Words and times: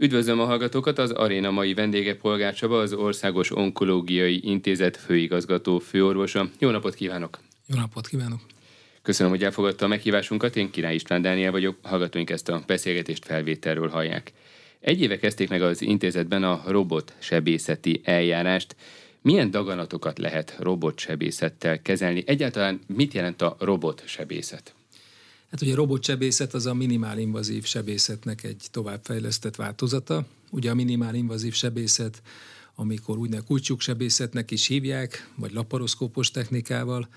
Üdvözlöm 0.00 0.40
a 0.40 0.44
hallgatókat, 0.44 0.98
az 0.98 1.10
aréna 1.10 1.50
mai 1.50 1.74
vendége 1.74 2.16
Polgár 2.16 2.54
Csaba, 2.54 2.78
az 2.80 2.92
Országos 2.92 3.50
Onkológiai 3.50 4.40
Intézet 4.42 4.96
főigazgató 4.96 5.78
főorvosa. 5.78 6.48
Jó 6.58 6.70
napot 6.70 6.94
kívánok! 6.94 7.38
Jó 7.66 7.78
napot 7.78 8.06
kívánok! 8.06 8.40
Köszönöm, 9.02 9.32
hogy 9.32 9.44
elfogadta 9.44 9.84
a 9.84 9.88
meghívásunkat. 9.88 10.56
Én 10.56 10.70
Király 10.70 10.94
István 10.94 11.22
Dániel 11.22 11.50
vagyok, 11.50 11.76
hallgatóink 11.82 12.30
ezt 12.30 12.48
a 12.48 12.62
beszélgetést 12.66 13.24
felvételről 13.24 13.88
hallják. 13.88 14.32
Egy 14.80 15.00
éve 15.00 15.18
kezdték 15.18 15.48
meg 15.48 15.62
az 15.62 15.82
intézetben 15.82 16.42
a 16.42 16.62
robot 16.66 17.14
sebészeti 17.18 18.00
eljárást. 18.04 18.76
Milyen 19.22 19.50
daganatokat 19.50 20.18
lehet 20.18 20.56
robotsebészettel 20.58 21.82
kezelni? 21.82 22.22
Egyáltalán 22.26 22.80
mit 22.86 23.14
jelent 23.14 23.42
a 23.42 23.56
robotsebészet? 23.60 24.74
Hát 25.50 25.62
ugye 25.62 25.72
a 25.72 25.76
robotsebészet 25.76 26.54
az 26.54 26.66
a 26.66 26.74
minimálinvazív 26.74 27.64
sebészetnek 27.64 28.44
egy 28.44 28.66
továbbfejlesztett 28.70 29.56
változata. 29.56 30.26
Ugye 30.50 30.70
a 30.70 30.74
minimálinvazív 30.74 31.54
sebészet, 31.54 32.22
amikor 32.74 33.18
úgynevezett 33.18 33.80
sebészetnek 33.80 34.50
is 34.50 34.66
hívják, 34.66 35.30
vagy 35.34 35.52
laparoszkópos 35.52 36.30
technikával, 36.30 37.08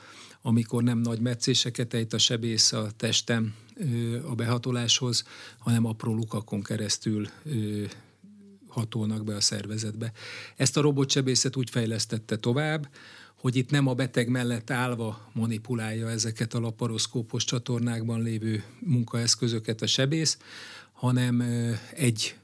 amikor 0.41 0.83
nem 0.83 0.97
nagy 0.97 1.19
meccéseket 1.19 1.93
ejt 1.93 2.13
a 2.13 2.17
sebész 2.17 2.71
a 2.71 2.91
testem 2.97 3.53
a 4.29 4.35
behatoláshoz, 4.35 5.23
hanem 5.57 5.85
apró 5.85 6.13
lukakon 6.13 6.63
keresztül 6.63 7.27
hatolnak 8.67 9.23
be 9.23 9.35
a 9.35 9.41
szervezetbe. 9.41 10.11
Ezt 10.55 10.77
a 10.77 10.81
robotsebészet 10.81 11.55
úgy 11.55 11.69
fejlesztette 11.69 12.37
tovább, 12.37 12.89
hogy 13.41 13.55
itt 13.55 13.69
nem 13.69 13.87
a 13.87 13.93
beteg 13.93 14.27
mellett 14.27 14.69
állva 14.69 15.29
manipulálja 15.33 16.09
ezeket 16.09 16.53
a 16.53 16.59
laparoszkópos 16.59 17.43
csatornákban 17.43 18.21
lévő 18.21 18.63
munkaeszközöket 18.79 19.81
a 19.81 19.87
sebész, 19.87 20.37
hanem 20.91 21.41
egy 21.93 22.35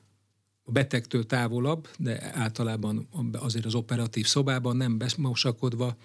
a 0.63 0.71
betegtől 0.71 1.25
távolabb, 1.25 1.87
de 1.97 2.31
általában 2.33 3.07
azért 3.31 3.65
az 3.65 3.75
operatív 3.75 4.25
szobában 4.25 4.77
nem 4.77 4.97
bemosakodva 4.97 5.97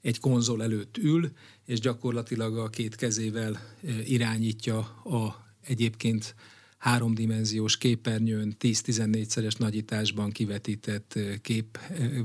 egy 0.00 0.20
konzol 0.20 0.62
előtt 0.62 0.96
ül, 0.96 1.32
és 1.64 1.80
gyakorlatilag 1.80 2.58
a 2.58 2.68
két 2.68 2.94
kezével 2.94 3.60
irányítja 4.04 4.78
a 5.04 5.46
egyébként 5.60 6.34
háromdimenziós 6.82 7.78
képernyőn 7.78 8.56
10-14-szeres 8.60 9.58
nagyításban 9.58 10.30
kivetített 10.30 11.18
kép 11.42 11.78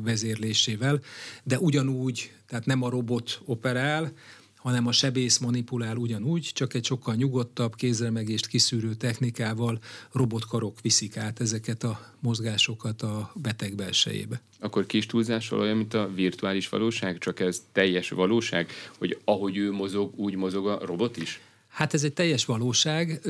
vezérlésével, 0.04 1.02
de 1.44 1.60
ugyanúgy, 1.60 2.32
tehát 2.48 2.66
nem 2.66 2.82
a 2.82 2.90
robot 2.90 3.42
operál, 3.46 4.14
hanem 4.56 4.88
a 4.88 4.92
sebész 4.92 5.38
manipulál 5.38 5.96
ugyanúgy, 5.96 6.50
csak 6.54 6.74
egy 6.74 6.86
sokkal 6.86 7.16
nyugodtabb, 7.16 7.76
kézremegést 7.76 8.48
kiszűrő 8.48 8.94
technikával 8.94 9.80
robotkarok 10.12 10.82
viszik 10.82 11.18
át 11.18 11.40
ezeket 11.40 11.84
a 11.84 12.14
mozgásokat 12.20 13.02
a 13.02 13.32
beteg 13.36 13.76
belsejébe. 13.76 14.42
Akkor 14.60 14.86
kis 14.86 15.06
túlzással 15.06 15.60
olyan, 15.60 15.78
mint 15.78 15.94
a 15.94 16.12
virtuális 16.16 16.70
valóság, 16.70 17.18
csak 17.18 17.40
ez 17.40 17.64
teljes 17.72 18.10
valóság, 18.10 18.72
hogy 18.98 19.18
ahogy 19.26 19.58
ő 19.58 19.72
mozog, 19.72 20.20
úgy 20.20 20.36
mozog 20.36 20.68
a 20.68 20.86
robot 20.86 21.18
is? 21.18 21.40
Hát 21.78 21.94
ez 21.94 22.04
egy 22.04 22.14
teljes 22.14 22.46
valóság, 22.46 23.22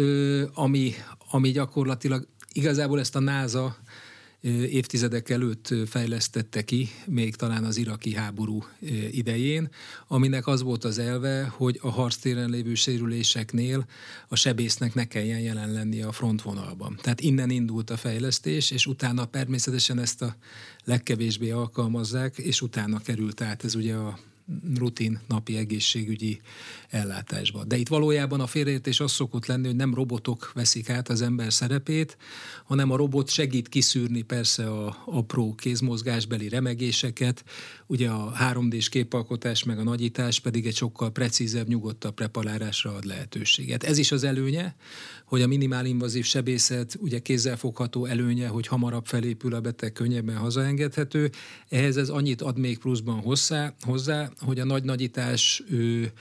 ami, 0.53 0.93
ami 1.31 1.51
gyakorlatilag 1.51 2.27
igazából 2.53 2.99
ezt 2.99 3.15
a 3.15 3.19
NASA 3.19 3.77
évtizedek 4.69 5.29
előtt 5.29 5.73
fejlesztette 5.87 6.61
ki, 6.61 6.89
még 7.05 7.35
talán 7.35 7.63
az 7.63 7.77
iraki 7.77 8.13
háború 8.13 8.63
idején, 9.11 9.69
aminek 10.07 10.47
az 10.47 10.61
volt 10.61 10.83
az 10.83 10.97
elve, 10.97 11.43
hogy 11.43 11.79
a 11.81 11.89
harctéren 11.89 12.49
lévő 12.49 12.73
sérüléseknél 12.73 13.87
a 14.27 14.35
sebésznek 14.35 14.93
ne 14.93 15.05
kelljen 15.07 15.39
jelen 15.39 15.71
lennie 15.71 16.07
a 16.07 16.11
frontvonalban. 16.11 16.99
Tehát 17.01 17.21
innen 17.21 17.49
indult 17.49 17.89
a 17.89 17.97
fejlesztés, 17.97 18.71
és 18.71 18.85
utána 18.85 19.25
természetesen 19.25 19.99
ezt 19.99 20.21
a 20.21 20.35
legkevésbé 20.83 21.49
alkalmazzák, 21.49 22.37
és 22.37 22.61
utána 22.61 22.99
került 22.99 23.41
át 23.41 23.63
ez 23.63 23.75
ugye 23.75 23.95
a 23.95 24.19
rutin 24.77 25.19
napi 25.27 25.57
egészségügyi 25.57 26.41
ellátásba. 26.89 27.63
De 27.63 27.77
itt 27.77 27.87
valójában 27.87 28.39
a 28.39 28.47
félreértés 28.47 28.99
az 28.99 29.11
szokott 29.11 29.45
lenni, 29.45 29.65
hogy 29.65 29.75
nem 29.75 29.93
robotok 29.93 30.51
veszik 30.53 30.89
át 30.89 31.09
az 31.09 31.21
ember 31.21 31.53
szerepét, 31.53 32.17
hanem 32.65 32.91
a 32.91 32.95
robot 32.95 33.29
segít 33.29 33.69
kiszűrni 33.69 34.21
persze 34.21 34.69
a 34.71 35.03
apró 35.05 35.55
kézmozgásbeli 35.55 36.49
remegéseket, 36.49 37.43
ugye 37.87 38.09
a 38.09 38.33
3D-s 38.39 38.89
képalkotás 38.89 39.63
meg 39.63 39.79
a 39.79 39.83
nagyítás 39.83 40.39
pedig 40.39 40.65
egy 40.65 40.75
sokkal 40.75 41.11
precízebb, 41.11 41.67
nyugodtabb 41.67 42.13
preparálásra 42.13 42.95
ad 42.95 43.05
lehetőséget. 43.05 43.83
Ez 43.83 43.97
is 43.97 44.11
az 44.11 44.23
előnye, 44.23 44.75
hogy 45.25 45.41
a 45.41 45.47
minimálinvazív 45.47 46.25
sebészet 46.25 46.97
ugye 46.99 47.19
kézzelfogható 47.19 48.05
előnye, 48.05 48.47
hogy 48.47 48.67
hamarabb 48.67 49.05
felépül 49.05 49.53
a 49.53 49.61
beteg, 49.61 49.91
könnyebben 49.91 50.37
hazaengedhető. 50.37 51.29
Ehhez 51.69 51.97
ez 51.97 52.09
annyit 52.09 52.41
ad 52.41 52.57
még 52.57 52.77
pluszban 52.77 53.19
hozzá, 53.19 53.73
hozzá 53.81 54.29
hogy 54.39 54.59
a 54.59 54.65
nagy 54.65 54.83
nagyítás 54.83 55.63
ő, 55.69 56.11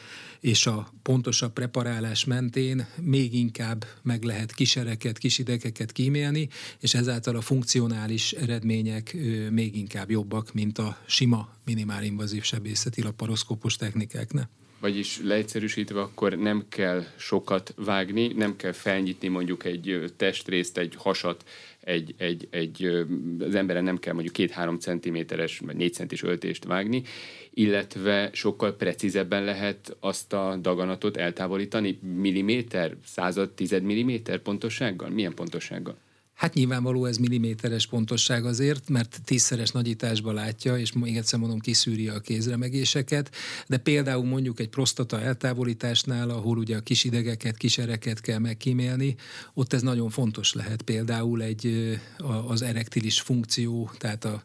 és 0.46 0.66
a 0.66 0.92
pontosabb 1.02 1.52
preparálás 1.52 2.24
mentén 2.24 2.86
még 3.00 3.34
inkább 3.34 3.84
meg 4.02 4.22
lehet 4.22 4.52
kisereket, 4.52 5.18
kisidegeket 5.18 5.92
kímélni, 5.92 6.48
és 6.80 6.94
ezáltal 6.94 7.36
a 7.36 7.40
funkcionális 7.40 8.32
eredmények 8.32 9.16
még 9.50 9.76
inkább 9.76 10.10
jobbak, 10.10 10.52
mint 10.52 10.78
a 10.78 10.98
sima 11.06 11.48
minimálinvazív 11.64 12.42
sebészeti 12.42 13.02
laparoszkópos 13.02 13.76
technikáknál. 13.76 14.50
Vagyis 14.80 15.20
leegyszerűsítve 15.22 16.00
akkor 16.00 16.32
nem 16.36 16.64
kell 16.68 17.04
sokat 17.16 17.74
vágni, 17.76 18.26
nem 18.26 18.56
kell 18.56 18.72
felnyitni 18.72 19.28
mondjuk 19.28 19.64
egy 19.64 20.12
testrészt, 20.16 20.78
egy 20.78 20.94
hasat, 20.96 21.44
egy, 21.80 22.14
egy, 22.18 22.48
egy, 22.50 23.06
az 23.38 23.54
emberen 23.54 23.84
nem 23.84 23.98
kell 23.98 24.12
mondjuk 24.12 24.34
két-három 24.34 24.78
centiméteres 24.78 25.58
vagy 25.58 25.76
négy 25.76 25.92
centis 25.92 26.22
öltést 26.22 26.64
vágni, 26.64 27.02
illetve 27.50 28.30
sokkal 28.32 28.76
precízebben 28.76 29.44
lehet 29.44 29.96
azt 30.00 30.32
a 30.32 30.58
daganatot 30.60 31.16
eltávolítani 31.16 31.98
milliméter, 32.16 32.96
század, 33.04 33.50
tized 33.50 33.82
milliméter 33.82 34.38
pontossággal? 34.38 35.08
Milyen 35.08 35.34
pontossággal? 35.34 35.96
Hát 36.36 36.54
nyilvánvaló 36.54 37.04
ez 37.04 37.16
milliméteres 37.16 37.86
pontosság 37.86 38.44
azért, 38.44 38.88
mert 38.88 39.20
tízszeres 39.24 39.70
nagyításba 39.70 40.32
látja, 40.32 40.78
és 40.78 40.92
még 40.92 41.16
egyszer 41.16 41.38
mondom, 41.38 41.58
kiszűri 41.58 42.08
a 42.08 42.20
kézremegéseket, 42.20 43.34
de 43.66 43.76
például 43.76 44.24
mondjuk 44.24 44.60
egy 44.60 44.68
prostata 44.68 45.20
eltávolításnál, 45.20 46.30
ahol 46.30 46.58
ugye 46.58 46.76
a 46.76 46.80
kis 46.80 47.04
idegeket, 47.04 47.56
kisereket 47.56 48.20
kell 48.20 48.38
megkímélni, 48.38 49.14
ott 49.54 49.72
ez 49.72 49.82
nagyon 49.82 50.10
fontos 50.10 50.52
lehet. 50.52 50.82
Például 50.82 51.42
egy 51.42 51.98
az 52.46 52.62
erektilis 52.62 53.20
funkció, 53.20 53.90
tehát 53.98 54.24
a 54.24 54.44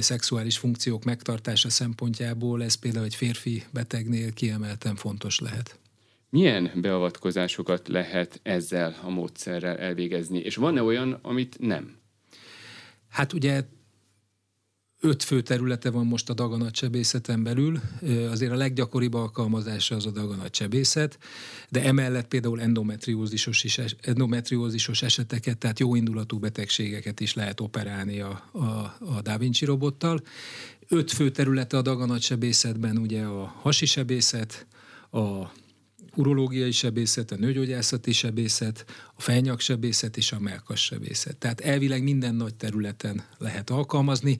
szexuális 0.00 0.58
funkciók 0.58 1.04
megtartása 1.04 1.70
szempontjából 1.70 2.62
ez 2.62 2.74
például 2.74 3.04
egy 3.04 3.14
férfi 3.14 3.64
betegnél 3.70 4.32
kiemelten 4.32 4.96
fontos 4.96 5.38
lehet. 5.38 5.79
Milyen 6.30 6.70
beavatkozásokat 6.74 7.88
lehet 7.88 8.40
ezzel 8.42 8.96
a 9.02 9.10
módszerrel 9.10 9.76
elvégezni, 9.76 10.38
és 10.38 10.56
van-e 10.56 10.82
olyan, 10.82 11.18
amit 11.22 11.56
nem? 11.58 11.96
Hát 13.08 13.32
ugye 13.32 13.64
öt 15.00 15.22
fő 15.22 15.42
területe 15.42 15.90
van 15.90 16.06
most 16.06 16.30
a 16.30 16.34
daganatsebészeten 16.34 17.42
belül. 17.42 17.80
Azért 18.30 18.52
a 18.52 18.56
leggyakoribb 18.56 19.14
alkalmazása 19.14 19.94
az 19.94 20.06
a 20.06 20.10
daganatsebészet, 20.10 21.18
de 21.68 21.84
emellett 21.84 22.28
például 22.28 22.60
endometriózisos, 22.60 23.64
is, 23.64 23.78
endometriózisos 24.00 25.02
eseteket, 25.02 25.58
tehát 25.58 25.78
jó 25.78 25.94
indulatú 25.94 26.38
betegségeket 26.38 27.20
is 27.20 27.34
lehet 27.34 27.60
operálni 27.60 28.20
a, 28.20 28.48
a, 28.52 28.58
a 28.98 29.20
Da 29.22 29.38
Vinci 29.38 29.64
robottal. 29.64 30.20
Öt 30.88 31.10
fő 31.12 31.30
területe 31.30 31.76
a 31.76 31.82
daganatsebészetben 31.82 32.98
ugye 32.98 33.22
a 33.22 33.54
hasisebészet, 33.60 34.66
a 35.10 35.52
urológiai 36.16 36.70
sebészet, 36.70 37.30
a 37.30 37.36
nőgyógyászati 37.36 38.12
sebészet, 38.12 38.84
a 39.20 39.22
fejnyaksebészet 39.22 40.16
és 40.16 40.32
a 40.32 40.38
melkassebészet. 40.38 41.36
Tehát 41.36 41.60
elvileg 41.60 42.02
minden 42.02 42.34
nagy 42.34 42.54
területen 42.54 43.24
lehet 43.38 43.70
alkalmazni. 43.70 44.38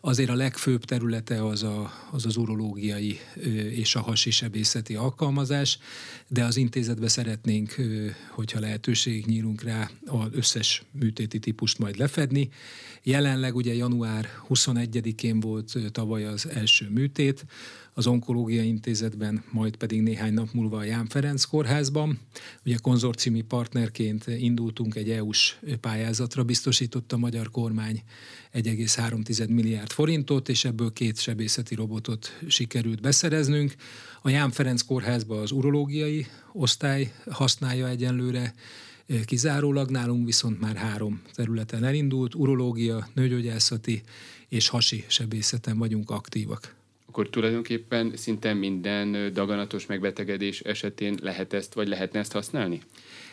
Azért 0.00 0.30
a 0.30 0.34
legfőbb 0.34 0.84
területe 0.84 1.46
az 1.46 1.62
a, 1.62 1.92
az, 2.10 2.26
az 2.26 2.36
urológiai 2.36 3.18
és 3.70 3.94
a 3.94 4.00
hasi 4.00 4.30
sebészeti 4.30 4.94
alkalmazás, 4.94 5.78
de 6.26 6.44
az 6.44 6.56
intézetbe 6.56 7.08
szeretnénk, 7.08 7.74
hogyha 8.30 8.60
lehetőség 8.60 9.26
nyílunk 9.26 9.62
rá, 9.62 9.90
az 10.06 10.28
összes 10.30 10.82
műtéti 10.92 11.38
típust 11.38 11.78
majd 11.78 11.98
lefedni. 11.98 12.48
Jelenleg 13.02 13.54
ugye 13.54 13.74
január 13.74 14.28
21-én 14.48 15.40
volt 15.40 15.72
tavaly 15.92 16.24
az 16.24 16.48
első 16.48 16.88
műtét, 16.90 17.46
az 17.98 18.06
Onkológia 18.06 18.62
Intézetben, 18.62 19.44
majd 19.50 19.76
pedig 19.76 20.02
néhány 20.02 20.34
nap 20.34 20.52
múlva 20.52 20.76
a 20.76 20.84
Ján 20.84 21.06
Ferenc 21.06 21.44
kórházban. 21.44 22.18
Ugye 22.64 22.76
konzorciumi 22.82 23.40
partnerként 23.40 24.17
indultunk 24.26 24.94
egy 24.94 25.10
EU-s 25.10 25.56
pályázatra, 25.80 26.44
biztosított 26.44 27.12
a 27.12 27.16
magyar 27.16 27.50
kormány 27.50 28.02
1,3 28.54 29.48
milliárd 29.48 29.90
forintot, 29.90 30.48
és 30.48 30.64
ebből 30.64 30.92
két 30.92 31.20
sebészeti 31.20 31.74
robotot 31.74 32.38
sikerült 32.48 33.00
beszereznünk. 33.00 33.74
A 34.22 34.28
Ján 34.28 34.50
Ferenc 34.50 34.82
kórházban 34.82 35.38
az 35.38 35.50
urológiai 35.50 36.26
osztály 36.52 37.12
használja 37.30 37.88
egyenlőre 37.88 38.54
kizárólag, 39.24 39.90
nálunk 39.90 40.24
viszont 40.26 40.60
már 40.60 40.76
három 40.76 41.22
területen 41.34 41.84
elindult, 41.84 42.34
urológia, 42.34 43.08
nőgyógyászati 43.14 44.02
és 44.48 44.68
hasi 44.68 45.04
sebészeten 45.06 45.78
vagyunk 45.78 46.10
aktívak 46.10 46.76
akkor 47.18 47.30
tulajdonképpen 47.30 48.12
szinte 48.16 48.54
minden 48.54 49.32
daganatos 49.32 49.86
megbetegedés 49.86 50.60
esetén 50.60 51.18
lehet 51.22 51.52
ezt, 51.52 51.74
vagy 51.74 51.88
lehetne 51.88 52.18
ezt 52.18 52.32
használni? 52.32 52.80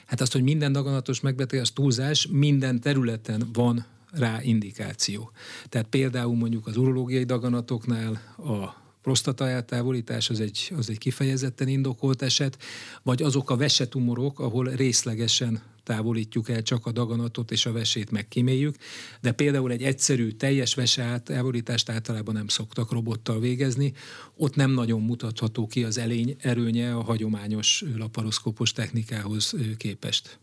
Hát 0.06 0.22
azt, 0.22 0.32
hogy 0.32 0.44
minden 0.44 0.72
daganatos 0.72 1.20
megbetegedés 1.20 1.74
túlzás, 1.74 2.28
minden 2.32 2.80
területen 2.80 3.50
van 3.54 3.86
rá 4.12 4.40
indikáció. 4.42 5.32
Tehát 5.70 5.88
például 5.88 6.36
mondjuk 6.36 6.68
az 6.68 6.78
urológiai 6.78 7.24
daganatoknál 7.24 8.22
a 8.38 8.84
prostata 9.02 9.48
eltávolítás 9.48 10.30
az 10.30 10.40
egy, 10.40 10.74
az 10.78 10.90
egy 10.90 10.98
kifejezetten 10.98 11.68
indokolt 11.68 12.22
eset, 12.22 12.58
vagy 13.04 13.22
azok 13.22 13.50
a 13.50 13.58
vesetumorok, 13.58 14.40
ahol 14.40 14.66
részlegesen 14.66 15.62
távolítjuk 15.86 16.50
el 16.50 16.62
csak 16.62 16.86
a 16.86 16.92
daganatot 16.92 17.52
és 17.52 17.66
a 17.66 17.72
vesét 17.72 18.12
megkíméljük, 18.12 18.76
de 19.22 19.32
például 19.32 19.72
egy 19.72 19.84
egyszerű, 19.84 20.32
teljes 20.32 20.74
vese 20.74 21.04
eltávolítást 21.04 21.90
általában 21.90 22.34
nem 22.34 22.48
szoktak 22.48 22.92
robottal 22.92 23.40
végezni, 23.40 23.94
ott 24.36 24.56
nem 24.56 24.72
nagyon 24.72 25.02
mutatható 25.02 25.68
ki 25.68 25.84
az 25.84 25.98
elény 25.98 26.36
erőnye 26.40 26.96
a 26.96 27.04
hagyományos 27.04 27.84
laparoszkópos 27.98 28.72
technikához 28.72 29.56
képest. 29.78 30.40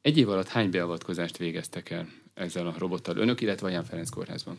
Egy 0.00 0.18
év 0.18 0.28
alatt 0.28 0.48
hány 0.48 0.70
beavatkozást 0.70 1.36
végeztek 1.36 1.90
el 1.90 2.08
ezzel 2.34 2.66
a 2.66 2.74
robottal 2.78 3.16
önök, 3.16 3.40
illetve 3.40 3.66
a 3.66 3.70
Ján 3.70 3.84
Ferenc 3.84 4.10
kórházban? 4.10 4.58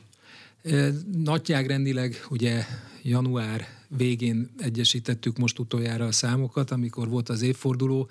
Nagyságrendileg 1.23 2.25
ugye 2.29 2.65
január 3.01 3.67
végén 3.87 4.49
egyesítettük 4.57 5.37
most 5.37 5.59
utoljára 5.59 6.05
a 6.05 6.11
számokat, 6.11 6.71
amikor 6.71 7.09
volt 7.09 7.29
az 7.29 7.41
évforduló, 7.41 8.09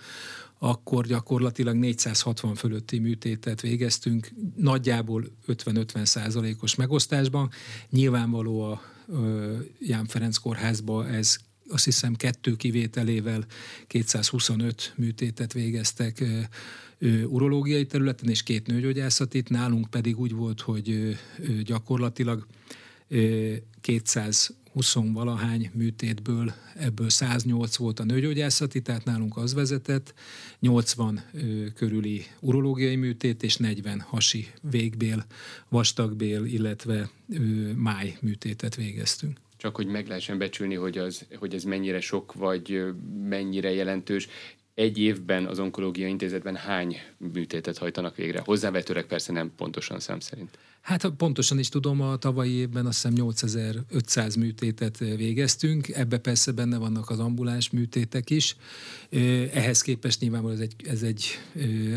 akkor 0.65 1.07
gyakorlatilag 1.07 1.77
460 1.77 2.55
fölötti 2.55 2.99
műtétet 2.99 3.61
végeztünk, 3.61 4.29
nagyjából 4.57 5.25
50-50 5.47 6.05
százalékos 6.05 6.75
megosztásban. 6.75 7.51
Nyilvánvaló 7.91 8.61
a 8.61 8.83
Ján 9.79 10.07
Ferenc 10.07 10.37
kórházba 10.37 11.09
ez 11.09 11.37
azt 11.69 11.85
hiszem 11.85 12.15
kettő 12.15 12.57
kivételével 12.57 13.45
225 13.87 14.93
műtétet 14.97 15.53
végeztek 15.53 16.25
urológiai 17.27 17.87
területen, 17.87 18.29
és 18.29 18.43
két 18.43 18.67
nőgyógyászatit. 18.67 19.49
Nálunk 19.49 19.91
pedig 19.91 20.19
úgy 20.19 20.33
volt, 20.33 20.61
hogy 20.61 21.19
gyakorlatilag 21.63 22.47
200 23.81 24.55
20 24.73 24.95
valahány 25.13 25.71
műtétből, 25.75 26.53
ebből 26.75 27.09
108 27.09 27.77
volt 27.77 28.01
a 28.01 28.05
nőgyógyászati, 28.05 28.83
tehát 28.83 29.05
nálunk 29.05 29.37
az 29.37 29.55
vezetett, 29.55 30.15
80 30.61 31.23
ö, 31.33 31.67
körüli 31.75 32.25
urológiai 32.41 32.97
műtét 32.97 33.43
és 33.43 33.57
40 33.57 34.01
hasi 34.01 34.47
végbél, 34.71 35.27
vastagbél, 35.69 36.45
illetve 36.45 37.11
máj 37.77 38.17
műtétet 38.21 38.75
végeztünk 38.75 39.41
csak 39.57 39.77
hogy 39.77 39.87
meg 39.87 40.07
lehessen 40.07 40.39
becsülni, 40.39 40.75
hogy, 40.75 40.99
az, 40.99 41.27
hogy 41.39 41.55
ez 41.55 41.65
mennyire 41.65 42.01
sok, 42.01 42.33
vagy 42.33 42.85
mennyire 43.29 43.73
jelentős. 43.73 44.29
Egy 44.75 44.99
évben 44.99 45.47
az 45.47 45.59
onkológia 45.59 46.07
intézetben 46.07 46.57
hány 46.57 46.97
műtétet 47.33 47.79
hajtanak 47.79 48.17
végre? 48.17 48.43
Hozzávetőleg 48.45 49.07
persze 49.07 49.33
nem 49.33 49.53
pontosan 49.57 50.01
szám 50.01 50.21
szerint. 50.21 50.59
Hát 50.81 51.09
pontosan 51.17 51.59
is 51.59 51.69
tudom, 51.69 52.01
a 52.01 52.17
tavalyi 52.17 52.53
évben 52.53 52.87
azt 52.87 52.95
hiszem 52.95 53.13
8500 53.13 54.35
műtétet 54.35 54.99
végeztünk, 54.99 55.89
ebbe 55.89 56.19
persze 56.19 56.53
benne 56.53 56.79
vannak 56.79 57.11
az 57.11 57.19
ambuláns 57.19 57.71
műtétek 57.71 58.31
is. 58.31 58.57
Ehhez 59.53 59.83
képest 59.83 60.21
nyilvánvalóan 60.21 60.61
ez 60.61 60.69
egy, 60.69 60.89
ez 60.89 61.03
egy 61.03 61.39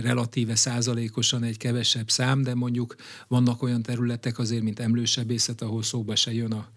relatíve 0.01 0.55
százalékosan 0.55 1.43
egy 1.43 1.57
kevesebb 1.57 2.09
szám, 2.09 2.41
de 2.41 2.55
mondjuk 2.55 2.95
vannak 3.27 3.61
olyan 3.61 3.81
területek 3.81 4.39
azért, 4.39 4.63
mint 4.63 4.79
emlősebészet, 4.79 5.61
ahol 5.61 5.83
szóba 5.83 6.15
se 6.15 6.33
jön 6.33 6.51
a 6.51 6.67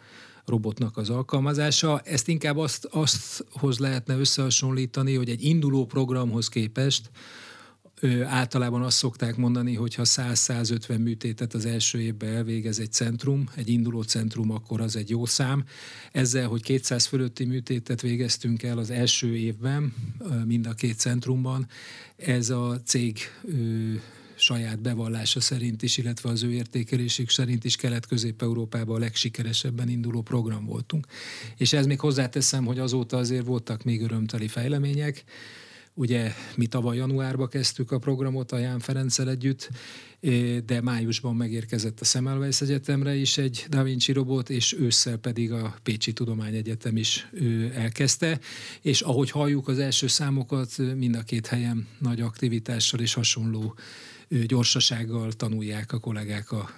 robotnak 0.48 0.96
az 0.96 1.10
alkalmazása. 1.10 2.00
Ezt 2.04 2.28
inkább 2.28 2.56
azt, 2.56 2.88
hoz 3.50 3.78
lehetne 3.78 4.16
összehasonlítani, 4.16 5.14
hogy 5.14 5.28
egy 5.28 5.44
induló 5.44 5.86
programhoz 5.86 6.48
képest 6.48 7.10
ő, 8.00 8.24
általában 8.24 8.82
azt 8.82 8.96
szokták 8.96 9.36
mondani, 9.36 9.74
hogy 9.74 9.94
ha 9.94 10.02
100-150 10.04 10.98
műtétet 10.98 11.54
az 11.54 11.66
első 11.66 12.00
évben 12.00 12.34
elvégez 12.34 12.78
egy 12.78 12.92
centrum, 12.92 13.48
egy 13.54 13.68
induló 13.68 14.02
centrum, 14.02 14.50
akkor 14.50 14.80
az 14.80 14.96
egy 14.96 15.10
jó 15.10 15.24
szám. 15.24 15.64
Ezzel, 16.12 16.48
hogy 16.48 16.62
200 16.62 17.06
fölötti 17.06 17.44
műtétet 17.44 18.00
végeztünk 18.00 18.62
el 18.62 18.78
az 18.78 18.90
első 18.90 19.36
évben, 19.36 19.94
mind 20.44 20.66
a 20.66 20.72
két 20.72 20.98
centrumban, 20.98 21.66
ez 22.16 22.50
a 22.50 22.80
cég 22.84 23.18
saját 24.38 24.80
bevallása 24.80 25.40
szerint 25.40 25.82
is, 25.82 25.96
illetve 25.96 26.30
az 26.30 26.42
ő 26.42 26.52
értékelésük 26.52 27.30
szerint 27.30 27.64
is 27.64 27.76
Kelet-Közép-Európában 27.76 28.96
a 28.96 28.98
legsikeresebben 28.98 29.88
induló 29.88 30.22
program 30.22 30.64
voltunk. 30.64 31.06
És 31.56 31.72
ez 31.72 31.86
még 31.86 32.00
hozzáteszem, 32.00 32.64
hogy 32.64 32.78
azóta 32.78 33.16
azért 33.16 33.46
voltak 33.46 33.84
még 33.84 34.02
örömteli 34.02 34.48
fejlemények. 34.48 35.24
Ugye 35.94 36.32
mi 36.56 36.66
tavaly 36.66 36.96
januárba 36.96 37.46
kezdtük 37.46 37.90
a 37.90 37.98
programot 37.98 38.52
a 38.52 38.58
Ján 38.58 38.78
Ferenccel 38.78 39.30
együtt, 39.30 39.70
de 40.66 40.80
májusban 40.82 41.36
megérkezett 41.36 42.00
a 42.00 42.04
Semmelweis 42.04 42.60
Egyetemre 42.60 43.14
is 43.14 43.38
egy 43.38 43.66
Da 43.68 43.82
Vinci 43.82 44.12
robot, 44.12 44.50
és 44.50 44.76
ősszel 44.78 45.16
pedig 45.16 45.52
a 45.52 45.74
Pécsi 45.82 46.12
Tudományegyetem 46.12 46.96
is 46.96 47.28
elkezdte, 47.74 48.40
és 48.82 49.00
ahogy 49.00 49.30
halljuk 49.30 49.68
az 49.68 49.78
első 49.78 50.06
számokat, 50.06 50.76
mind 50.96 51.16
a 51.16 51.22
két 51.22 51.46
helyen 51.46 51.86
nagy 51.98 52.20
aktivitással 52.20 53.00
és 53.00 53.14
hasonló 53.14 53.74
gyorsasággal 54.28 55.32
tanulják 55.32 55.92
a 55.92 55.98
kollégák 55.98 56.52
a, 56.52 56.70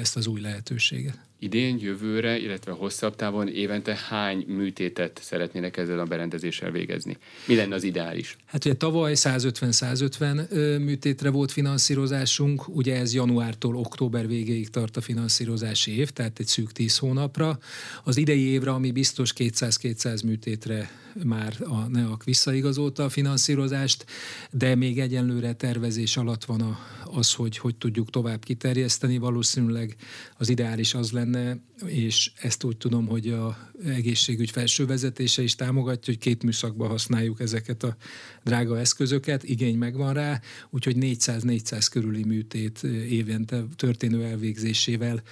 ezt 0.00 0.16
az 0.16 0.26
új 0.26 0.40
lehetőséget. 0.40 1.18
Idén, 1.38 1.78
jövőre, 1.80 2.38
illetve 2.38 2.72
hosszabb 2.72 3.16
távon 3.16 3.48
évente 3.48 3.98
hány 4.08 4.44
műtétet 4.48 5.20
szeretnének 5.22 5.76
ezzel 5.76 5.98
a 5.98 6.04
berendezéssel 6.04 6.70
végezni? 6.70 7.16
Mi 7.46 7.54
lenne 7.54 7.74
az 7.74 7.82
ideális? 7.82 8.36
Hát 8.44 8.64
ugye 8.64 8.74
tavaly 8.74 9.12
150-150 9.16 10.84
műtétre 10.84 11.30
volt 11.30 11.52
finanszírozásunk, 11.52 12.68
ugye 12.68 12.96
ez 12.96 13.14
januártól 13.14 13.76
október 13.76 14.26
végéig 14.26 14.70
tart 14.70 14.96
a 14.96 15.00
finanszírozási 15.00 15.98
év, 15.98 16.10
tehát 16.10 16.38
egy 16.38 16.46
szűk 16.46 16.72
10 16.72 16.98
hónapra. 16.98 17.58
Az 18.04 18.16
idei 18.16 18.46
évre, 18.46 18.70
ami 18.70 18.90
biztos 18.90 19.32
200-200 19.36 20.24
műtétre 20.24 20.90
már 21.24 21.56
a 21.60 21.88
NEAK 21.88 22.24
visszaigazolta 22.24 23.04
a 23.04 23.08
finanszírozást, 23.08 24.04
de 24.50 24.74
még 24.74 25.00
egyenlőre 25.00 25.52
tervezés 25.52 26.16
alatt 26.16 26.44
van 26.44 26.60
a, 26.60 26.78
az, 27.04 27.32
hogy 27.32 27.58
hogy 27.58 27.76
tudjuk 27.76 28.10
tovább 28.10 28.44
kiterjeszteni. 28.44 29.18
Valószínűleg 29.66 29.96
az 30.36 30.48
ideális 30.48 30.94
az 30.94 31.10
lenne, 31.10 31.58
és 31.86 32.32
ezt 32.40 32.64
úgy 32.64 32.76
tudom, 32.76 33.06
hogy 33.06 33.28
a 33.28 33.70
egészségügy 33.84 34.50
felső 34.50 34.86
vezetése 34.86 35.42
is 35.42 35.54
támogatja, 35.54 36.12
hogy 36.12 36.22
két 36.22 36.42
műszakban 36.42 36.88
használjuk 36.88 37.40
ezeket 37.40 37.82
a 37.82 37.96
drága 38.44 38.78
eszközöket, 38.78 39.42
igény 39.42 39.76
megvan 39.76 40.14
rá, 40.14 40.40
úgyhogy 40.70 40.96
400-400 41.00 41.86
körüli 41.90 42.24
műtét 42.24 42.82
évente 43.08 43.64
történő 43.76 44.24
elvégzésével 44.24 45.22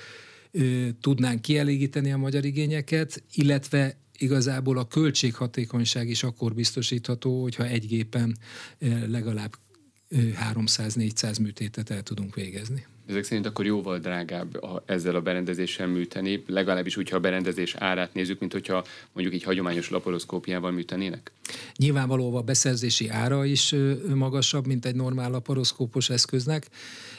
tudnánk 1.00 1.40
kielégíteni 1.40 2.12
a 2.12 2.16
magyar 2.16 2.44
igényeket, 2.44 3.22
illetve 3.34 3.96
igazából 4.18 4.78
a 4.78 4.86
költséghatékonyság 4.86 6.08
is 6.08 6.22
akkor 6.22 6.54
biztosítható, 6.54 7.42
hogyha 7.42 7.66
egy 7.66 7.86
gépen 7.86 8.38
legalább 9.06 9.54
300-400 10.54 11.40
műtétet 11.40 11.90
el 11.90 12.02
tudunk 12.02 12.34
végezni. 12.34 12.86
Ezek 13.06 13.24
szerint 13.24 13.46
akkor 13.46 13.66
jóval 13.66 13.98
drágább 13.98 14.62
a, 14.62 14.82
ezzel 14.86 15.14
a 15.14 15.20
berendezéssel 15.20 15.86
műteni, 15.86 16.44
legalábbis 16.46 16.96
úgy, 16.96 17.08
ha 17.08 17.16
a 17.16 17.20
berendezés 17.20 17.74
árát 17.74 18.14
nézzük, 18.14 18.40
mint 18.40 18.52
hogyha 18.52 18.84
mondjuk 19.12 19.34
egy 19.34 19.42
hagyományos 19.42 19.90
laparoszkópiával 19.90 20.70
műtenének? 20.70 21.32
Nyilvánvalóan 21.76 22.36
a 22.36 22.42
beszerzési 22.42 23.08
ára 23.08 23.44
is 23.44 23.74
magasabb, 24.14 24.66
mint 24.66 24.84
egy 24.84 24.94
normál 24.94 25.30
laparoszkópos 25.30 26.10
eszköznek, 26.10 26.68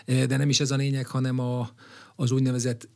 de 0.06 0.38
nem 0.38 0.50
is 0.50 0.60
ez 0.60 0.72
a 0.72 0.76
lényeg, 0.76 1.08
hanem 1.08 1.40
a, 1.40 1.70
az 2.16 2.32
úgynevezett 2.32 2.88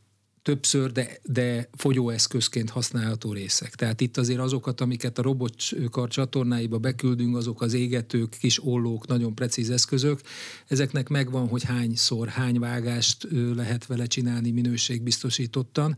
többször, 0.42 0.92
de, 0.92 1.18
de 1.22 1.68
fogyóeszközként 1.72 2.70
használható 2.70 3.32
részek. 3.32 3.74
Tehát 3.74 4.00
itt 4.00 4.16
azért 4.16 4.38
azokat, 4.38 4.80
amiket 4.80 5.18
a 5.18 5.22
robotkar 5.22 6.08
csatornáiba 6.08 6.78
beküldünk, 6.78 7.36
azok 7.36 7.62
az 7.62 7.72
égetők, 7.72 8.36
kis 8.40 8.64
ollók, 8.64 9.06
nagyon 9.06 9.34
precíz 9.34 9.70
eszközök. 9.70 10.20
Ezeknek 10.68 11.08
megvan, 11.08 11.48
hogy 11.48 11.62
hányszor, 11.62 12.28
hány 12.28 12.58
vágást 12.58 13.26
lehet 13.54 13.86
vele 13.86 14.06
csinálni 14.06 14.50
minőségbiztosítottan, 14.50 15.96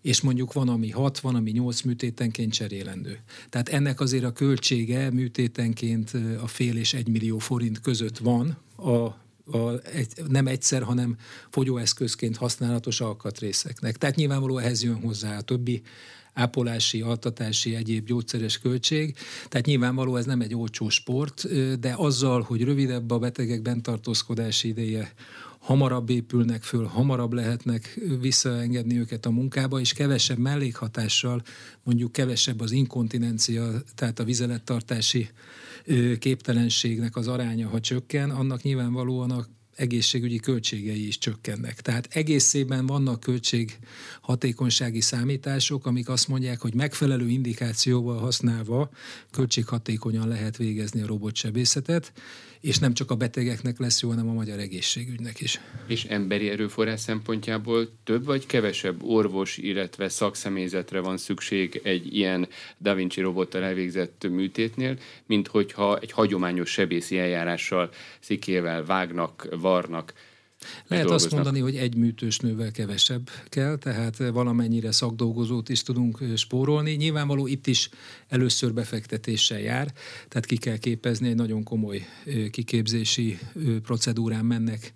és 0.00 0.20
mondjuk 0.20 0.52
van, 0.52 0.68
ami 0.68 0.90
6, 0.90 1.18
van, 1.18 1.34
ami 1.34 1.50
8 1.50 1.82
műtétenként 1.82 2.52
cserélendő. 2.52 3.18
Tehát 3.48 3.68
ennek 3.68 4.00
azért 4.00 4.24
a 4.24 4.32
költsége 4.32 5.10
műtétenként 5.10 6.10
a 6.42 6.46
fél 6.46 6.76
és 6.76 6.94
egy 6.94 7.08
millió 7.08 7.38
forint 7.38 7.80
között 7.80 8.18
van 8.18 8.58
a 8.76 9.26
a, 9.52 9.88
egy, 9.92 10.08
nem 10.28 10.46
egyszer, 10.46 10.82
hanem 10.82 11.16
fogyóeszközként 11.50 12.36
használatos 12.36 13.00
alkatrészeknek. 13.00 13.96
Tehát 13.96 14.16
nyilvánvalóan 14.16 14.62
ehhez 14.62 14.82
jön 14.82 15.00
hozzá 15.00 15.36
a 15.36 15.40
többi 15.40 15.82
ápolási, 16.38 17.00
altatási, 17.00 17.74
egyéb 17.74 18.06
gyógyszeres 18.06 18.58
költség. 18.58 19.16
Tehát 19.48 19.66
nyilvánvaló 19.66 20.16
ez 20.16 20.24
nem 20.24 20.40
egy 20.40 20.54
olcsó 20.54 20.88
sport, 20.88 21.46
de 21.80 21.94
azzal, 21.96 22.42
hogy 22.42 22.62
rövidebb 22.62 23.10
a 23.10 23.18
betegek 23.18 23.62
bentartózkodási 23.62 24.68
ideje, 24.68 25.12
hamarabb 25.68 26.10
épülnek 26.10 26.62
föl, 26.62 26.84
hamarabb 26.84 27.32
lehetnek 27.32 28.00
visszaengedni 28.20 28.98
őket 28.98 29.26
a 29.26 29.30
munkába, 29.30 29.80
és 29.80 29.92
kevesebb 29.92 30.38
mellékhatással, 30.38 31.42
mondjuk 31.82 32.12
kevesebb 32.12 32.60
az 32.60 32.72
inkontinencia, 32.72 33.82
tehát 33.94 34.18
a 34.18 34.24
vizelettartási 34.24 35.28
képtelenségnek 36.18 37.16
az 37.16 37.28
aránya, 37.28 37.68
ha 37.68 37.80
csökken, 37.80 38.30
annak 38.30 38.62
nyilvánvalóan 38.62 39.30
a 39.30 39.46
egészségügyi 39.74 40.38
költségei 40.38 41.06
is 41.06 41.18
csökkennek. 41.18 41.80
Tehát 41.80 42.08
egészében 42.10 42.86
vannak 42.86 43.20
költség 43.20 43.78
hatékonysági 44.20 45.00
számítások, 45.00 45.86
amik 45.86 46.08
azt 46.08 46.28
mondják, 46.28 46.60
hogy 46.60 46.74
megfelelő 46.74 47.28
indikációval 47.28 48.18
használva 48.18 48.90
költséghatékonyan 49.30 50.28
lehet 50.28 50.56
végezni 50.56 51.00
a 51.00 51.06
robotsebészetet, 51.06 52.12
és 52.60 52.78
nem 52.78 52.94
csak 52.94 53.10
a 53.10 53.14
betegeknek 53.14 53.78
lesz 53.78 54.02
jó, 54.02 54.08
hanem 54.08 54.28
a 54.28 54.32
magyar 54.32 54.58
egészségügynek 54.58 55.40
is. 55.40 55.60
És 55.86 56.04
emberi 56.04 56.48
erőforrás 56.48 57.00
szempontjából 57.00 57.88
több 58.04 58.24
vagy 58.24 58.46
kevesebb 58.46 59.02
orvos, 59.02 59.56
illetve 59.56 60.08
szakszemélyzetre 60.08 61.00
van 61.00 61.16
szükség 61.16 61.80
egy 61.84 62.16
ilyen 62.16 62.48
Da 62.78 62.94
Vinci 62.94 63.20
robottal 63.20 63.62
elvégzett 63.62 64.26
műtétnél, 64.30 64.98
mint 65.26 65.48
hogyha 65.48 65.98
egy 65.98 66.12
hagyományos 66.12 66.70
sebészi 66.70 67.18
eljárással 67.18 67.90
szikével 68.20 68.84
vágnak, 68.84 69.48
varnak, 69.60 70.12
lehet 70.86 71.10
azt 71.10 71.30
mondani, 71.30 71.60
hogy 71.60 71.76
egy 71.76 71.96
műtős 71.96 72.38
nővel 72.38 72.70
kevesebb 72.70 73.30
kell, 73.48 73.76
tehát 73.76 74.16
valamennyire 74.16 74.92
szakdolgozót 74.92 75.68
is 75.68 75.82
tudunk 75.82 76.18
spórolni. 76.36 76.92
Nyilvánvaló 76.92 77.46
itt 77.46 77.66
is 77.66 77.88
először 78.28 78.72
befektetéssel 78.72 79.60
jár, 79.60 79.92
tehát 80.28 80.46
ki 80.46 80.56
kell 80.56 80.76
képezni, 80.76 81.28
egy 81.28 81.34
nagyon 81.34 81.62
komoly 81.62 82.06
kiképzési 82.50 83.38
procedúrán 83.82 84.44
mennek 84.44 84.92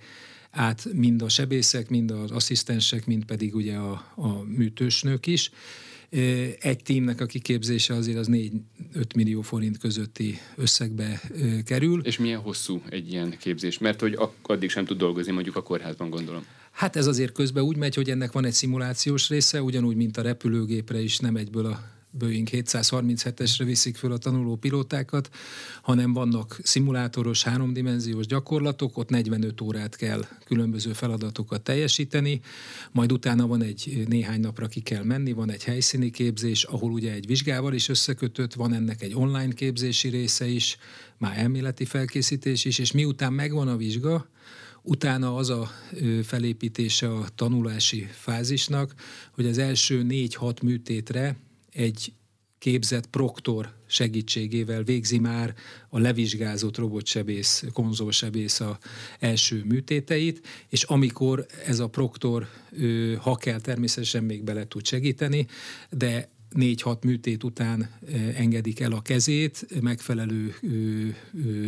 át 0.50 0.88
mind 0.92 1.23
a 1.23 1.28
sebészek, 1.28 1.88
mind 1.88 2.11
az 2.11 2.31
asszisztensek, 2.31 3.07
mind 3.07 3.25
pedig 3.25 3.54
ugye 3.54 3.76
a, 3.76 4.12
a 4.14 4.42
műtősnők 4.42 5.26
is. 5.26 5.50
Egy 6.61 6.83
tímnek 6.85 7.21
a 7.21 7.26
kiképzése 7.26 7.95
azért 7.95 8.19
az 8.19 8.28
4-5 8.31 8.50
millió 9.14 9.40
forint 9.40 9.78
közötti 9.78 10.38
összegbe 10.57 11.21
kerül. 11.64 12.00
És 12.04 12.19
milyen 12.19 12.40
hosszú 12.40 12.83
egy 12.88 13.12
ilyen 13.12 13.37
képzés? 13.38 13.78
Mert 13.78 14.00
hogy 14.00 14.19
addig 14.42 14.71
sem 14.71 14.85
tud 14.85 14.99
dolgozni 14.99 15.33
mondjuk 15.33 15.57
a 15.57 15.62
kórházban, 15.62 16.11
gondolom. 16.11 16.45
Hát 16.71 16.97
ez 16.97 17.07
azért 17.07 17.33
közben 17.33 17.62
úgy 17.62 17.76
megy, 17.76 17.95
hogy 17.95 18.11
ennek 18.11 18.33
van 18.33 18.45
egy 18.45 18.52
szimulációs 18.52 19.28
része, 19.28 19.62
ugyanúgy, 19.62 19.97
mint 19.97 20.16
a 20.16 20.23
repülőgépre 20.23 21.00
is 21.00 21.19
nem 21.19 21.37
egyből 21.37 21.66
a 21.66 21.81
Boeing 22.19 22.49
737-esre 22.50 23.62
viszik 23.64 23.97
föl 23.97 24.12
a 24.12 24.19
tanuló 24.19 24.57
pilótákat, 24.57 25.31
hanem 25.83 26.12
vannak 26.12 26.59
szimulátoros, 26.62 27.42
háromdimenziós 27.42 28.26
gyakorlatok, 28.26 28.99
ott 28.99 29.09
45 29.09 29.61
órát 29.61 29.97
kell 29.97 30.26
különböző 30.45 30.92
feladatokat 30.92 31.62
teljesíteni, 31.62 32.40
majd 32.90 33.12
utána 33.12 33.47
van 33.47 33.62
egy 33.62 34.04
néhány 34.09 34.40
napra 34.40 34.66
ki 34.66 34.81
kell 34.81 35.02
menni, 35.02 35.33
van 35.33 35.50
egy 35.50 35.64
helyszíni 35.64 36.11
képzés, 36.11 36.64
ahol 36.64 36.92
ugye 36.92 37.12
egy 37.12 37.26
vizsgával 37.26 37.75
is 37.75 37.88
összekötött, 37.88 38.54
van 38.54 38.75
ennek 38.75 39.02
egy 39.02 39.14
online 39.14 39.52
képzési 39.52 40.09
része 40.09 40.47
is, 40.47 40.76
már 41.19 41.38
elméleti 41.38 41.85
felkészítés 41.85 42.64
is, 42.64 42.78
és 42.78 42.92
miután 42.92 43.33
megvan 43.33 43.69
a 43.69 43.76
vizsga, 43.76 44.31
Utána 44.85 45.37
az 45.37 45.50
a 45.50 45.71
felépítése 46.23 47.09
a 47.09 47.25
tanulási 47.35 48.09
fázisnak, 48.11 48.95
hogy 49.33 49.47
az 49.47 49.59
első 49.59 50.02
négy-hat 50.02 50.62
műtétre 50.62 51.37
egy 51.73 52.12
képzett 52.59 53.07
proktor 53.07 53.75
segítségével 53.87 54.83
végzi 54.83 55.19
már 55.19 55.55
a 55.88 55.99
levizsgázott 55.99 56.76
robotsebész, 56.76 57.64
konzolsebész 57.73 58.61
a 58.61 58.79
első 59.19 59.62
műtéteit, 59.64 60.47
és 60.69 60.83
amikor 60.83 61.47
ez 61.67 61.79
a 61.79 61.88
proktor, 61.88 62.49
ha 63.19 63.37
kell, 63.37 63.61
természetesen 63.61 64.25
még 64.25 64.45
bele 64.45 64.67
tud 64.67 64.87
segíteni, 64.87 65.47
de 65.91 66.29
négy-hat 66.55 67.05
műtét 67.05 67.45
után 67.45 67.91
engedik 68.37 68.81
el 68.81 68.93
a 68.93 69.03
kezét, 69.03 69.67
megfelelő 69.81 70.55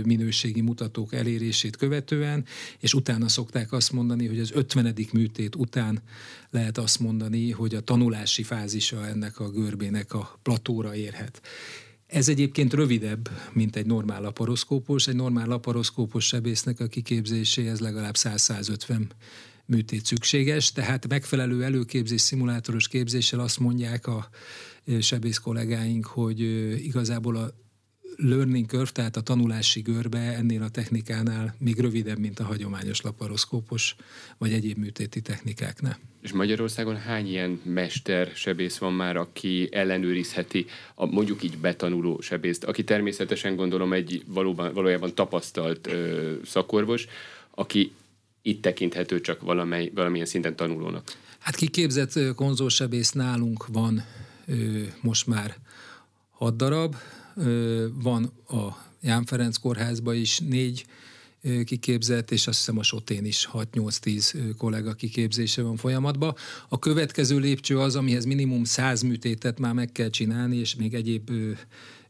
minőségi 0.05 0.61
mutatók 0.61 1.14
elérését 1.14 1.76
követően, 1.76 2.45
és 2.79 2.95
utána 2.95 3.29
szokták 3.29 3.73
azt 3.73 3.93
mondani, 3.93 4.26
hogy 4.26 4.38
az 4.38 4.50
ötvenedik 4.55 5.12
műtét 5.12 5.55
után 5.55 6.03
lehet 6.50 6.79
azt 6.79 6.99
mondani, 6.99 7.50
hogy 7.50 7.75
a 7.75 7.81
tanulási 7.81 8.43
fázisa 8.43 9.07
ennek 9.07 9.41
a 9.41 9.50
görbének 9.50 10.14
a 10.14 10.38
platóra 10.43 10.95
érhet. 10.95 11.41
Ez 12.07 12.29
egyébként 12.29 12.73
rövidebb, 12.73 13.31
mint 13.53 13.76
egy 13.76 13.87
normál 13.87 14.21
laparoszkópos. 14.21 15.07
Egy 15.07 15.14
normál 15.14 15.47
laparoszkópos 15.47 16.26
sebésznek 16.26 16.81
a 16.81 16.87
kiképzéséhez 16.87 17.81
legalább 17.81 18.14
100-150 18.19 19.00
műtét 19.67 20.05
szükséges, 20.05 20.73
tehát 20.73 21.09
megfelelő 21.09 21.64
előképzés, 21.64 22.21
szimulátoros 22.21 22.88
képzéssel 22.88 23.41
azt 23.41 23.59
mondják 23.59 24.07
a 24.07 24.29
sebész 25.00 25.38
kollégáink, 25.38 26.07
hogy 26.07 26.41
igazából 26.85 27.37
a 27.37 27.55
learning 28.17 28.67
curve, 28.67 28.91
tehát 28.93 29.17
a 29.17 29.21
tanulási 29.21 29.81
görbe 29.81 30.19
ennél 30.19 30.62
a 30.62 30.69
technikánál 30.69 31.55
még 31.59 31.79
rövidebb, 31.79 32.19
mint 32.19 32.38
a 32.38 32.45
hagyományos 32.45 33.00
laparoszkópos 33.00 33.97
vagy 34.38 34.53
egyéb 34.53 34.79
műtéti 34.79 35.21
technikáknál. 35.21 35.99
És 36.21 36.33
Magyarországon 36.33 36.97
hány 36.97 37.29
ilyen 37.29 37.61
mester 37.64 38.31
sebész 38.35 38.79
van 38.79 38.93
már, 38.93 39.17
aki 39.17 39.69
ellenőrizheti 39.73 40.67
a 40.95 41.07
mondjuk 41.07 41.43
így 41.43 41.59
betanuló 41.59 42.21
sebészt, 42.21 42.64
aki 42.64 42.85
természetesen 42.85 43.57
gondolom 43.57 43.93
egy 43.93 44.23
valóban, 44.26 44.73
valójában 44.73 45.14
tapasztalt 45.14 45.87
ö, 45.87 46.33
szakorvos, 46.45 47.07
aki 47.50 47.93
itt 48.43 48.62
tekinthető 48.62 49.21
csak 49.21 49.41
valamely, 49.41 49.91
valamilyen 49.95 50.26
szinten 50.26 50.57
tanulónak? 50.57 51.12
Hát 51.38 51.57
kiképzett 51.57 52.35
konzolsebész 52.35 53.12
nálunk 53.12 53.67
van 53.67 54.05
most 55.00 55.26
már 55.26 55.56
hat 56.30 56.56
darab, 56.56 56.96
van 58.02 58.32
a 58.48 58.68
Ján 59.00 59.24
Ferenc 59.24 59.56
kórházban 59.56 60.14
is 60.14 60.38
négy 60.38 60.86
kiképzett, 61.64 62.30
és 62.30 62.46
azt 62.46 62.58
hiszem 62.58 62.78
a 62.78 62.82
Sotén 62.82 63.24
is 63.24 63.48
6-8-10 63.52 64.54
kollega 64.58 64.92
kiképzése 64.92 65.62
van 65.62 65.76
folyamatban. 65.76 66.34
A 66.68 66.78
következő 66.78 67.38
lépcső 67.38 67.78
az, 67.78 67.96
amihez 67.96 68.24
minimum 68.24 68.64
100 68.64 69.02
műtétet 69.02 69.58
már 69.58 69.72
meg 69.72 69.92
kell 69.92 70.10
csinálni, 70.10 70.56
és 70.56 70.74
még 70.74 70.94
egyéb 70.94 71.30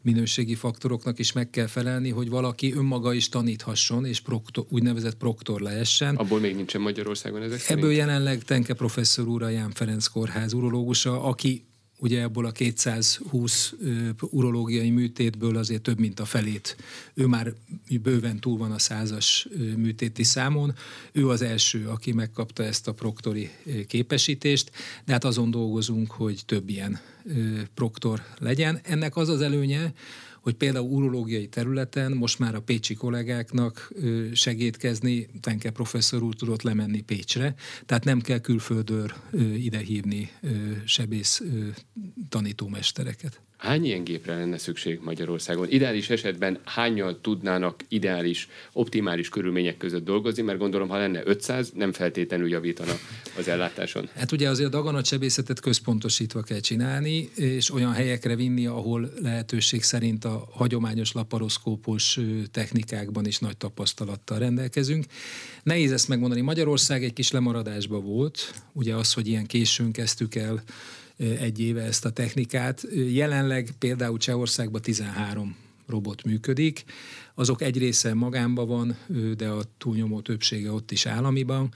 minőségi 0.02 0.54
faktoroknak 0.54 1.18
is 1.18 1.32
meg 1.32 1.50
kell 1.50 1.66
felelni, 1.66 2.10
hogy 2.10 2.28
valaki 2.28 2.72
önmaga 2.72 3.12
is 3.12 3.28
taníthasson, 3.28 4.04
és 4.04 4.20
proktor, 4.20 4.66
úgynevezett 4.68 5.14
proktor 5.14 5.60
leessen. 5.60 6.16
Abból 6.16 6.40
még 6.40 6.54
nincsen 6.54 6.80
Magyarországon 6.80 7.42
ezek 7.42 7.60
Ebből 7.68 7.82
szerint? 7.82 7.98
jelenleg 7.98 8.42
Tenke 8.42 8.74
professzor 8.74 9.28
úr, 9.28 9.42
a 9.42 9.48
Ján 9.48 9.70
Ferenc 9.70 10.06
kórház 10.06 10.52
urológusa, 10.52 11.22
aki 11.22 11.64
ugye 12.04 12.22
ebből 12.22 12.46
a 12.46 12.50
220 12.50 13.74
urológiai 14.20 14.90
műtétből 14.90 15.56
azért 15.56 15.82
több 15.82 15.98
mint 15.98 16.20
a 16.20 16.24
felét. 16.24 16.76
Ő 17.14 17.26
már 17.26 17.52
bőven 18.02 18.40
túl 18.40 18.58
van 18.58 18.72
a 18.72 18.78
százas 18.78 19.48
műtéti 19.76 20.22
számon. 20.22 20.74
Ő 21.12 21.28
az 21.28 21.42
első, 21.42 21.88
aki 21.88 22.12
megkapta 22.12 22.62
ezt 22.62 22.88
a 22.88 22.94
proktori 22.94 23.50
képesítést, 23.86 24.70
de 25.04 25.12
hát 25.12 25.24
azon 25.24 25.50
dolgozunk, 25.50 26.10
hogy 26.10 26.42
több 26.46 26.68
ilyen 26.68 27.00
proktor 27.74 28.22
legyen. 28.38 28.80
Ennek 28.82 29.16
az 29.16 29.28
az 29.28 29.40
előnye, 29.40 29.92
hogy 30.44 30.54
például 30.54 30.90
urológiai 30.90 31.48
területen 31.48 32.12
most 32.12 32.38
már 32.38 32.54
a 32.54 32.60
pécsi 32.60 32.94
kollégáknak 32.94 33.92
segítkezni, 34.32 35.26
Tenke 35.40 35.70
professzor 35.70 36.22
úr 36.22 36.34
tudott 36.34 36.62
lemenni 36.62 37.00
Pécsre, 37.00 37.54
tehát 37.86 38.04
nem 38.04 38.20
kell 38.20 38.38
külföldről 38.38 39.12
idehívni 39.56 40.30
sebész 40.84 41.42
tanítómestereket. 42.28 43.40
Hány 43.64 43.84
ilyen 43.84 44.04
gépre 44.04 44.36
lenne 44.36 44.58
szükség 44.58 44.98
Magyarországon? 45.02 45.70
Ideális 45.70 46.10
esetben 46.10 46.58
hányan 46.64 47.18
tudnának 47.22 47.84
ideális, 47.88 48.48
optimális 48.72 49.28
körülmények 49.28 49.76
között 49.76 50.04
dolgozni, 50.04 50.42
mert 50.42 50.58
gondolom, 50.58 50.88
ha 50.88 50.96
lenne 50.96 51.20
500, 51.24 51.70
nem 51.74 51.92
feltétlenül 51.92 52.48
javítana 52.48 52.92
az 53.38 53.48
ellátáson. 53.48 54.08
Hát 54.14 54.32
ugye 54.32 54.48
azért 54.48 54.68
a 54.68 54.76
daganatsebészetet 54.76 55.60
központosítva 55.60 56.42
kell 56.42 56.60
csinálni, 56.60 57.28
és 57.34 57.72
olyan 57.72 57.92
helyekre 57.92 58.36
vinni, 58.36 58.66
ahol 58.66 59.10
lehetőség 59.22 59.82
szerint 59.82 60.24
a 60.24 60.48
hagyományos 60.52 61.12
laparoszkópos 61.12 62.18
technikákban 62.50 63.26
is 63.26 63.38
nagy 63.38 63.56
tapasztalattal 63.56 64.38
rendelkezünk. 64.38 65.04
Nehéz 65.62 65.92
ezt 65.92 66.08
megmondani. 66.08 66.40
Magyarország 66.40 67.04
egy 67.04 67.12
kis 67.12 67.30
lemaradásba 67.30 68.00
volt, 68.00 68.54
ugye 68.72 68.94
az, 68.94 69.12
hogy 69.12 69.28
ilyen 69.28 69.46
későn 69.46 69.92
kezdtük 69.92 70.34
el 70.34 70.62
egy 71.16 71.60
éve 71.60 71.82
ezt 71.82 72.04
a 72.04 72.10
technikát. 72.10 72.86
Jelenleg 73.10 73.70
például 73.78 74.18
Csehországban 74.18 74.82
13 74.82 75.56
robot 75.86 76.24
működik. 76.24 76.84
Azok 77.34 77.62
egy 77.62 77.78
része 77.78 78.14
magánban 78.14 78.66
van, 78.66 78.96
de 79.36 79.48
a 79.48 79.62
túlnyomó 79.78 80.20
többsége 80.20 80.72
ott 80.72 80.90
is 80.90 81.06
államiban. 81.06 81.72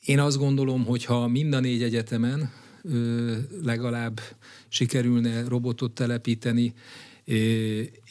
Én 0.00 0.18
azt 0.18 0.38
gondolom, 0.38 0.84
hogy 0.84 1.04
ha 1.04 1.28
mind 1.28 1.54
a 1.54 1.60
négy 1.60 1.82
egyetemen 1.82 2.52
legalább 3.62 4.20
sikerülne 4.68 5.44
robotot 5.48 5.92
telepíteni, 5.92 6.74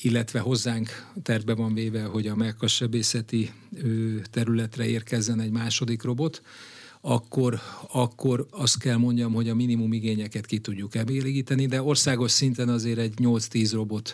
illetve 0.01 0.39
hozzánk 0.39 1.11
terve 1.23 1.53
van 1.53 1.73
véve, 1.73 2.03
hogy 2.03 2.27
a 2.27 2.35
melkassebészeti 2.35 3.51
területre 4.31 4.87
érkezzen 4.87 5.39
egy 5.39 5.51
második 5.51 6.03
robot, 6.03 6.41
akkor, 7.05 7.59
akkor 7.91 8.47
azt 8.49 8.79
kell 8.79 8.97
mondjam, 8.97 9.33
hogy 9.33 9.49
a 9.49 9.55
minimum 9.55 9.93
igényeket 9.93 10.45
ki 10.45 10.59
tudjuk 10.59 10.95
elégíteni, 10.95 11.65
de 11.65 11.81
országos 11.81 12.31
szinten 12.31 12.69
azért 12.69 12.97
egy 12.97 13.13
8-10 13.17 13.69
robot 13.73 14.13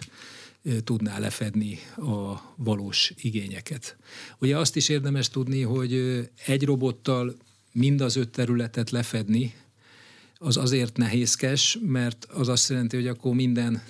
tudná 0.83 1.19
lefedni 1.19 1.77
a 1.95 2.41
valós 2.55 3.13
igényeket. 3.21 3.97
Ugye 4.39 4.57
azt 4.57 4.75
is 4.75 4.89
érdemes 4.89 5.29
tudni, 5.29 5.61
hogy 5.61 5.93
egy 6.45 6.65
robottal 6.65 7.35
mind 7.71 8.01
az 8.01 8.15
öt 8.15 8.29
területet 8.29 8.89
lefedni, 8.89 9.53
az 10.37 10.57
azért 10.57 10.97
nehézkes, 10.97 11.77
mert 11.81 12.25
az 12.25 12.47
azt 12.47 12.69
jelenti, 12.69 12.95
hogy 12.95 13.07
akkor 13.07 13.33
minden 13.33 13.83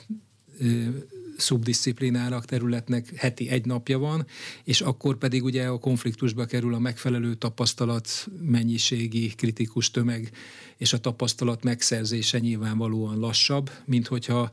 szubdisziplinának 1.39 2.45
területnek 2.45 3.15
heti 3.15 3.49
egy 3.49 3.65
napja 3.65 3.97
van, 3.97 4.25
és 4.63 4.81
akkor 4.81 5.17
pedig 5.17 5.43
ugye 5.43 5.67
a 5.67 5.77
konfliktusba 5.77 6.45
kerül 6.45 6.73
a 6.73 6.79
megfelelő 6.79 7.35
tapasztalat, 7.35 8.27
mennyiségi, 8.41 9.27
kritikus 9.27 9.91
tömeg, 9.91 10.31
és 10.77 10.93
a 10.93 10.99
tapasztalat 10.99 11.63
megszerzése 11.63 12.39
nyilvánvalóan 12.39 13.19
lassabb, 13.19 13.69
mint 13.85 14.07
hogyha 14.07 14.51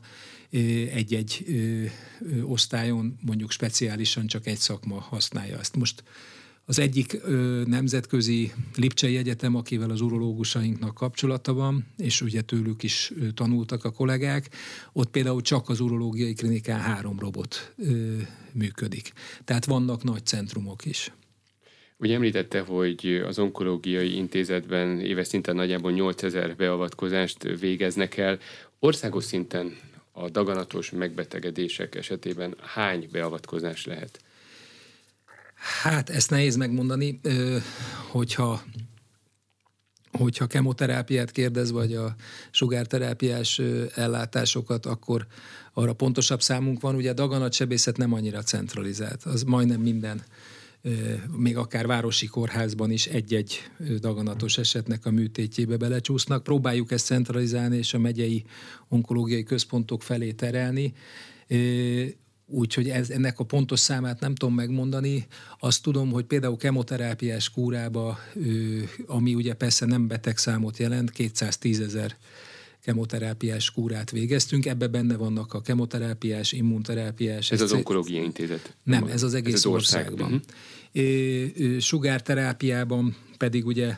egy-egy 0.93 1.45
osztályon 2.43 3.17
mondjuk 3.21 3.51
speciálisan 3.51 4.27
csak 4.27 4.47
egy 4.47 4.57
szakma 4.57 4.99
használja 4.99 5.59
ezt. 5.59 5.75
Most 5.75 6.03
az 6.69 6.79
egyik 6.79 7.19
ö, 7.23 7.61
nemzetközi 7.65 8.51
Lipcsei 8.75 9.17
Egyetem, 9.17 9.55
akivel 9.55 9.89
az 9.89 10.01
urológusainknak 10.01 10.93
kapcsolata 10.93 11.53
van, 11.53 11.85
és 11.97 12.21
ugye 12.21 12.41
tőlük 12.41 12.83
is 12.83 13.11
ö, 13.19 13.31
tanultak 13.31 13.83
a 13.83 13.91
kollégák, 13.91 14.49
ott 14.93 15.09
például 15.09 15.41
csak 15.41 15.69
az 15.69 15.79
urológiai 15.79 16.33
klinikán 16.33 16.79
három 16.79 17.19
robot 17.19 17.73
ö, 17.77 18.15
működik. 18.53 19.11
Tehát 19.43 19.65
vannak 19.65 20.03
nagy 20.03 20.25
centrumok 20.25 20.85
is. 20.85 21.11
Ugye 21.97 22.15
említette, 22.15 22.59
hogy 22.59 23.23
az 23.27 23.39
onkológiai 23.39 24.15
intézetben 24.15 24.99
éves 24.99 25.27
szinten 25.27 25.55
nagyjából 25.55 25.91
8000 25.91 26.55
beavatkozást 26.55 27.43
végeznek 27.59 28.17
el. 28.17 28.39
Országos 28.79 29.23
szinten 29.23 29.77
a 30.11 30.29
daganatos 30.29 30.91
megbetegedések 30.91 31.95
esetében 31.95 32.55
hány 32.61 33.07
beavatkozás 33.11 33.85
lehet? 33.85 34.19
Hát 35.57 36.09
ezt 36.09 36.29
nehéz 36.29 36.55
megmondani, 36.55 37.19
hogyha 38.09 38.63
hogyha 40.11 40.47
kemoterápiát 40.47 41.31
kérdez, 41.31 41.71
vagy 41.71 41.93
a 41.93 42.15
sugárterápiás 42.51 43.61
ellátásokat, 43.95 44.85
akkor 44.85 45.27
arra 45.73 45.93
pontosabb 45.93 46.41
számunk 46.41 46.81
van. 46.81 46.95
Ugye 46.95 47.09
a 47.09 47.13
daganatsebészet 47.13 47.97
nem 47.97 48.13
annyira 48.13 48.41
centralizált, 48.41 49.23
az 49.23 49.43
majdnem 49.43 49.81
minden 49.81 50.23
még 51.37 51.57
akár 51.57 51.87
városi 51.87 52.25
kórházban 52.25 52.91
is 52.91 53.05
egy-egy 53.05 53.69
daganatos 53.99 54.57
esetnek 54.57 55.05
a 55.05 55.11
műtétjébe 55.11 55.77
belecsúsznak. 55.77 56.43
Próbáljuk 56.43 56.91
ezt 56.91 57.05
centralizálni 57.05 57.77
és 57.77 57.93
a 57.93 57.99
megyei 57.99 58.45
onkológiai 58.87 59.43
központok 59.43 60.03
felé 60.03 60.31
terelni. 60.31 60.93
Úgyhogy 62.49 62.89
ez, 62.89 63.09
ennek 63.09 63.39
a 63.39 63.43
pontos 63.43 63.79
számát 63.79 64.19
nem 64.19 64.35
tudom 64.35 64.55
megmondani. 64.55 65.27
Azt 65.59 65.81
tudom, 65.81 66.11
hogy 66.11 66.25
például 66.25 66.57
kemoterápiás 66.57 67.49
kúrába, 67.49 68.19
ami 69.05 69.35
ugye 69.35 69.53
persze 69.53 69.85
nem 69.85 70.07
betegszámot 70.07 70.77
jelent, 70.77 71.11
210 71.11 71.79
ezer 71.79 72.15
kemoterápiás 72.83 73.71
kúrát 73.71 74.11
végeztünk, 74.11 74.65
ebbe 74.65 74.87
benne 74.87 75.15
vannak 75.15 75.53
a 75.53 75.61
kemoterápiás, 75.61 76.51
immunterápiás. 76.51 77.51
Ez 77.51 77.61
az 77.61 77.71
onkológiai 77.71 78.23
intézet? 78.23 78.75
Nem, 78.83 79.03
ez 79.03 79.23
az 79.23 79.33
egész 79.33 79.53
ez 79.53 79.59
az 79.59 79.65
ország. 79.65 80.11
országban. 80.11 80.43
Uh-huh. 80.93 81.79
Sugárterápiában 81.79 83.15
pedig 83.37 83.65
ugye 83.65 83.97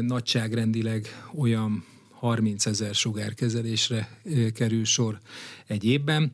nagyságrendileg 0.00 1.08
olyan 1.36 1.84
30 2.10 2.66
ezer 2.66 2.94
sugárkezelésre 2.94 4.18
kerül 4.54 4.84
sor 4.84 5.20
egy 5.66 5.84
évben. 5.84 6.32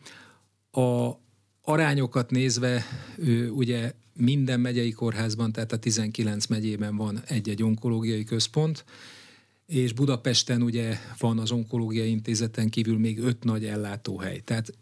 A 0.70 1.10
arányokat 1.62 2.30
nézve 2.30 2.84
ugye 3.50 3.92
minden 4.14 4.60
megyei 4.60 4.90
kórházban, 4.90 5.52
tehát 5.52 5.72
a 5.72 5.78
19 5.78 6.46
megyében 6.46 6.96
van 6.96 7.22
egy-egy 7.26 7.62
onkológiai 7.62 8.24
központ, 8.24 8.84
és 9.66 9.92
Budapesten 9.92 10.62
ugye 10.62 10.98
van 11.18 11.38
az 11.38 11.50
onkológiai 11.50 12.10
intézeten 12.10 12.68
kívül 12.68 12.98
még 12.98 13.18
öt 13.18 13.44
nagy 13.44 13.64
ellátóhely. 13.64 14.40
Tehát 14.40 14.72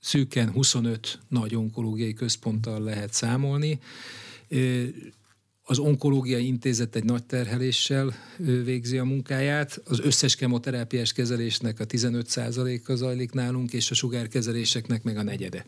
szűken 0.00 0.50
25 0.50 1.18
nagy 1.28 1.54
onkológiai 1.54 2.12
központtal 2.12 2.82
lehet 2.82 3.12
számolni. 3.12 3.78
Az 5.68 5.78
onkológiai 5.78 6.46
intézet 6.46 6.96
egy 6.96 7.04
nagy 7.04 7.24
terheléssel 7.24 8.14
végzi 8.64 8.98
a 8.98 9.04
munkáját. 9.04 9.80
Az 9.84 10.00
összes 10.00 10.36
kemoterápiás 10.36 11.12
kezelésnek 11.12 11.80
a 11.80 11.86
15%-a 11.86 12.94
zajlik 12.94 13.32
nálunk, 13.32 13.72
és 13.72 13.90
a 13.90 13.94
sugárkezeléseknek 13.94 15.02
meg 15.02 15.16
a 15.16 15.22
negyede. 15.22 15.66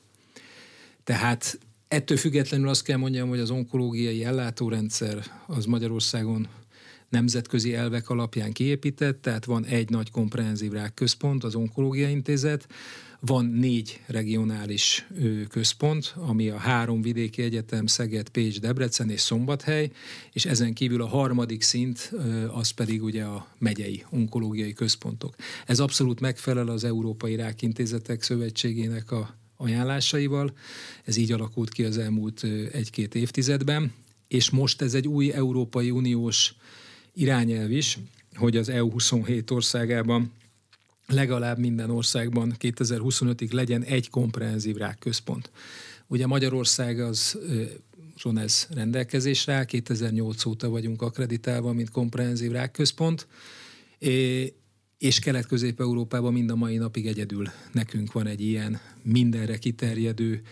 Tehát 1.04 1.58
ettől 1.88 2.16
függetlenül 2.16 2.68
azt 2.68 2.82
kell 2.82 2.96
mondjam, 2.96 3.28
hogy 3.28 3.40
az 3.40 3.50
onkológiai 3.50 4.24
ellátórendszer 4.24 5.24
az 5.46 5.64
Magyarországon 5.64 6.48
nemzetközi 7.08 7.74
elvek 7.74 8.10
alapján 8.10 8.52
kiépített, 8.52 9.22
tehát 9.22 9.44
van 9.44 9.64
egy 9.64 9.90
nagy 9.90 10.10
komprehenzív 10.10 10.72
rákközpont, 10.72 11.44
az 11.44 11.54
Onkológia 11.54 12.08
Intézet, 12.08 12.68
van 13.20 13.44
négy 13.44 14.00
regionális 14.06 15.08
központ, 15.48 16.14
ami 16.16 16.48
a 16.48 16.56
három 16.56 17.02
vidéki 17.02 17.42
egyetem, 17.42 17.86
Szeged, 17.86 18.28
Pécs, 18.28 18.60
Debrecen 18.60 19.10
és 19.10 19.20
Szombathely, 19.20 19.90
és 20.32 20.44
ezen 20.44 20.74
kívül 20.74 21.02
a 21.02 21.08
harmadik 21.08 21.62
szint, 21.62 22.12
az 22.52 22.70
pedig 22.70 23.02
ugye 23.02 23.24
a 23.24 23.48
megyei 23.58 24.04
onkológiai 24.10 24.72
központok. 24.72 25.34
Ez 25.66 25.80
abszolút 25.80 26.20
megfelel 26.20 26.68
az 26.68 26.84
Európai 26.84 27.36
Rákintézetek 27.36 28.22
Szövetségének 28.22 29.10
a 29.10 29.36
ajánlásaival. 29.56 30.52
Ez 31.04 31.16
így 31.16 31.32
alakult 31.32 31.70
ki 31.70 31.84
az 31.84 31.98
elmúlt 31.98 32.44
egy-két 32.72 33.14
évtizedben, 33.14 33.92
és 34.28 34.50
most 34.50 34.82
ez 34.82 34.94
egy 34.94 35.08
új 35.08 35.32
Európai 35.32 35.90
Uniós 35.90 36.54
irányelv 37.14 37.70
is, 37.70 37.98
hogy 38.34 38.56
az 38.56 38.68
EU 38.68 38.90
27 38.90 39.50
országában 39.50 40.32
legalább 41.12 41.58
minden 41.58 41.90
országban 41.90 42.54
2025-ig 42.58 43.52
legyen 43.52 43.82
egy 43.82 44.10
komprehenzív 44.10 44.76
rákközpont. 44.76 45.50
Ugye 46.06 46.26
Magyarország 46.26 47.00
az 47.00 47.38
ez 48.34 48.66
rendelkezésre 48.70 49.52
áll, 49.52 49.64
2008 49.64 50.44
óta 50.44 50.68
vagyunk 50.68 51.02
akreditálva, 51.02 51.72
mint 51.72 51.90
komprehenzív 51.90 52.50
rákközpont, 52.50 53.26
és 54.98 55.18
Kelet-Közép-Európában 55.18 56.32
mind 56.32 56.50
a 56.50 56.56
mai 56.56 56.76
napig 56.76 57.06
egyedül 57.06 57.48
nekünk 57.72 58.12
van 58.12 58.26
egy 58.26 58.40
ilyen 58.40 58.80
mindenre 59.02 59.58
kiterjedő 59.58 60.42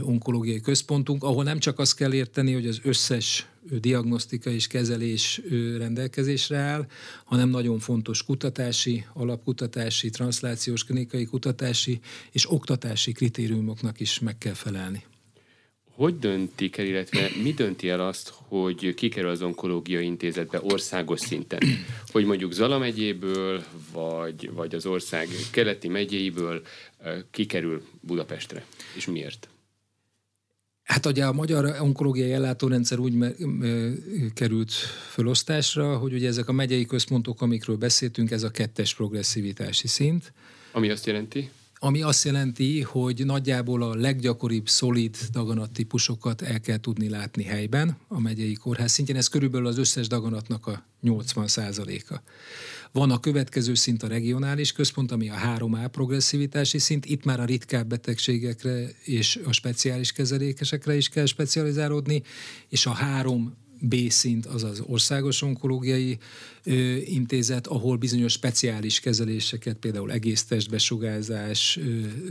onkológiai 0.00 0.60
központunk, 0.60 1.24
ahol 1.24 1.44
nem 1.44 1.58
csak 1.58 1.78
azt 1.78 1.96
kell 1.96 2.12
érteni, 2.12 2.52
hogy 2.52 2.66
az 2.66 2.80
összes 2.82 3.46
diagnosztika 3.70 4.50
és 4.50 4.66
kezelés 4.66 5.40
rendelkezésre 5.78 6.56
áll, 6.56 6.86
hanem 7.24 7.48
nagyon 7.48 7.78
fontos 7.78 8.24
kutatási, 8.24 9.04
alapkutatási, 9.12 10.10
transzlációs, 10.10 10.84
klinikai 10.84 11.24
kutatási 11.24 12.00
és 12.30 12.50
oktatási 12.50 13.12
kritériumoknak 13.12 14.00
is 14.00 14.18
meg 14.18 14.38
kell 14.38 14.54
felelni. 14.54 15.04
Hogy 15.94 16.18
döntik 16.18 16.76
el, 16.76 16.86
illetve 16.86 17.30
mi 17.42 17.52
dönti 17.52 17.88
el 17.88 18.00
azt, 18.00 18.32
hogy 18.34 18.94
kikerül 18.94 19.30
az 19.30 19.42
onkológiai 19.42 20.04
intézetbe 20.04 20.60
országos 20.62 21.20
szinten? 21.20 21.60
Hogy 22.06 22.24
mondjuk 22.24 22.52
Zala 22.52 22.78
megyéből, 22.78 23.64
vagy, 23.92 24.50
vagy 24.52 24.74
az 24.74 24.86
ország 24.86 25.28
keleti 25.50 25.88
megyéiből 25.88 26.62
kikerül 27.30 27.82
Budapestre? 28.00 28.64
És 28.96 29.06
miért? 29.06 29.48
Hát 30.92 31.06
ugye 31.06 31.26
a 31.26 31.32
magyar 31.32 31.76
onkológiai 31.80 32.32
ellátórendszer 32.32 32.98
úgy 32.98 33.12
me- 33.12 33.36
került 34.34 34.72
felosztásra, 35.10 35.96
hogy 35.96 36.12
ugye 36.12 36.28
ezek 36.28 36.48
a 36.48 36.52
megyei 36.52 36.86
központok, 36.86 37.42
amikről 37.42 37.76
beszéltünk, 37.76 38.30
ez 38.30 38.42
a 38.42 38.50
kettes 38.50 38.94
progresszivitási 38.94 39.88
szint. 39.88 40.32
Ami 40.72 40.90
azt 40.90 41.06
jelenti? 41.06 41.50
Ami 41.78 42.02
azt 42.02 42.24
jelenti, 42.24 42.80
hogy 42.80 43.24
nagyjából 43.24 43.82
a 43.82 43.94
leggyakoribb 43.94 44.68
szolid 44.68 45.16
daganat 45.30 45.72
típusokat 45.72 46.42
el 46.42 46.60
kell 46.60 46.78
tudni 46.78 47.08
látni 47.08 47.42
helyben 47.42 47.96
a 48.08 48.20
megyei 48.20 48.54
kórház 48.54 48.92
szintjén. 48.92 49.16
Ez 49.16 49.28
körülbelül 49.28 49.66
az 49.66 49.78
összes 49.78 50.06
daganatnak 50.08 50.66
a 50.66 50.84
80 51.00 51.44
a 52.08 52.22
van 52.92 53.10
a 53.10 53.20
következő 53.20 53.74
szint 53.74 54.02
a 54.02 54.06
regionális 54.06 54.72
központ, 54.72 55.12
ami 55.12 55.28
a 55.28 55.34
3A 55.58 55.88
progresszivitási 55.90 56.78
szint. 56.78 57.06
Itt 57.06 57.24
már 57.24 57.40
a 57.40 57.44
ritkább 57.44 57.86
betegségekre 57.86 58.88
és 59.04 59.40
a 59.44 59.52
speciális 59.52 60.12
kezelékesekre 60.12 60.96
is 60.96 61.08
kell 61.08 61.26
specializálódni, 61.26 62.22
és 62.68 62.86
a 62.86 62.92
3 62.92 63.56
B 63.80 63.94
szint 64.08 64.46
az 64.46 64.62
az 64.62 64.82
országos 64.86 65.42
onkológiai 65.42 66.18
intézet, 67.04 67.66
ahol 67.66 67.96
bizonyos 67.96 68.32
speciális 68.32 69.00
kezeléseket, 69.00 69.76
például 69.76 70.12
egész 70.12 70.44
testbesugárzás, 70.44 71.78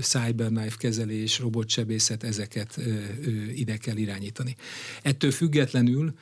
cyberknife 0.02 0.78
kezelés, 0.78 1.40
robotsebészet, 1.40 2.24
ezeket 2.24 2.80
ide 3.56 3.78
kell 3.78 3.98
irányítani. 3.98 4.56
Ettől 5.02 5.32
függetlenül 5.32 6.14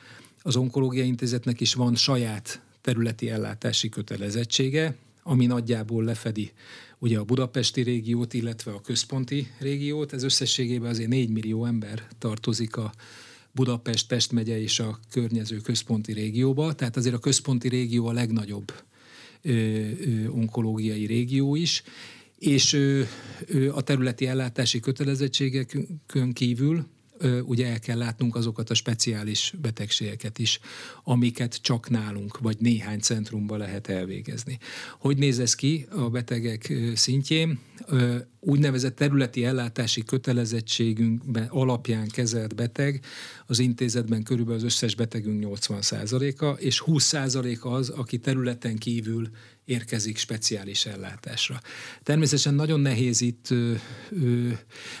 az 0.42 0.56
onkológiai 0.56 1.06
intézetnek 1.06 1.60
is 1.60 1.74
van 1.74 1.94
saját 1.94 2.60
területi 2.80 3.30
ellátási 3.30 3.88
kötelezettsége, 3.88 4.96
ami 5.22 5.46
nagyjából 5.46 6.04
lefedi 6.04 6.52
ugye 6.98 7.18
a 7.18 7.24
budapesti 7.24 7.82
régiót, 7.82 8.34
illetve 8.34 8.72
a 8.72 8.80
központi 8.80 9.46
régiót. 9.58 10.12
Ez 10.12 10.22
összességében 10.22 10.90
azért 10.90 11.08
4 11.08 11.30
millió 11.30 11.64
ember 11.64 12.06
tartozik 12.18 12.76
a 12.76 12.92
Budapest, 13.52 14.06
Pest 14.06 14.32
megye 14.32 14.60
és 14.60 14.78
a 14.78 14.98
környező 15.10 15.56
központi 15.56 16.12
régióba, 16.12 16.72
tehát 16.72 16.96
azért 16.96 17.14
a 17.14 17.18
központi 17.18 17.68
régió 17.68 18.06
a 18.06 18.12
legnagyobb 18.12 18.72
ö, 19.42 19.52
ö, 19.52 20.28
onkológiai 20.28 21.06
régió 21.06 21.54
is, 21.54 21.82
és 22.38 22.72
ö, 22.72 23.02
ö, 23.46 23.72
a 23.72 23.80
területi 23.80 24.26
ellátási 24.26 24.80
kötelezettségekön 24.80 26.32
kívül 26.32 26.86
ugye 27.44 27.66
el 27.66 27.78
kell 27.78 27.98
látnunk 27.98 28.34
azokat 28.34 28.70
a 28.70 28.74
speciális 28.74 29.54
betegségeket 29.60 30.38
is, 30.38 30.60
amiket 31.04 31.62
csak 31.62 31.90
nálunk, 31.90 32.38
vagy 32.38 32.56
néhány 32.58 32.98
centrumban 33.00 33.58
lehet 33.58 33.88
elvégezni. 33.88 34.58
Hogy 34.98 35.16
néz 35.16 35.38
ez 35.38 35.54
ki 35.54 35.86
a 35.90 36.10
betegek 36.10 36.72
szintjén? 36.94 37.58
Úgynevezett 38.40 38.96
területi 38.96 39.44
ellátási 39.44 40.04
kötelezettségünkben 40.04 41.46
alapján 41.46 42.08
kezelt 42.08 42.54
beteg 42.54 43.04
az 43.46 43.58
intézetben 43.58 44.22
körülbelül 44.22 44.60
az 44.60 44.66
összes 44.66 44.94
betegünk 44.94 45.44
80%-a, 45.46 46.46
és 46.46 46.82
20%-a 46.86 47.68
az, 47.68 47.88
aki 47.88 48.18
területen 48.18 48.76
kívül 48.76 49.28
érkezik 49.70 50.16
speciális 50.16 50.86
ellátásra. 50.86 51.60
Természetesen 52.02 52.54
nagyon 52.54 52.80
nehéz 52.80 53.20
itt, 53.20 53.48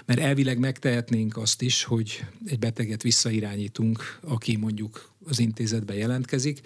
mert 0.06 0.20
elvileg 0.20 0.58
megtehetnénk 0.58 1.36
azt 1.36 1.62
is, 1.62 1.84
hogy 1.84 2.24
egy 2.44 2.58
beteget 2.58 3.02
visszairányítunk, 3.02 4.18
aki 4.20 4.56
mondjuk 4.56 5.12
az 5.24 5.38
intézetbe 5.38 5.94
jelentkezik. 5.94 6.60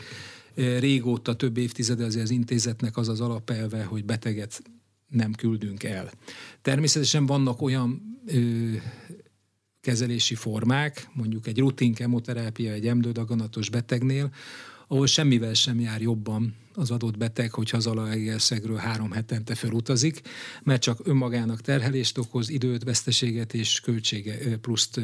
Régóta, 0.55 1.37
több 1.37 1.57
évtizede 1.57 2.05
azért 2.05 2.25
az 2.25 2.31
intézetnek 2.31 2.97
az 2.97 3.09
az 3.09 3.21
alapelve, 3.21 3.85
hogy 3.85 4.05
beteget 4.05 4.63
nem 5.09 5.33
küldünk 5.33 5.83
el. 5.83 6.11
Természetesen 6.63 7.27
vannak 7.27 7.63
olyan 7.63 8.19
ö, 8.27 8.73
kezelési 9.81 10.35
formák, 10.35 11.09
mondjuk 11.13 11.47
egy 11.47 11.59
rutin 11.59 11.95
kemoterápia 11.95 12.73
egy 12.73 12.87
emlődaganatos 12.87 13.71
betegnél, 13.71 14.31
ahol 14.89 15.07
semmivel 15.07 15.55
sem 15.55 15.81
jár 15.81 16.01
jobban 16.03 16.55
az 16.75 16.91
adott 16.91 17.17
beteg, 17.17 17.53
hogyha 17.53 17.79
Zalaegerszegről 17.79 18.77
három 18.77 19.11
hetente 19.11 19.55
felutazik, 19.55 20.21
mert 20.63 20.83
csak 20.83 20.99
önmagának 21.05 21.61
terhelést 21.61 22.19
okoz, 22.19 22.49
időt, 22.49 22.85
veszteséget 22.85 23.55
és 23.55 23.81
költsége 23.81 24.57
pluszt 24.57 25.01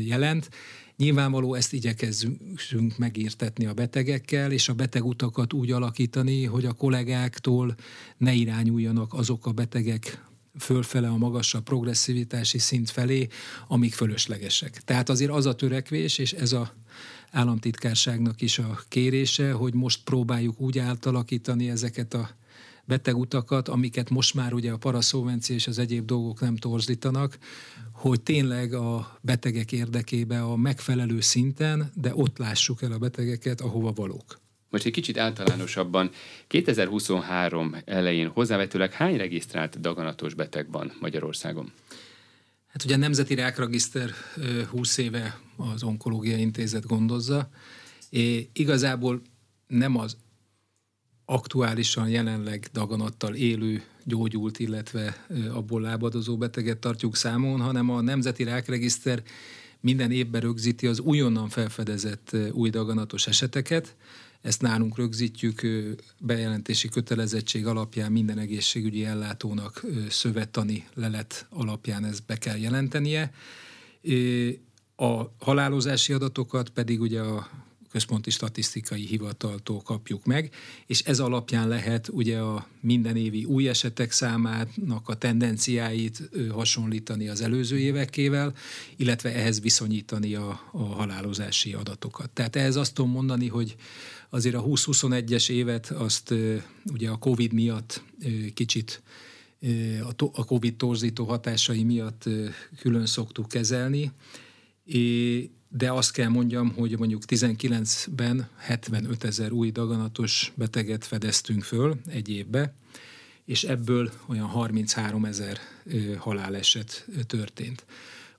jelent. 0.00 0.48
Nyilvánvaló 0.96 1.54
ezt 1.54 1.72
igyekezzünk 1.72 2.98
megírtetni 2.98 3.66
a 3.66 3.74
betegekkel, 3.74 4.52
és 4.52 4.68
a 4.68 4.74
betegutakat 4.74 5.52
úgy 5.52 5.70
alakítani, 5.70 6.44
hogy 6.44 6.64
a 6.64 6.72
kollégáktól 6.72 7.74
ne 8.16 8.32
irányuljanak 8.32 9.14
azok 9.14 9.46
a 9.46 9.52
betegek 9.52 10.24
fölfele 10.58 11.08
a 11.08 11.16
magasabb 11.16 11.62
progresszivitási 11.62 12.58
szint 12.58 12.90
felé, 12.90 13.28
amik 13.68 13.94
fölöslegesek. 13.94 14.82
Tehát 14.84 15.08
azért 15.08 15.30
az 15.30 15.46
a 15.46 15.54
törekvés, 15.54 16.18
és 16.18 16.32
ez 16.32 16.52
a 16.52 16.72
államtitkárságnak 17.30 18.40
is 18.40 18.58
a 18.58 18.80
kérése, 18.88 19.52
hogy 19.52 19.74
most 19.74 20.04
próbáljuk 20.04 20.60
úgy 20.60 20.78
átalakítani 20.78 21.70
ezeket 21.70 22.14
a 22.14 22.30
betegutakat, 22.84 23.68
amiket 23.68 24.10
most 24.10 24.34
már 24.34 24.52
ugye 24.52 24.72
a 24.72 24.76
paraszolvencia 24.76 25.54
és 25.54 25.66
az 25.66 25.78
egyéb 25.78 26.04
dolgok 26.04 26.40
nem 26.40 26.56
torzítanak, 26.56 27.38
hogy 27.92 28.20
tényleg 28.20 28.72
a 28.72 29.18
betegek 29.20 29.72
érdekébe 29.72 30.42
a 30.42 30.56
megfelelő 30.56 31.20
szinten, 31.20 31.90
de 31.94 32.14
ott 32.14 32.38
lássuk 32.38 32.82
el 32.82 32.92
a 32.92 32.98
betegeket, 32.98 33.60
ahova 33.60 33.92
valók. 33.92 34.45
Most 34.76 34.88
egy 34.88 34.94
kicsit 34.94 35.18
általánosabban, 35.18 36.10
2023 36.46 37.76
elején 37.84 38.28
hozzávetőleg 38.28 38.92
hány 38.92 39.16
regisztrált 39.16 39.80
daganatos 39.80 40.34
beteg 40.34 40.70
van 40.70 40.92
Magyarországon? 41.00 41.72
Hát 42.66 42.84
ugye 42.84 42.94
a 42.94 42.98
Nemzeti 42.98 43.34
Rákregiszter 43.34 44.10
20 44.70 44.98
éve 44.98 45.40
az 45.56 45.82
Onkológiai 45.82 46.40
Intézet 46.40 46.86
gondozza, 46.86 47.48
és 48.10 48.44
igazából 48.52 49.22
nem 49.66 49.96
az 49.96 50.16
aktuálisan 51.24 52.08
jelenleg 52.08 52.68
daganattal 52.72 53.34
élő, 53.34 53.82
gyógyult, 54.04 54.58
illetve 54.58 55.26
abból 55.52 55.80
lábadozó 55.80 56.36
beteget 56.36 56.78
tartjuk 56.78 57.16
számon, 57.16 57.60
hanem 57.60 57.90
a 57.90 58.00
Nemzeti 58.00 58.44
Rákregiszter 58.44 59.22
minden 59.80 60.10
évben 60.10 60.40
rögzíti 60.40 60.86
az 60.86 61.00
újonnan 61.00 61.48
felfedezett 61.48 62.36
új 62.52 62.70
daganatos 62.70 63.26
eseteket, 63.26 63.94
ezt 64.40 64.60
nálunk 64.62 64.96
rögzítjük 64.96 65.66
bejelentési 66.20 66.88
kötelezettség 66.88 67.66
alapján 67.66 68.12
minden 68.12 68.38
egészségügyi 68.38 69.04
ellátónak 69.04 69.84
szövettani 70.08 70.86
lelet 70.94 71.46
alapján 71.50 72.04
ezt 72.04 72.26
be 72.26 72.36
kell 72.36 72.56
jelentenie. 72.56 73.32
A 74.96 75.22
halálozási 75.38 76.12
adatokat 76.12 76.68
pedig 76.68 77.00
ugye 77.00 77.20
a 77.20 77.48
központi 77.96 78.30
statisztikai 78.30 79.06
hivataltól 79.06 79.80
kapjuk 79.82 80.24
meg, 80.24 80.54
és 80.86 81.00
ez 81.00 81.20
alapján 81.20 81.68
lehet 81.68 82.08
ugye 82.08 82.38
a 82.38 82.66
minden 82.80 83.16
évi 83.16 83.44
új 83.44 83.68
esetek 83.68 84.12
számának 84.12 85.08
a 85.08 85.14
tendenciáit 85.14 86.30
hasonlítani 86.50 87.28
az 87.28 87.40
előző 87.40 87.78
évekével, 87.78 88.54
illetve 88.96 89.34
ehhez 89.34 89.60
viszonyítani 89.60 90.34
a, 90.34 90.70
a 90.72 90.82
halálozási 90.82 91.72
adatokat. 91.72 92.30
Tehát 92.30 92.56
ehhez 92.56 92.76
azt 92.76 92.94
tudom 92.94 93.10
mondani, 93.10 93.48
hogy 93.48 93.76
azért 94.30 94.54
a 94.54 94.64
20-21-es 94.64 95.50
évet 95.50 95.90
azt 95.90 96.34
ugye 96.92 97.08
a 97.10 97.16
Covid 97.16 97.52
miatt 97.52 98.02
kicsit 98.54 99.02
a 100.32 100.44
Covid 100.44 100.76
torzító 100.76 101.24
hatásai 101.24 101.84
miatt 101.84 102.24
külön 102.80 103.06
szoktuk 103.06 103.48
kezelni, 103.48 104.12
de 105.68 105.92
azt 105.92 106.12
kell 106.12 106.28
mondjam, 106.28 106.72
hogy 106.74 106.98
mondjuk 106.98 107.22
19-ben 107.26 108.48
75 108.56 109.24
ezer 109.24 109.52
új 109.52 109.70
daganatos 109.70 110.52
beteget 110.54 111.04
fedeztünk 111.04 111.62
föl 111.62 111.96
egy 112.06 112.28
évbe, 112.28 112.74
és 113.44 113.64
ebből 113.64 114.12
olyan 114.26 114.46
33 114.46 115.24
ezer 115.24 115.58
haláleset 116.18 117.06
történt. 117.26 117.86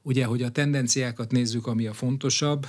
Ugye, 0.01 0.25
hogy 0.25 0.43
a 0.43 0.51
tendenciákat 0.51 1.31
nézzük, 1.31 1.67
ami 1.67 1.87
a 1.87 1.93
fontosabb, 1.93 2.67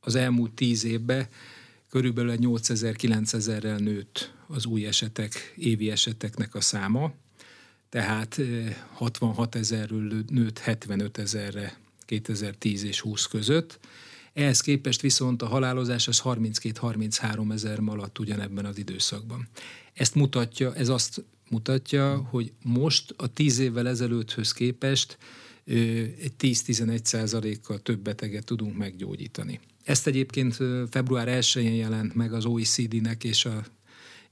az 0.00 0.14
elmúlt 0.14 0.52
tíz 0.52 0.84
évben 0.84 1.26
körülbelül 1.90 2.30
egy 2.30 2.42
8000-9000-rel 2.42 3.78
nőtt 3.78 4.32
az 4.46 4.66
új 4.66 4.86
esetek, 4.86 5.54
évi 5.56 5.90
eseteknek 5.90 6.54
a 6.54 6.60
száma, 6.60 7.12
tehát 7.88 8.40
66 8.92 9.54
ezerről 9.54 10.24
nőtt 10.28 10.58
75 10.58 11.18
ezerre 11.18 11.80
2010 12.20 12.84
és 12.84 13.00
20 13.00 13.26
között. 13.26 13.78
Ehhez 14.32 14.60
képest 14.60 15.00
viszont 15.00 15.42
a 15.42 15.46
halálozás 15.46 16.08
az 16.08 16.20
32-33 16.24 17.52
ezer 17.52 17.78
alatt 17.86 18.18
ugyanebben 18.18 18.64
az 18.64 18.78
időszakban. 18.78 19.48
Ezt 19.94 20.14
mutatja, 20.14 20.74
ez 20.74 20.88
azt 20.88 21.24
mutatja, 21.50 22.16
hogy 22.16 22.52
most 22.62 23.14
a 23.16 23.26
10 23.26 23.58
évvel 23.58 23.88
ezelőtthöz 23.88 24.52
képest 24.52 25.18
egy 25.64 26.32
10-11 26.38 27.04
százalékkal 27.04 27.78
több 27.78 27.98
beteget 27.98 28.44
tudunk 28.44 28.76
meggyógyítani. 28.76 29.60
Ezt 29.84 30.06
egyébként 30.06 30.56
február 30.90 31.28
1-én 31.40 31.74
jelent 31.74 32.14
meg 32.14 32.32
az 32.32 32.44
OECD-nek 32.44 33.24
és, 33.24 33.44
a, 33.44 33.64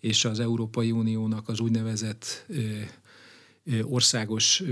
és 0.01 0.25
az 0.25 0.41
Európai 0.41 0.91
Uniónak 0.91 1.49
az 1.49 1.61
úgynevezett 1.61 2.47
országos, 3.83 4.63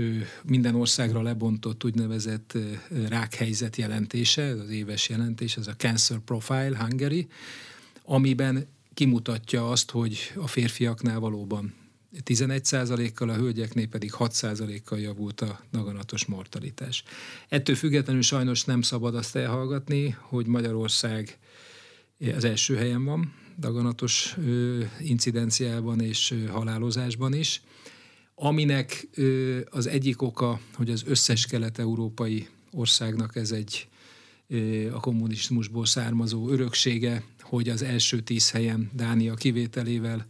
minden 0.43 0.75
országra 0.75 1.21
lebontott 1.21 1.83
úgynevezett 1.83 2.57
rákhelyzet 3.07 3.75
jelentése, 3.75 4.41
ez 4.41 4.59
az 4.59 4.69
éves 4.69 5.09
jelentés, 5.09 5.57
ez 5.57 5.67
a 5.67 5.75
Cancer 5.75 6.19
Profile 6.19 6.77
Hungary, 6.77 7.27
amiben 8.03 8.67
kimutatja 8.93 9.69
azt, 9.69 9.91
hogy 9.91 10.31
a 10.35 10.47
férfiaknál 10.47 11.19
valóban 11.19 11.73
11%-kal, 12.25 13.29
a 13.29 13.35
hölgyeknél 13.35 13.87
pedig 13.87 14.11
6%-kal 14.17 14.99
javult 14.99 15.41
a 15.41 15.59
daganatos 15.71 16.25
mortalitás. 16.25 17.03
Ettől 17.49 17.75
függetlenül 17.75 18.21
sajnos 18.21 18.63
nem 18.63 18.81
szabad 18.81 19.15
azt 19.15 19.35
elhallgatni, 19.35 20.15
hogy 20.19 20.45
Magyarország 20.45 21.37
az 22.35 22.43
első 22.43 22.75
helyen 22.75 23.03
van 23.03 23.33
daganatos 23.57 24.37
incidenciában 24.99 26.01
és 26.01 26.35
halálozásban 26.51 27.33
is, 27.33 27.61
aminek 28.39 29.07
az 29.69 29.87
egyik 29.87 30.21
oka, 30.21 30.59
hogy 30.75 30.89
az 30.89 31.03
összes 31.05 31.45
kelet-európai 31.45 32.47
országnak 32.71 33.35
ez 33.35 33.51
egy 33.51 33.87
a 34.91 34.99
kommunizmusból 34.99 35.85
származó 35.85 36.49
öröksége, 36.49 37.23
hogy 37.41 37.69
az 37.69 37.81
első 37.83 38.19
tíz 38.19 38.51
helyen 38.51 38.89
Dánia 38.93 39.33
kivételével 39.33 40.25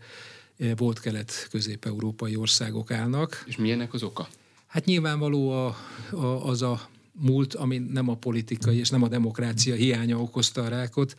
volt 0.76 1.00
kelet-közép-európai 1.00 2.36
országok 2.36 2.92
állnak. 2.92 3.44
És 3.48 3.58
milyennek 3.58 3.94
az 3.94 4.04
oka? 4.04 4.28
Hát 4.68 4.86
nyilvánvaló 4.86 5.50
a, 5.50 5.78
a, 6.12 6.48
az 6.48 6.62
a 6.62 6.90
múlt, 7.12 7.54
ami 7.54 7.78
nem 7.78 8.10
a 8.10 8.16
politikai 8.16 8.78
és 8.78 8.90
nem 8.90 9.04
a 9.04 9.08
demokrácia 9.08 9.76
hiánya 9.76 10.22
okozta 10.22 10.64
a 10.64 10.68
rákot, 10.68 11.16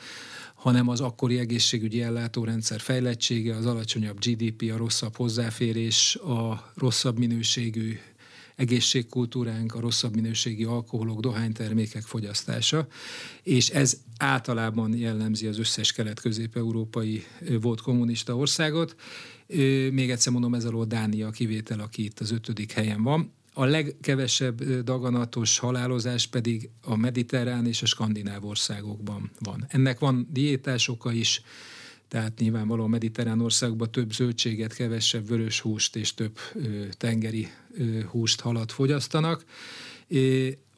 hanem 0.61 0.89
az 0.89 1.01
akkori 1.01 1.39
egészségügyi 1.39 2.03
ellátórendszer 2.03 2.81
fejlettsége, 2.81 3.57
az 3.57 3.67
alacsonyabb 3.67 4.19
GDP, 4.19 4.71
a 4.73 4.77
rosszabb 4.77 5.17
hozzáférés, 5.17 6.17
a 6.17 6.73
rosszabb 6.75 7.19
minőségű 7.19 7.99
egészségkultúránk, 8.57 9.75
a 9.75 9.81
rosszabb 9.81 10.15
minőségi 10.15 10.65
alkoholok, 10.65 11.21
dohánytermékek 11.21 12.03
fogyasztása, 12.03 12.87
és 13.43 13.69
ez 13.69 13.97
általában 14.19 14.97
jellemzi 14.97 15.47
az 15.47 15.59
összes 15.59 15.93
kelet-közép-európai 15.93 17.25
volt 17.61 17.81
kommunista 17.81 18.37
országot. 18.37 18.95
Még 19.91 20.11
egyszer 20.11 20.33
mondom, 20.33 20.55
ez 20.55 20.65
alól 20.65 20.85
Dánia 20.85 21.31
kivétel, 21.31 21.81
aki 21.81 22.05
itt 22.05 22.21
az 22.21 22.31
ötödik 22.31 22.73
helyen 22.73 23.03
van. 23.03 23.33
A 23.53 23.65
legkevesebb 23.65 24.63
daganatos 24.65 25.59
halálozás 25.59 26.27
pedig 26.27 26.71
a 26.83 26.97
mediterrán 26.97 27.67
és 27.67 27.83
a 27.83 27.87
skandináv 27.87 28.45
országokban 28.45 29.31
van. 29.39 29.67
Ennek 29.69 29.99
van 29.99 30.29
diétás 30.31 30.89
oka 30.89 31.13
is, 31.13 31.43
tehát 32.09 32.39
nyilvánvalóan 32.39 32.87
a 32.87 32.91
mediterrán 32.91 33.41
országokban 33.41 33.91
több 33.91 34.13
zöldséget, 34.13 34.75
kevesebb 34.75 35.29
vörös 35.29 35.61
húst 35.61 35.97
és 35.97 36.15
több 36.15 36.39
tengeri 36.91 37.49
húst, 38.11 38.41
halat 38.41 38.73
fogyasztanak. 38.73 39.45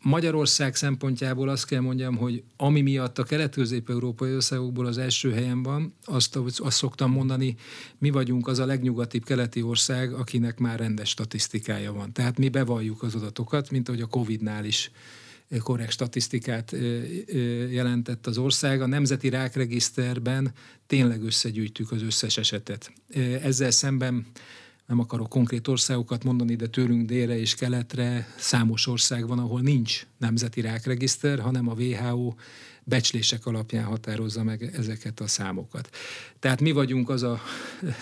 Magyarország 0.03 0.75
szempontjából 0.75 1.49
azt 1.49 1.67
kell 1.67 1.81
mondjam, 1.81 2.17
hogy 2.17 2.43
ami 2.57 2.81
miatt 2.81 3.19
a 3.19 3.23
kelet-közép-európai 3.23 4.35
országokból 4.35 4.87
az 4.87 4.99
első 4.99 5.33
helyen 5.33 5.63
van, 5.63 5.95
azt, 6.05 6.37
azt 6.37 6.77
szoktam 6.77 7.11
mondani, 7.11 7.57
mi 7.99 8.11
vagyunk 8.11 8.49
az 8.49 8.59
a 8.59 8.67
legnyugatibb 8.67 9.25
keleti 9.25 9.63
ország, 9.63 10.13
akinek 10.13 10.59
már 10.59 10.79
rendes 10.79 11.09
statisztikája 11.09 11.93
van. 11.93 12.13
Tehát 12.13 12.39
mi 12.39 12.49
bevalljuk 12.49 13.03
az 13.03 13.15
adatokat, 13.15 13.71
mint 13.71 13.89
ahogy 13.89 14.01
a 14.01 14.07
Covid-nál 14.07 14.65
is 14.65 14.91
korrekt 15.59 15.93
statisztikát 15.93 16.77
jelentett 17.71 18.27
az 18.27 18.39
ország. 18.39 18.81
A 18.81 18.87
Nemzeti 18.87 19.29
Rákregiszterben 19.29 20.53
tényleg 20.87 21.23
összegyűjtjük 21.23 21.93
az 21.93 22.03
összes 22.03 22.37
esetet. 22.37 22.93
Ezzel 23.43 23.71
szemben 23.71 24.27
nem 24.93 25.01
akarok 25.01 25.29
konkrét 25.29 25.69
országokat 25.69 26.25
mondani, 26.25 26.55
de 26.55 26.67
tőlünk 26.67 27.07
délre 27.07 27.39
és 27.39 27.55
keletre 27.55 28.35
számos 28.39 28.87
ország 28.87 29.27
van, 29.27 29.39
ahol 29.39 29.61
nincs 29.61 30.07
nemzeti 30.19 30.61
rákregiszter, 30.61 31.41
hanem 31.41 31.69
a 31.69 31.75
WHO 31.75 32.35
becslések 32.85 33.47
alapján 33.47 33.85
határozza 33.85 34.43
meg 34.43 34.63
ezeket 34.63 35.21
a 35.21 35.27
számokat. 35.27 35.97
Tehát 36.39 36.61
mi 36.61 36.73
vagyunk 36.73 37.09
az 37.09 37.23
a 37.23 37.41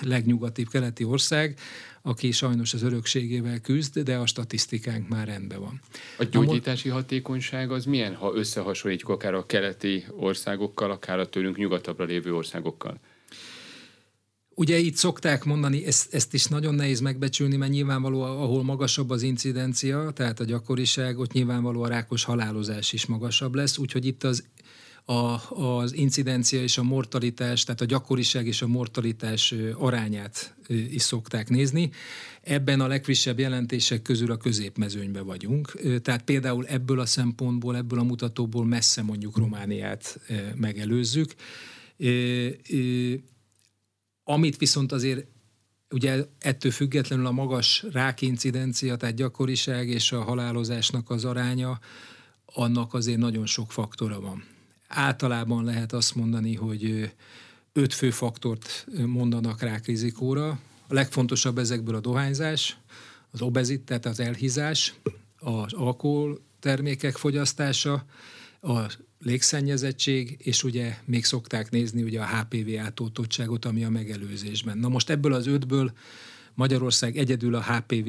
legnyugatibb 0.02 0.68
keleti 0.68 1.04
ország, 1.04 1.58
aki 2.02 2.30
sajnos 2.30 2.74
az 2.74 2.82
örökségével 2.82 3.60
küzd, 3.60 3.98
de 3.98 4.16
a 4.16 4.26
statisztikánk 4.26 5.08
már 5.08 5.26
rendben 5.26 5.60
van. 5.60 5.80
A 6.18 6.24
gyógyítási 6.24 6.88
hatékonyság 6.88 7.70
az 7.70 7.84
milyen, 7.84 8.14
ha 8.14 8.34
összehasonlítjuk 8.34 9.10
akár 9.10 9.34
a 9.34 9.46
keleti 9.46 10.04
országokkal, 10.16 10.90
akár 10.90 11.18
a 11.18 11.28
tőlünk 11.28 11.56
nyugatabbra 11.56 12.04
lévő 12.04 12.34
országokkal? 12.34 13.00
Ugye 14.60 14.78
itt 14.78 14.96
szokták 14.96 15.44
mondani, 15.44 15.86
ezt, 15.86 16.14
ezt 16.14 16.34
is 16.34 16.46
nagyon 16.46 16.74
nehéz 16.74 17.00
megbecsülni, 17.00 17.56
mert 17.56 17.70
nyilvánvaló, 17.70 18.22
ahol 18.22 18.64
magasabb 18.64 19.10
az 19.10 19.22
incidencia, 19.22 20.10
tehát 20.10 20.40
a 20.40 20.44
gyakoriság, 20.44 21.18
ott 21.18 21.32
nyilvánvaló 21.32 21.82
a 21.82 21.88
rákos 21.88 22.24
halálozás 22.24 22.92
is 22.92 23.06
magasabb 23.06 23.54
lesz, 23.54 23.78
úgyhogy 23.78 24.06
itt 24.06 24.24
az 24.24 24.44
a, 25.04 25.38
az 25.64 25.94
incidencia 25.94 26.62
és 26.62 26.78
a 26.78 26.82
mortalitás, 26.82 27.64
tehát 27.64 27.80
a 27.80 27.84
gyakoriság 27.84 28.46
és 28.46 28.62
a 28.62 28.66
mortalitás 28.66 29.54
arányát 29.74 30.54
is 30.68 31.02
szokták 31.02 31.48
nézni. 31.48 31.90
Ebben 32.42 32.80
a 32.80 32.86
legfrissebb 32.86 33.38
jelentések 33.38 34.02
közül 34.02 34.30
a 34.30 34.36
középmezőnybe 34.36 35.20
vagyunk. 35.20 35.80
Tehát 36.02 36.22
például 36.22 36.66
ebből 36.66 37.00
a 37.00 37.06
szempontból, 37.06 37.76
ebből 37.76 37.98
a 37.98 38.04
mutatóból 38.04 38.66
messze 38.66 39.02
mondjuk 39.02 39.36
Romániát 39.36 40.20
megelőzzük. 40.54 41.34
Amit 44.30 44.56
viszont 44.56 44.92
azért 44.92 45.26
ugye 45.90 46.24
ettől 46.38 46.72
függetlenül 46.72 47.26
a 47.26 47.30
magas 47.30 47.84
rákincidencia, 47.92 48.96
tehát 48.96 49.14
gyakoriság 49.14 49.88
és 49.88 50.12
a 50.12 50.22
halálozásnak 50.22 51.10
az 51.10 51.24
aránya, 51.24 51.78
annak 52.44 52.94
azért 52.94 53.18
nagyon 53.18 53.46
sok 53.46 53.72
faktora 53.72 54.20
van. 54.20 54.44
Általában 54.88 55.64
lehet 55.64 55.92
azt 55.92 56.14
mondani, 56.14 56.54
hogy 56.54 57.12
öt 57.72 57.94
fő 57.94 58.10
faktort 58.10 58.86
mondanak 59.06 59.60
rákrizikóra. 59.60 60.48
A 60.88 60.94
legfontosabb 60.94 61.58
ezekből 61.58 61.94
a 61.94 62.00
dohányzás, 62.00 62.76
az 63.30 63.40
obezit, 63.40 63.80
tehát 63.80 64.06
az 64.06 64.20
elhízás, 64.20 64.94
az 65.38 65.72
alkohol 65.72 66.40
termékek 66.60 67.16
fogyasztása, 67.16 68.04
a 68.60 68.90
légszennyezettség, 69.18 70.36
és 70.38 70.64
ugye 70.64 70.96
még 71.04 71.24
szokták 71.24 71.70
nézni 71.70 72.02
ugye 72.02 72.20
a 72.20 72.26
HPV 72.26 72.78
átoltottságot, 72.78 73.64
ami 73.64 73.84
a 73.84 73.90
megelőzésben. 73.90 74.78
Na 74.78 74.88
most 74.88 75.10
ebből 75.10 75.32
az 75.32 75.46
ötből 75.46 75.92
Magyarország 76.54 77.16
egyedül 77.16 77.54
a 77.54 77.62
HPV 77.62 78.08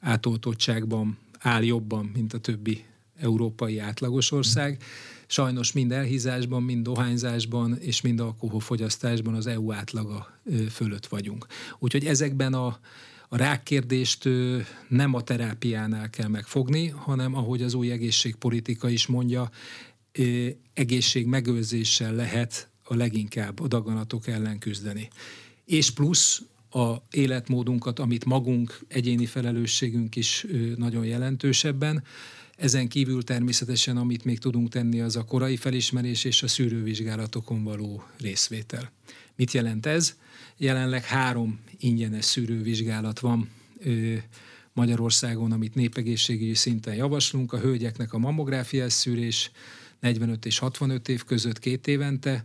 átoltottságban 0.00 1.18
áll 1.38 1.64
jobban, 1.64 2.10
mint 2.14 2.32
a 2.32 2.38
többi 2.38 2.84
európai 3.16 3.78
átlagos 3.78 4.32
ország. 4.32 4.82
Sajnos 5.26 5.72
mind 5.72 5.92
elhízásban, 5.92 6.62
mind 6.62 6.82
dohányzásban 6.84 7.78
és 7.78 8.00
mind 8.00 8.20
alkoholfogyasztásban 8.20 9.34
az 9.34 9.46
EU 9.46 9.72
átlaga 9.72 10.40
fölött 10.70 11.06
vagyunk. 11.06 11.46
Úgyhogy 11.78 12.04
ezekben 12.04 12.54
a 12.54 12.78
a 13.28 13.36
rákkérdést 13.36 14.28
nem 14.88 15.14
a 15.14 15.22
terápiánál 15.22 16.10
kell 16.10 16.28
megfogni, 16.28 16.88
hanem 16.88 17.34
ahogy 17.34 17.62
az 17.62 17.74
új 17.74 17.90
egészségpolitika 17.90 18.88
is 18.88 19.06
mondja, 19.06 19.50
egészség 20.72 21.26
megőrzéssel 21.26 22.14
lehet 22.14 22.68
a 22.82 22.94
leginkább 22.94 23.60
a 23.60 23.66
daganatok 23.66 24.26
ellen 24.26 24.58
küzdeni. 24.58 25.08
És 25.64 25.90
plusz 25.90 26.42
a 26.70 26.94
életmódunkat, 27.10 27.98
amit 27.98 28.24
magunk, 28.24 28.80
egyéni 28.88 29.26
felelősségünk 29.26 30.16
is 30.16 30.46
nagyon 30.76 31.04
jelentősebben, 31.04 32.02
ezen 32.56 32.88
kívül 32.88 33.22
természetesen, 33.22 33.96
amit 33.96 34.24
még 34.24 34.38
tudunk 34.38 34.68
tenni, 34.68 35.00
az 35.00 35.16
a 35.16 35.24
korai 35.24 35.56
felismerés 35.56 36.24
és 36.24 36.42
a 36.42 36.48
szűrővizsgálatokon 36.48 37.64
való 37.64 38.02
részvétel. 38.20 38.92
Mit 39.36 39.52
jelent 39.52 39.86
ez? 39.86 40.16
Jelenleg 40.56 41.04
három 41.04 41.60
ingyenes 41.78 42.24
szűrővizsgálat 42.24 43.20
van 43.20 43.50
Magyarországon, 44.72 45.52
amit 45.52 45.74
népegészségügyi 45.74 46.54
szinten 46.54 46.94
javaslunk. 46.94 47.52
A 47.52 47.58
hölgyeknek 47.58 48.12
a 48.12 48.18
mammográfiás 48.18 48.92
szűrés 48.92 49.50
45 50.00 50.46
és 50.46 50.58
65 50.58 51.08
év 51.08 51.24
között 51.24 51.58
két 51.58 51.86
évente. 51.86 52.44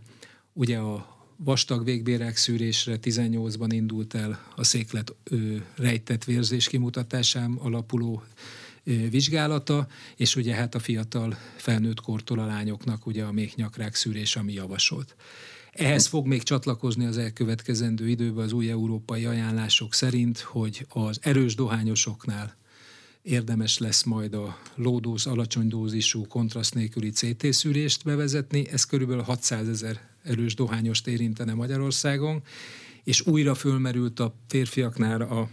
Ugye 0.52 0.78
a 0.78 1.14
vastag 1.36 1.84
végbérek 1.84 2.36
szűrésre 2.36 2.98
18-ban 3.02 3.68
indult 3.68 4.14
el 4.14 4.52
a 4.56 4.64
széklet 4.64 5.14
ö, 5.24 5.56
rejtett 5.76 6.24
vérzés 6.24 6.68
kimutatásán 6.68 7.52
alapuló 7.52 8.22
vizsgálata, 9.10 9.86
és 10.16 10.36
ugye 10.36 10.54
hát 10.54 10.74
a 10.74 10.78
fiatal 10.78 11.38
felnőtt 11.56 12.00
kortól 12.00 12.38
a 12.38 12.46
lányoknak 12.46 13.06
ugye 13.06 13.24
a 13.24 13.32
méhnyakrák 13.32 13.94
szűrés, 13.94 14.36
ami 14.36 14.52
javasolt. 14.52 15.16
Ehhez 15.72 16.06
fog 16.06 16.26
még 16.26 16.42
csatlakozni 16.42 17.04
az 17.04 17.18
elkövetkezendő 17.18 18.08
időben 18.08 18.44
az 18.44 18.52
új 18.52 18.70
európai 18.70 19.24
ajánlások 19.24 19.94
szerint, 19.94 20.38
hogy 20.38 20.86
az 20.88 21.18
erős 21.22 21.54
dohányosoknál 21.54 22.56
érdemes 23.24 23.78
lesz 23.78 24.02
majd 24.02 24.34
a 24.34 24.58
lódóz 24.74 25.26
alacsony 25.26 25.68
dózisú 25.68 26.26
kontraszt 26.26 26.74
nélküli 26.74 27.10
CT 27.10 27.52
szűrést 27.52 28.04
bevezetni. 28.04 28.68
Ez 28.68 28.84
körülbelül 28.84 29.22
600 29.22 29.68
ezer 29.68 30.08
erős 30.22 30.54
dohányost 30.54 31.06
érintene 31.06 31.54
Magyarországon, 31.54 32.42
és 33.04 33.26
újra 33.26 33.54
fölmerült 33.54 34.20
a 34.20 34.34
férfiaknál 34.48 35.20
a 35.20 35.48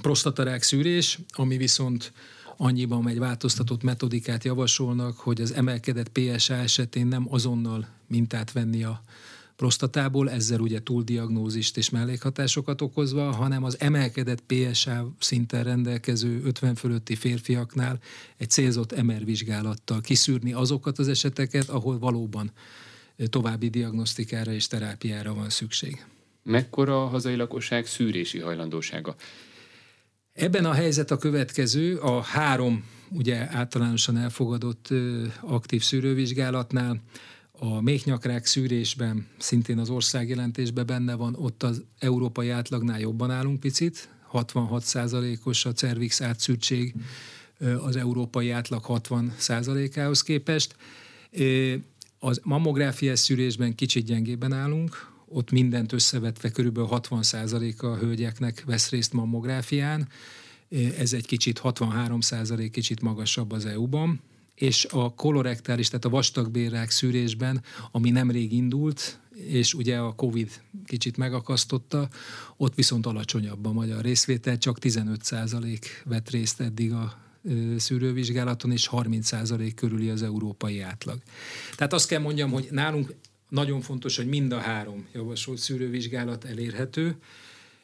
prostatarák 0.00 0.62
szűrés, 0.62 1.18
ami 1.30 1.56
viszont 1.56 2.12
annyiban 2.56 3.08
egy 3.08 3.18
változtatott 3.18 3.82
metodikát 3.82 4.44
javasolnak, 4.44 5.16
hogy 5.16 5.40
az 5.40 5.52
emelkedett 5.52 6.08
PSA 6.08 6.54
esetén 6.54 7.06
nem 7.06 7.26
azonnal 7.30 7.88
mintát 8.06 8.52
venni 8.52 8.84
a 8.84 9.02
prostatából, 9.58 10.30
ezzel 10.30 10.60
ugye 10.60 10.82
túldiagnózist 10.82 11.76
és 11.76 11.90
mellékhatásokat 11.90 12.80
okozva, 12.80 13.32
hanem 13.32 13.64
az 13.64 13.80
emelkedett 13.80 14.42
PSA 14.46 15.10
szinten 15.18 15.64
rendelkező 15.64 16.42
50 16.44 16.74
fölötti 16.74 17.14
férfiaknál 17.14 17.98
egy 18.36 18.50
célzott 18.50 19.02
MR 19.02 19.24
vizsgálattal 19.24 20.00
kiszűrni 20.00 20.52
azokat 20.52 20.98
az 20.98 21.08
eseteket, 21.08 21.68
ahol 21.68 21.98
valóban 21.98 22.52
további 23.30 23.68
diagnosztikára 23.68 24.52
és 24.52 24.66
terápiára 24.66 25.34
van 25.34 25.50
szükség. 25.50 26.04
Mekkora 26.42 27.02
a 27.02 27.06
hazai 27.06 27.36
lakosság 27.36 27.86
szűrési 27.86 28.38
hajlandósága? 28.38 29.14
Ebben 30.32 30.64
a 30.64 30.72
helyzet 30.72 31.10
a 31.10 31.16
következő, 31.16 31.96
a 31.96 32.20
három 32.20 32.84
ugye 33.10 33.48
általánosan 33.50 34.16
elfogadott 34.16 34.88
aktív 35.40 35.82
szűrővizsgálatnál, 35.82 37.02
a 37.58 37.80
méhnyakrák 37.80 38.46
szűrésben, 38.46 39.26
szintén 39.38 39.78
az 39.78 39.90
országjelentésben 39.90 40.86
benne 40.86 41.14
van, 41.14 41.34
ott 41.38 41.62
az 41.62 41.82
európai 41.98 42.48
átlagnál 42.48 43.00
jobban 43.00 43.30
állunk 43.30 43.60
picit, 43.60 44.08
66%-os 44.32 45.64
a 45.64 45.72
cervix 45.72 46.20
átszűrtség 46.20 46.94
az 47.80 47.96
európai 47.96 48.50
átlag 48.50 48.84
60%-ához 48.88 50.22
képest. 50.22 50.76
Az 52.18 52.40
mammográfiás 52.42 53.18
szűrésben 53.18 53.74
kicsit 53.74 54.04
gyengében 54.04 54.52
állunk, 54.52 55.10
ott 55.28 55.50
mindent 55.50 55.92
összevetve 55.92 56.50
körülbelül 56.50 56.88
60% 56.92 57.76
a 57.78 57.96
hölgyeknek 57.96 58.62
vesz 58.66 58.90
részt 58.90 59.12
mammográfián, 59.12 60.08
ez 60.98 61.12
egy 61.12 61.26
kicsit 61.26 61.60
63% 61.64 62.68
kicsit 62.72 63.00
magasabb 63.00 63.52
az 63.52 63.66
EU-ban, 63.66 64.20
és 64.58 64.86
a 64.90 65.14
kolorektális, 65.14 65.88
tehát 65.88 66.04
a 66.04 66.08
vastagbérrák 66.08 66.90
szűrésben, 66.90 67.62
ami 67.90 68.10
nemrég 68.10 68.52
indult, 68.52 69.18
és 69.34 69.74
ugye 69.74 69.98
a 69.98 70.14
Covid 70.14 70.62
kicsit 70.84 71.16
megakasztotta, 71.16 72.08
ott 72.56 72.74
viszont 72.74 73.06
alacsonyabb 73.06 73.66
a 73.66 73.72
magyar 73.72 74.02
részvétel, 74.02 74.58
csak 74.58 74.78
15% 74.80 75.78
vett 76.04 76.30
részt 76.30 76.60
eddig 76.60 76.92
a 76.92 77.18
szűrővizsgálaton, 77.76 78.72
és 78.72 78.88
30% 78.92 79.72
körüli 79.74 80.08
az 80.08 80.22
európai 80.22 80.80
átlag. 80.80 81.18
Tehát 81.76 81.92
azt 81.92 82.08
kell 82.08 82.20
mondjam, 82.20 82.50
hogy 82.50 82.68
nálunk 82.70 83.14
nagyon 83.48 83.80
fontos, 83.80 84.16
hogy 84.16 84.26
mind 84.26 84.52
a 84.52 84.58
három 84.58 85.06
javasolt 85.12 85.58
szűrővizsgálat 85.58 86.44
elérhető. 86.44 87.16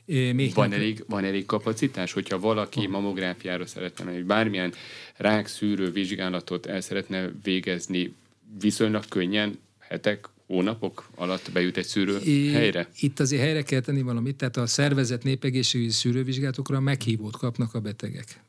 Még 0.06 0.54
van, 0.54 0.68
nem... 0.68 0.78
elég, 0.78 1.04
van 1.08 1.24
elég 1.24 1.46
kapacitás, 1.46 2.12
hogyha 2.12 2.38
valaki 2.38 2.86
mamográfiára 2.86 3.66
szeretne 3.66 4.12
hogy 4.12 4.24
bármilyen 4.24 4.72
rákszűrő 5.16 5.90
vizsgálatot 5.90 6.66
el 6.66 6.80
szeretne 6.80 7.32
végezni, 7.42 8.14
viszonylag 8.60 9.04
könnyen, 9.08 9.58
hetek, 9.78 10.28
hónapok 10.46 11.08
alatt 11.14 11.50
bejut 11.52 11.76
egy 11.76 11.84
szűrő 11.84 12.18
helyre? 12.52 12.88
Itt 13.00 13.20
azért 13.20 13.42
helyre 13.42 13.62
kell 13.62 13.80
tenni 13.80 14.02
valamit, 14.02 14.36
tehát 14.36 14.56
a 14.56 14.66
szervezet 14.66 15.22
népegészségügyi 15.22 15.90
szűrővizsgálatokra 15.90 16.80
meghívót 16.80 17.36
kapnak 17.36 17.74
a 17.74 17.80
betegek. 17.80 18.40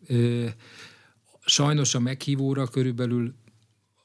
Sajnos 1.46 1.96
a 1.96 2.00
meghívóra 2.00 2.68
körülbelül 2.68 3.34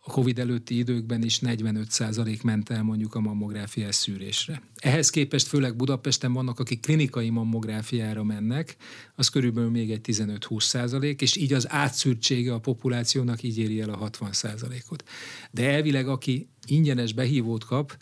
a 0.02 0.10
Covid 0.10 0.38
előtti 0.38 0.76
időkben 0.76 1.22
is 1.22 1.38
45% 1.42 2.42
ment 2.42 2.70
el 2.70 2.82
mondjuk 2.82 3.14
a 3.14 3.20
mammográfiás 3.20 3.94
szűrésre. 3.94 4.62
Ehhez 4.76 5.10
képest 5.10 5.46
főleg 5.46 5.76
Budapesten 5.76 6.32
vannak, 6.32 6.58
akik 6.58 6.80
klinikai 6.80 7.30
mammográfiára 7.30 8.24
mennek, 8.24 8.76
az 9.14 9.28
körülbelül 9.28 9.70
még 9.70 9.90
egy 9.90 10.00
15-20%, 10.06 11.20
és 11.20 11.36
így 11.36 11.52
az 11.52 11.70
átszűrtsége 11.70 12.52
a 12.52 12.60
populációnak 12.60 13.42
így 13.42 13.58
éri 13.58 13.80
el 13.80 13.90
a 13.90 14.10
60%-ot. 14.10 15.04
De 15.50 15.70
elvileg, 15.70 16.08
aki 16.08 16.48
ingyenes 16.66 17.12
behívót 17.12 17.64
kap, 17.64 17.96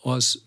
az 0.00 0.42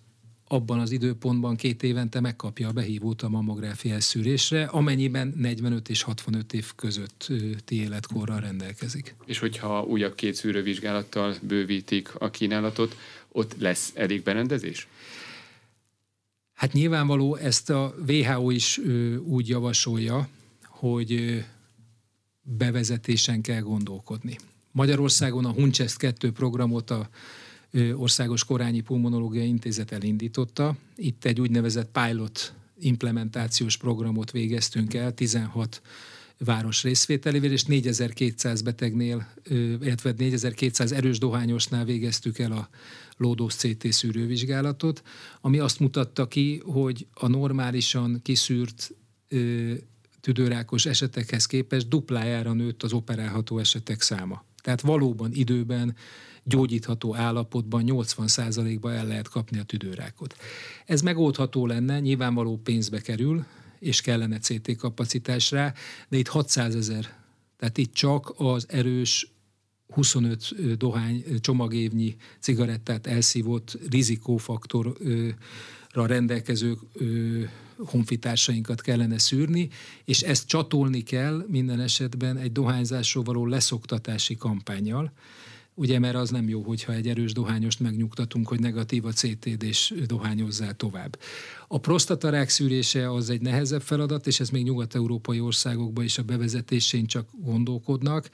abban 0.52 0.80
az 0.80 0.92
időpontban 0.92 1.56
két 1.56 1.84
évente 1.84 2.20
megkapja 2.20 2.68
a 2.68 2.72
behívót 2.72 3.22
a 3.22 3.30
mammográfiás 3.30 4.04
szűrésre, 4.04 4.64
amennyiben 4.64 5.34
45 5.38 5.90
és 5.90 6.02
65 6.02 6.54
év 6.54 6.72
közötti 6.76 7.82
életkorral 7.82 8.40
rendelkezik. 8.40 9.16
És 9.26 9.40
hogyha 9.40 9.84
újabb 9.84 10.16
két 10.16 10.36
szűrővizsgálattal 10.36 11.36
bővítik 11.42 12.16
a 12.16 12.30
kínálatot, 12.30 12.96
ott 13.32 13.56
lesz 13.60 13.92
elég 13.96 14.24
berendezés? 14.24 14.88
Hát 16.54 16.74
nyilvánvaló 16.74 17.36
ezt 17.36 17.70
a 17.70 17.96
WHO 18.08 18.50
is 18.50 18.78
úgy 19.24 19.50
javasolja, 19.50 20.28
hogy 20.64 21.44
bevezetésen 22.42 23.42
kell 23.42 23.62
gondolkodni. 23.62 24.38
Magyarországon 24.72 25.46
a 25.46 25.52
Hunchest 25.52 25.98
2 25.98 26.32
programot 26.32 26.90
a 26.90 27.10
Országos 27.96 28.44
Korányi 28.44 28.82
Pulmonológiai 28.82 29.48
Intézet 29.48 29.92
elindította. 29.92 30.78
Itt 30.96 31.26
egy 31.26 31.42
úgynevezett 31.42 31.92
pilot 31.92 32.54
implementációs 32.80 33.78
programot 33.78 34.32
végeztünk 34.32 34.94
el, 34.94 35.14
16 35.14 35.82
város 36.38 36.84
részvételével, 36.84 37.52
és 37.52 37.64
4200 37.64 38.62
betegnél, 38.62 39.28
illetve 39.82 40.14
4200 40.18 40.92
erős 40.92 41.20
dohányosnál 41.20 41.86
végeztük 41.86 42.40
el 42.40 42.52
a 42.52 42.70
lódós 43.18 43.56
CT 43.56 43.92
szűrővizsgálatot, 43.92 45.04
ami 45.42 45.60
azt 45.60 45.80
mutatta 45.80 46.28
ki, 46.28 46.62
hogy 46.66 47.08
a 47.14 47.28
normálisan 47.28 48.20
kiszűrt 48.22 48.92
tüdőrákos 50.22 50.86
esetekhez 50.86 51.46
képest 51.46 51.88
duplájára 51.88 52.54
nőtt 52.54 52.84
az 52.84 52.94
operálható 52.94 53.60
esetek 53.60 54.02
száma. 54.02 54.44
Tehát 54.62 54.82
valóban 54.82 55.32
időben 55.34 55.96
gyógyítható 56.44 57.16
állapotban 57.16 57.84
80%-ba 57.86 58.94
el 58.94 59.08
lehet 59.08 59.28
kapni 59.30 59.60
a 59.60 59.64
tüdőrákot. 59.64 60.36
Ez 60.86 61.02
megoldható 61.02 61.66
lenne, 61.66 62.00
nyilvánvaló 62.00 62.58
pénzbe 62.58 63.02
kerül, 63.02 63.46
és 63.80 64.02
kellene 64.02 64.40
CT 64.40 64.76
kapacitás 64.76 65.50
de 65.50 65.74
itt 66.10 66.28
600 66.28 66.76
ezer, 66.76 67.20
tehát 67.58 67.78
itt 67.78 67.94
csak 67.94 68.34
az 68.38 68.66
erős 68.70 69.32
25 69.94 70.78
dohány 70.78 71.24
csomagévnyi 71.42 72.16
cigarettát 72.40 73.08
elszívott 73.08 73.78
rizikófaktorra 73.90 75.36
rendelkező 75.94 76.78
honfitársainkat 77.78 78.82
kellene 78.82 79.18
szűrni, 79.18 79.70
és 80.06 80.22
ezt 80.22 80.48
csatolni 80.48 81.04
kell 81.04 81.46
minden 81.48 81.80
esetben 81.80 82.38
egy 82.38 82.52
dohányzásról 82.52 83.24
való 83.24 83.46
leszoktatási 83.46 84.36
kampányjal, 84.36 85.12
ugye 85.74 86.00
mert 86.00 86.16
az 86.16 86.30
nem 86.30 86.50
jó, 86.50 86.62
hogyha 86.62 86.94
egy 86.94 87.08
erős 87.08 87.34
dohányost 87.34 87.80
megnyugtatunk, 87.80 88.48
hogy 88.48 88.60
negatív 88.60 89.06
a 89.06 89.12
CTD 89.12 89.64
és 89.64 89.94
dohányozzá 90.06 90.72
tovább. 90.72 91.20
A 91.68 91.78
prostatarák 91.80 92.50
szűrése 92.50 93.12
az 93.12 93.30
egy 93.30 93.42
nehezebb 93.42 93.82
feladat, 93.82 94.28
és 94.28 94.40
ez 94.40 94.50
még 94.50 94.64
nyugat-európai 94.64 95.40
országokban 95.40 96.04
is 96.04 96.18
a 96.18 96.24
bevezetésén 96.24 97.06
csak 97.06 97.30
gondolkodnak, 97.32 98.30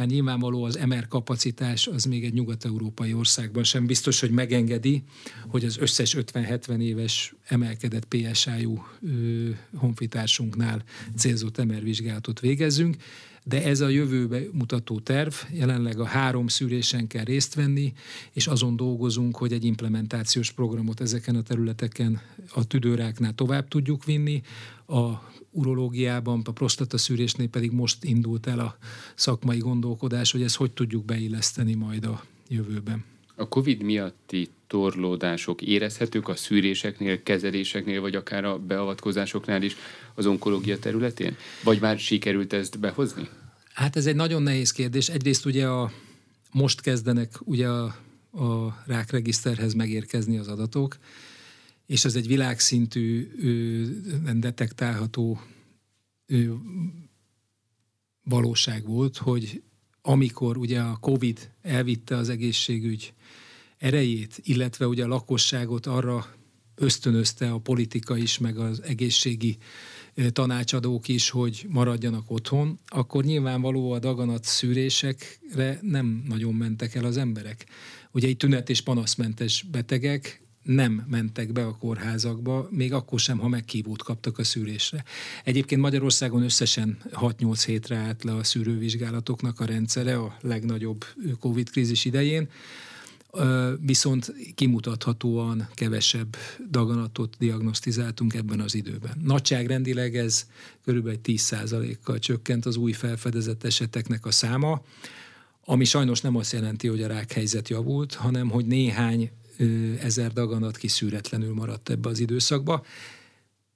mert 0.00 0.12
nyilvánvaló 0.12 0.64
az 0.64 0.78
MR 0.86 1.08
kapacitás 1.08 1.86
az 1.86 2.04
még 2.04 2.24
egy 2.24 2.32
nyugat-európai 2.32 3.12
országban 3.14 3.64
sem 3.64 3.86
biztos, 3.86 4.20
hogy 4.20 4.30
megengedi, 4.30 5.02
hogy 5.48 5.64
az 5.64 5.78
összes 5.78 6.16
50-70 6.18 6.80
éves 6.80 7.34
emelkedett 7.46 8.04
PSI-jú 8.04 8.84
honfitársunknál 9.74 10.82
célzott 11.16 11.64
MR 11.64 11.82
vizsgálatot 11.82 12.40
végezzünk 12.40 12.96
de 13.44 13.64
ez 13.64 13.80
a 13.80 13.88
jövőbe 13.88 14.40
mutató 14.52 14.98
terv, 14.98 15.32
jelenleg 15.52 16.00
a 16.00 16.04
három 16.04 16.48
szűrésen 16.48 17.06
kell 17.06 17.24
részt 17.24 17.54
venni, 17.54 17.92
és 18.32 18.46
azon 18.46 18.76
dolgozunk, 18.76 19.36
hogy 19.36 19.52
egy 19.52 19.64
implementációs 19.64 20.52
programot 20.52 21.00
ezeken 21.00 21.36
a 21.36 21.42
területeken 21.42 22.20
a 22.54 22.64
tüdőráknál 22.64 23.34
tovább 23.34 23.68
tudjuk 23.68 24.04
vinni, 24.04 24.42
a 24.86 25.30
urológiában, 25.50 26.42
a 26.44 26.52
prostata 26.52 26.98
szűrésnél 26.98 27.48
pedig 27.48 27.72
most 27.72 28.04
indult 28.04 28.46
el 28.46 28.58
a 28.58 28.76
szakmai 29.14 29.58
gondolkodás, 29.58 30.32
hogy 30.32 30.42
ezt 30.42 30.56
hogy 30.56 30.72
tudjuk 30.72 31.04
beilleszteni 31.04 31.74
majd 31.74 32.04
a 32.04 32.24
jövőben. 32.48 33.04
A 33.40 33.48
COVID 33.48 33.82
miatti 33.82 34.48
torlódások 34.66 35.62
érezhetők 35.62 36.28
a 36.28 36.36
szűréseknél, 36.36 37.22
kezeléseknél, 37.22 38.00
vagy 38.00 38.14
akár 38.14 38.44
a 38.44 38.58
beavatkozásoknál 38.58 39.62
is 39.62 39.76
az 40.14 40.26
onkológia 40.26 40.78
területén? 40.78 41.36
Vagy 41.64 41.80
már 41.80 41.98
sikerült 41.98 42.52
ezt 42.52 42.78
behozni? 42.78 43.28
Hát 43.72 43.96
ez 43.96 44.06
egy 44.06 44.14
nagyon 44.14 44.42
nehéz 44.42 44.70
kérdés. 44.70 45.08
Egyrészt 45.08 45.46
ugye 45.46 45.66
a, 45.66 45.92
most 46.52 46.80
kezdenek 46.80 47.38
ugye 47.40 47.68
a, 47.68 47.84
a 48.30 48.82
rákregiszterhez 48.86 49.74
megérkezni 49.74 50.38
az 50.38 50.48
adatok, 50.48 50.98
és 51.86 52.04
ez 52.04 52.14
egy 52.14 52.26
világszintű 52.26 53.30
nem 54.24 54.40
detektálható 54.40 55.40
ő, 56.26 56.54
valóság 58.24 58.86
volt, 58.86 59.16
hogy 59.16 59.62
amikor 60.02 60.56
ugye 60.56 60.80
a 60.80 60.96
COVID 60.96 61.50
elvitte 61.62 62.16
az 62.16 62.28
egészségügy 62.28 63.12
erejét, 63.78 64.40
illetve 64.42 64.86
ugye 64.86 65.04
a 65.04 65.08
lakosságot 65.08 65.86
arra 65.86 66.26
ösztönözte 66.74 67.50
a 67.50 67.58
politika 67.58 68.16
is, 68.16 68.38
meg 68.38 68.58
az 68.58 68.82
egészségi 68.82 69.56
tanácsadók 70.32 71.08
is, 71.08 71.30
hogy 71.30 71.66
maradjanak 71.68 72.30
otthon, 72.30 72.78
akkor 72.86 73.24
nyilvánvaló 73.24 73.92
a 73.92 73.98
daganat 73.98 74.44
szűrésekre 74.44 75.78
nem 75.82 76.24
nagyon 76.28 76.54
mentek 76.54 76.94
el 76.94 77.04
az 77.04 77.16
emberek. 77.16 77.66
Ugye 78.12 78.28
egy 78.28 78.36
tünet- 78.36 78.70
és 78.70 78.80
panaszmentes 78.80 79.62
betegek 79.62 80.42
nem 80.62 81.06
mentek 81.10 81.52
be 81.52 81.66
a 81.66 81.76
kórházakba, 81.76 82.68
még 82.70 82.92
akkor 82.92 83.20
sem, 83.20 83.38
ha 83.38 83.48
meghívót 83.48 84.02
kaptak 84.02 84.38
a 84.38 84.44
szűrésre. 84.44 85.04
Egyébként 85.44 85.80
Magyarországon 85.80 86.42
összesen 86.42 86.98
6-8 87.12 87.62
hétre 87.66 87.96
állt 87.96 88.24
le 88.24 88.34
a 88.34 88.44
szűrővizsgálatoknak 88.44 89.60
a 89.60 89.64
rendszere 89.64 90.16
a 90.16 90.36
legnagyobb 90.40 91.04
Covid-krízis 91.40 92.04
idején. 92.04 92.48
viszont 93.80 94.34
kimutathatóan 94.54 95.68
kevesebb 95.74 96.36
daganatot 96.70 97.36
diagnosztizáltunk 97.38 98.34
ebben 98.34 98.60
az 98.60 98.74
időben. 98.74 99.20
Nagyságrendileg 99.22 100.16
ez 100.16 100.46
körülbelül 100.84 101.20
10%-kal 101.24 102.18
csökkent 102.18 102.66
az 102.66 102.76
új 102.76 102.92
felfedezett 102.92 103.64
eseteknek 103.64 104.26
a 104.26 104.30
száma, 104.30 104.82
ami 105.64 105.84
sajnos 105.84 106.20
nem 106.20 106.36
azt 106.36 106.52
jelenti, 106.52 106.88
hogy 106.88 107.02
a 107.02 107.06
rákhelyzet 107.06 107.68
javult, 107.68 108.14
hanem 108.14 108.48
hogy 108.48 108.66
néhány 108.66 109.30
ezer 110.00 110.32
daganat 110.32 110.76
kiszűretlenül 110.76 111.54
maradt 111.54 111.90
ebbe 111.90 112.08
az 112.08 112.18
időszakba. 112.18 112.84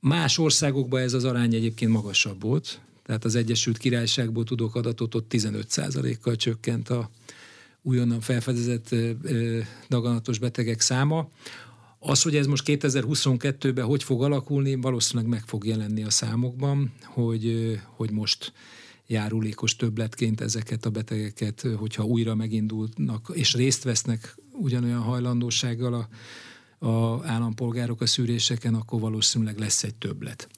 Más 0.00 0.38
országokban 0.38 1.00
ez 1.00 1.12
az 1.12 1.24
arány 1.24 1.54
egyébként 1.54 1.90
magasabb 1.90 2.42
volt, 2.42 2.80
tehát 3.02 3.24
az 3.24 3.34
Egyesült 3.34 3.78
Királyságból 3.78 4.44
tudok 4.44 4.74
adatot, 4.74 5.14
ott 5.14 5.26
15%-kal 5.30 6.36
csökkent 6.36 6.88
a 6.88 7.10
újonnan 7.82 8.20
felfedezett 8.20 8.94
daganatos 9.88 10.38
betegek 10.38 10.80
száma. 10.80 11.28
Az, 11.98 12.22
hogy 12.22 12.36
ez 12.36 12.46
most 12.46 12.64
2022-ben 12.66 13.84
hogy 13.84 14.02
fog 14.02 14.22
alakulni, 14.22 14.74
valószínűleg 14.74 15.30
meg 15.30 15.42
fog 15.46 15.66
jelenni 15.66 16.04
a 16.04 16.10
számokban, 16.10 16.92
hogy, 17.02 17.78
hogy 17.96 18.10
most 18.10 18.52
járulékos 19.06 19.76
többletként 19.76 20.40
ezeket 20.40 20.84
a 20.84 20.90
betegeket, 20.90 21.66
hogyha 21.76 22.04
újra 22.04 22.34
megindulnak 22.34 23.30
és 23.32 23.54
részt 23.54 23.84
vesznek 23.84 24.36
ugyanolyan 24.52 25.00
hajlandósággal 25.00 25.94
a, 25.94 26.08
a 26.86 27.26
állampolgárok 27.26 28.00
a 28.00 28.06
szűréseken, 28.06 28.74
akkor 28.74 29.00
valószínűleg 29.00 29.58
lesz 29.58 29.82
egy 29.82 29.94
többlet. 29.94 30.48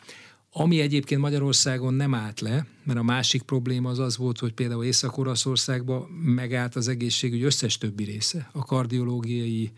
Ami 0.58 0.80
egyébként 0.80 1.20
Magyarországon 1.20 1.94
nem 1.94 2.14
állt 2.14 2.40
le, 2.40 2.66
mert 2.84 2.98
a 2.98 3.02
másik 3.02 3.42
probléma 3.42 3.88
az 3.88 3.98
az 3.98 4.16
volt, 4.16 4.38
hogy 4.38 4.52
például 4.52 4.84
Észak-Olaszországban 4.84 6.02
megállt 6.10 6.76
az 6.76 6.88
egészségügy 6.88 7.42
összes 7.42 7.78
többi 7.78 8.04
része. 8.04 8.50
A 8.52 8.64
kardiológiai, 8.64 9.72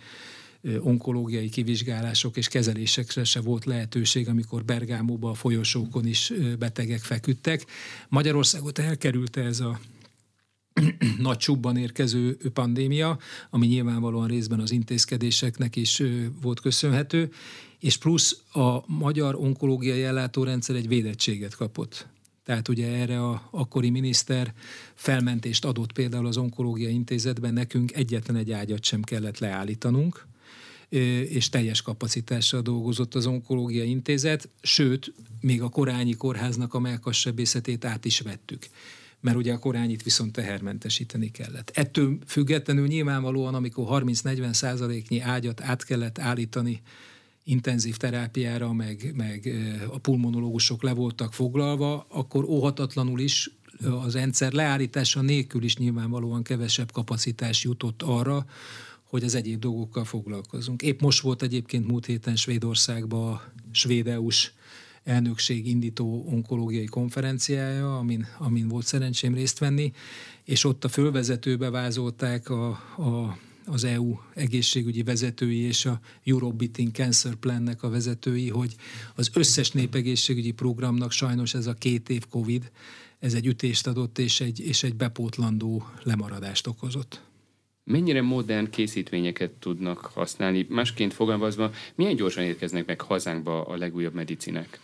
onkológiai 0.81 1.49
kivizsgálások 1.49 2.37
és 2.37 2.49
kezelésekre 2.49 3.25
se 3.25 3.41
volt 3.41 3.65
lehetőség, 3.65 4.29
amikor 4.29 4.65
Bergámóban 4.65 5.31
a 5.31 5.35
folyosókon 5.35 6.07
is 6.07 6.33
betegek 6.59 7.01
feküdtek. 7.01 7.67
Magyarországot 8.09 8.79
elkerülte 8.79 9.41
ez 9.43 9.61
a 9.61 9.81
nagy 11.19 11.37
csubban 11.37 11.77
érkező 11.77 12.37
pandémia, 12.53 13.19
ami 13.51 13.67
nyilvánvalóan 13.67 14.29
részben 14.29 14.61
az 14.61 14.71
intézkedéseknek 14.71 15.77
is 15.77 16.03
volt 16.43 16.61
köszönhető, 16.61 17.31
és 17.79 17.97
plusz 17.97 18.43
a 18.53 18.83
magyar 18.87 19.35
onkológiai 19.35 20.03
ellátórendszer 20.03 20.77
egy 20.77 20.89
védettséget 20.89 21.55
kapott. 21.55 22.07
Tehát 22.45 22.69
ugye 22.69 22.87
erre 22.87 23.25
a 23.25 23.49
akkori 23.51 23.91
miniszter 23.91 24.55
felmentést 24.95 25.65
adott 25.65 25.93
például 25.93 26.27
az 26.27 26.37
onkológiai 26.37 26.93
intézetben, 26.93 27.53
nekünk 27.53 27.93
egyetlen 27.93 28.37
egy 28.37 28.53
ágyat 28.53 28.85
sem 28.85 29.03
kellett 29.03 29.39
leállítanunk, 29.39 30.27
és 31.29 31.49
teljes 31.49 31.83
kapacitással 31.83 32.61
dolgozott 32.61 33.15
az 33.15 33.27
onkológiai 33.27 33.89
intézet, 33.89 34.49
sőt, 34.63 35.13
még 35.41 35.63
a 35.63 35.69
korányi 35.69 36.15
kórháznak 36.15 36.75
a 36.75 36.79
melkassebészetét 36.79 37.85
át 37.85 38.05
is 38.05 38.21
vettük 38.21 38.67
mert 39.21 39.37
ugye 39.37 39.53
a 39.53 39.59
korányit 39.59 40.03
viszont 40.03 40.33
tehermentesíteni 40.33 41.31
kellett. 41.31 41.71
Ettől 41.75 42.19
függetlenül 42.27 42.87
nyilvánvalóan, 42.87 43.55
amikor 43.55 44.03
30-40 44.03 44.53
százaléknyi 44.53 45.21
ágyat 45.21 45.61
át 45.61 45.85
kellett 45.85 46.19
állítani 46.19 46.83
intenzív 47.45 47.97
terápiára, 47.97 48.73
meg, 48.73 49.13
meg 49.17 49.55
a 49.93 49.99
pulmonológusok 49.99 50.83
le 50.83 50.93
voltak 50.93 51.33
foglalva, 51.33 52.07
akkor 52.09 52.45
óhatatlanul 52.45 53.21
is 53.21 53.51
az 54.05 54.15
rendszer 54.15 54.53
leállítása 54.53 55.21
nélkül 55.21 55.63
is 55.63 55.77
nyilvánvalóan 55.77 56.43
kevesebb 56.43 56.93
kapacitás 56.93 57.65
jutott 57.65 58.03
arra, 58.03 58.47
hogy 59.09 59.25
az 59.25 59.35
egyéb 59.35 59.61
dolgokkal 59.61 60.05
foglalkozunk. 60.05 60.83
Épp 60.83 61.01
most 61.01 61.21
volt 61.21 61.43
egyébként 61.43 61.87
múlt 61.87 62.07
héten 62.07 62.37
Svédországban 62.37 63.33
a 63.33 63.43
svédeus 63.71 64.53
elnökség 65.05 65.67
indító 65.67 66.25
onkológiai 66.31 66.85
konferenciája, 66.85 67.99
amin, 67.99 68.27
amin 68.39 68.69
volt 68.69 68.87
szerencsém 68.87 69.35
részt 69.35 69.59
venni, 69.59 69.93
és 70.45 70.65
ott 70.65 70.85
a 70.85 70.89
fölvezetőbe 70.89 71.71
vázolták 71.71 72.51
a, 72.51 72.69
a 72.97 73.39
az 73.71 73.85
EU 73.85 74.17
egészségügyi 74.35 75.03
vezetői 75.03 75.59
és 75.59 75.87
a 75.87 76.01
Eurobeating 76.25 76.93
Cancer 76.93 77.35
Plannek 77.35 77.83
a 77.83 77.89
vezetői, 77.89 78.49
hogy 78.49 78.75
az 79.15 79.31
összes 79.33 79.71
népegészségügyi 79.71 80.51
programnak 80.51 81.13
sajnos 81.13 81.55
ez 81.55 81.67
a 81.67 81.75
két 81.75 82.09
év 82.09 82.27
Covid, 82.29 82.71
ez 83.19 83.35
egy 83.35 83.47
ütést 83.47 83.87
adott 83.87 84.19
és 84.19 84.41
egy, 84.41 84.61
és 84.61 84.83
egy 84.83 84.95
bepótlandó 84.95 85.87
lemaradást 86.03 86.67
okozott. 86.67 87.28
Mennyire 87.89 88.23
modern 88.23 88.71
készítményeket 88.71 89.51
tudnak 89.51 89.99
használni? 89.99 90.67
Másként 90.69 91.15
fogalmazva, 91.15 91.71
milyen 91.95 92.17
gyorsan 92.17 92.45
érkeznek 92.45 92.87
meg 92.87 93.01
hazánkba 93.01 93.65
a 93.65 93.77
legújabb 93.77 94.15
medicinek? 94.15 94.81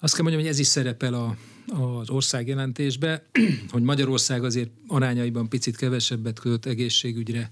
Azt 0.00 0.14
kell 0.14 0.22
mondjam, 0.22 0.44
hogy 0.44 0.52
ez 0.52 0.58
is 0.58 0.66
szerepel 0.66 1.14
a, 1.14 1.36
az 1.82 2.10
országjelentésbe, 2.10 3.24
hogy 3.72 3.82
Magyarország 3.82 4.44
azért 4.44 4.70
arányaiban 4.86 5.48
picit 5.48 5.76
kevesebbet 5.76 6.38
költ 6.38 6.66
egészségügyre, 6.66 7.50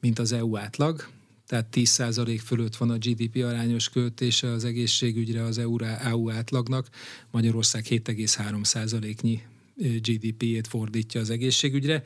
mint 0.00 0.18
az 0.18 0.32
EU 0.32 0.56
átlag. 0.56 1.08
Tehát 1.46 1.66
10% 1.72 2.40
fölött 2.44 2.76
van 2.76 2.90
a 2.90 2.96
GDP 2.96 3.44
arányos 3.44 3.88
költése 3.88 4.48
az 4.48 4.64
egészségügyre 4.64 5.42
az 5.42 5.58
EU, 5.58 6.30
átlagnak. 6.30 6.88
Magyarország 7.30 7.84
7,3%-nyi 7.88 9.42
GDP-ét 9.80 10.66
fordítja 10.66 11.20
az 11.20 11.30
egészségügyre, 11.30 12.02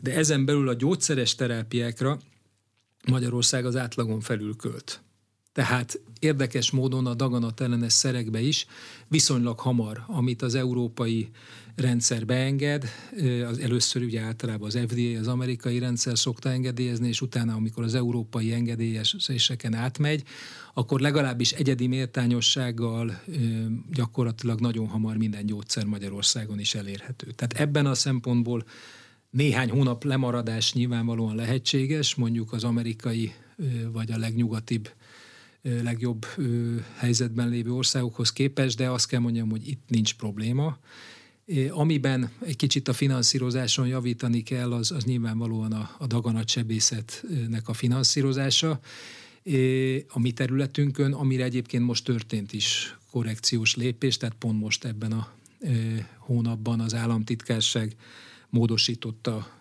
de 0.00 0.14
ezen 0.14 0.44
belül 0.44 0.68
a 0.68 0.74
gyógyszeres 0.74 1.34
terápiákra 1.34 2.18
Magyarország 3.08 3.64
az 3.66 3.76
átlagon 3.76 4.20
felül 4.20 4.56
költ. 4.56 5.00
Tehát 5.56 6.00
érdekes 6.18 6.70
módon 6.70 7.06
a 7.06 7.14
daganat 7.14 7.60
ellenes 7.60 7.92
szerekbe 7.92 8.40
is 8.40 8.66
viszonylag 9.08 9.58
hamar, 9.58 10.02
amit 10.06 10.42
az 10.42 10.54
európai 10.54 11.28
rendszer 11.76 12.26
beenged, 12.26 12.84
az 13.48 13.58
először 13.58 14.02
ugye 14.02 14.20
általában 14.20 14.66
az 14.66 14.78
FDA, 14.88 15.18
az 15.18 15.28
amerikai 15.28 15.78
rendszer 15.78 16.18
szokta 16.18 16.48
engedélyezni, 16.48 17.08
és 17.08 17.20
utána, 17.20 17.54
amikor 17.54 17.84
az 17.84 17.94
európai 17.94 18.52
engedélyezéseken 18.52 19.74
átmegy, 19.74 20.22
akkor 20.74 21.00
legalábbis 21.00 21.52
egyedi 21.52 21.86
méltányossággal 21.86 23.20
gyakorlatilag 23.92 24.60
nagyon 24.60 24.86
hamar 24.86 25.16
minden 25.16 25.46
gyógyszer 25.46 25.84
Magyarországon 25.84 26.58
is 26.58 26.74
elérhető. 26.74 27.30
Tehát 27.30 27.68
ebben 27.68 27.86
a 27.86 27.94
szempontból 27.94 28.64
néhány 29.30 29.70
hónap 29.70 30.04
lemaradás 30.04 30.72
nyilvánvalóan 30.72 31.34
lehetséges, 31.34 32.14
mondjuk 32.14 32.52
az 32.52 32.64
amerikai 32.64 33.32
vagy 33.92 34.12
a 34.12 34.18
legnyugatibb 34.18 34.88
legjobb 35.82 36.26
helyzetben 36.96 37.48
lévő 37.48 37.72
országokhoz 37.72 38.32
képest, 38.32 38.76
de 38.76 38.90
azt 38.90 39.08
kell 39.08 39.20
mondjam, 39.20 39.50
hogy 39.50 39.68
itt 39.68 39.82
nincs 39.88 40.14
probléma. 40.14 40.78
Amiben 41.70 42.30
egy 42.40 42.56
kicsit 42.56 42.88
a 42.88 42.92
finanszírozáson 42.92 43.86
javítani 43.86 44.42
kell, 44.42 44.72
az, 44.72 44.90
az 44.90 45.04
nyilvánvalóan 45.04 45.72
a, 45.72 45.90
a 45.98 46.06
daganatsebészetnek 46.06 47.68
a 47.68 47.72
finanszírozása 47.72 48.80
a 50.08 50.18
mi 50.18 50.32
területünkön, 50.32 51.12
amire 51.12 51.44
egyébként 51.44 51.84
most 51.84 52.04
történt 52.04 52.52
is 52.52 52.96
korrekciós 53.10 53.76
lépés, 53.76 54.16
tehát 54.16 54.36
pont 54.38 54.60
most 54.60 54.84
ebben 54.84 55.12
a 55.12 55.32
hónapban 56.18 56.80
az 56.80 56.94
államtitkárság 56.94 57.96
módosította 58.50 59.60